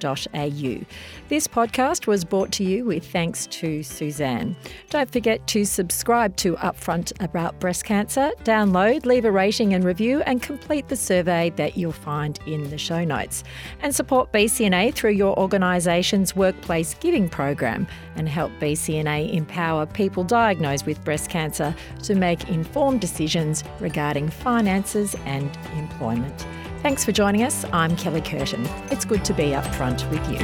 myjourney.org 0.00 0.86
this 1.30 1.46
podcast 1.46 2.08
was 2.08 2.24
brought 2.24 2.50
to 2.50 2.64
you 2.64 2.84
with 2.84 3.06
thanks 3.06 3.46
to 3.46 3.84
Suzanne. 3.84 4.56
Don't 4.88 5.08
forget 5.12 5.46
to 5.46 5.64
subscribe 5.64 6.34
to 6.38 6.56
Upfront 6.56 7.12
About 7.22 7.60
Breast 7.60 7.84
Cancer, 7.84 8.32
download, 8.42 9.06
leave 9.06 9.24
a 9.24 9.30
rating 9.30 9.72
and 9.72 9.84
review, 9.84 10.22
and 10.22 10.42
complete 10.42 10.88
the 10.88 10.96
survey 10.96 11.50
that 11.50 11.76
you'll 11.76 11.92
find 11.92 12.40
in 12.46 12.68
the 12.70 12.78
show 12.78 13.04
notes. 13.04 13.44
And 13.80 13.94
support 13.94 14.32
BCNA 14.32 14.92
through 14.92 15.12
your 15.12 15.38
organisation's 15.38 16.34
workplace 16.34 16.94
giving 16.94 17.28
program 17.28 17.86
and 18.16 18.28
help 18.28 18.50
BCNA 18.58 19.32
empower 19.32 19.86
people 19.86 20.24
diagnosed 20.24 20.84
with 20.84 21.04
breast 21.04 21.30
cancer 21.30 21.72
to 22.02 22.16
make 22.16 22.48
informed 22.48 23.00
decisions 23.00 23.62
regarding 23.78 24.30
finances 24.30 25.14
and 25.26 25.48
employment. 25.76 26.44
Thanks 26.82 27.04
for 27.04 27.12
joining 27.12 27.42
us. 27.42 27.66
I'm 27.74 27.94
Kelly 27.94 28.22
Curtin. 28.22 28.66
It's 28.90 29.04
good 29.04 29.22
to 29.26 29.34
be 29.34 29.54
up 29.54 29.66
front 29.74 30.08
with 30.10 30.26
you. 30.30 30.38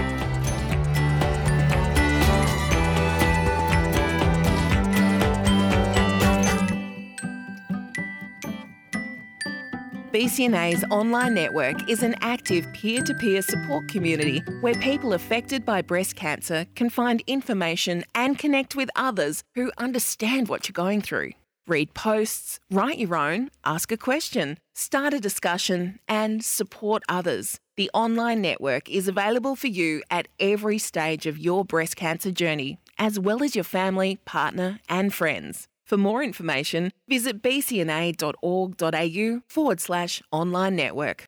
BCNA's 10.12 10.84
online 10.90 11.32
network 11.32 11.88
is 11.88 12.02
an 12.02 12.14
active 12.20 12.70
peer 12.74 13.02
to 13.02 13.14
peer 13.14 13.40
support 13.40 13.88
community 13.88 14.42
where 14.60 14.74
people 14.74 15.14
affected 15.14 15.64
by 15.64 15.80
breast 15.80 16.16
cancer 16.16 16.66
can 16.74 16.90
find 16.90 17.22
information 17.26 18.04
and 18.14 18.38
connect 18.38 18.76
with 18.76 18.90
others 18.94 19.42
who 19.54 19.72
understand 19.78 20.48
what 20.48 20.68
you're 20.68 20.74
going 20.74 21.00
through. 21.00 21.32
Read 21.68 21.94
posts, 21.94 22.60
write 22.70 22.98
your 22.98 23.16
own, 23.16 23.50
ask 23.64 23.90
a 23.90 23.96
question, 23.96 24.58
start 24.76 25.12
a 25.12 25.18
discussion, 25.18 25.98
and 26.06 26.44
support 26.44 27.02
others. 27.08 27.58
The 27.76 27.90
online 27.92 28.40
network 28.40 28.88
is 28.88 29.08
available 29.08 29.56
for 29.56 29.66
you 29.66 30.02
at 30.08 30.28
every 30.38 30.78
stage 30.78 31.26
of 31.26 31.38
your 31.38 31.64
breast 31.64 31.96
cancer 31.96 32.30
journey, 32.30 32.78
as 32.98 33.18
well 33.18 33.42
as 33.42 33.56
your 33.56 33.64
family, 33.64 34.20
partner, 34.24 34.78
and 34.88 35.12
friends. 35.12 35.66
For 35.84 35.96
more 35.96 36.22
information, 36.22 36.92
visit 37.08 37.42
bcna.org.au 37.42 39.40
forward 39.48 39.80
slash 39.80 40.22
online 40.30 40.76
network. 40.76 41.26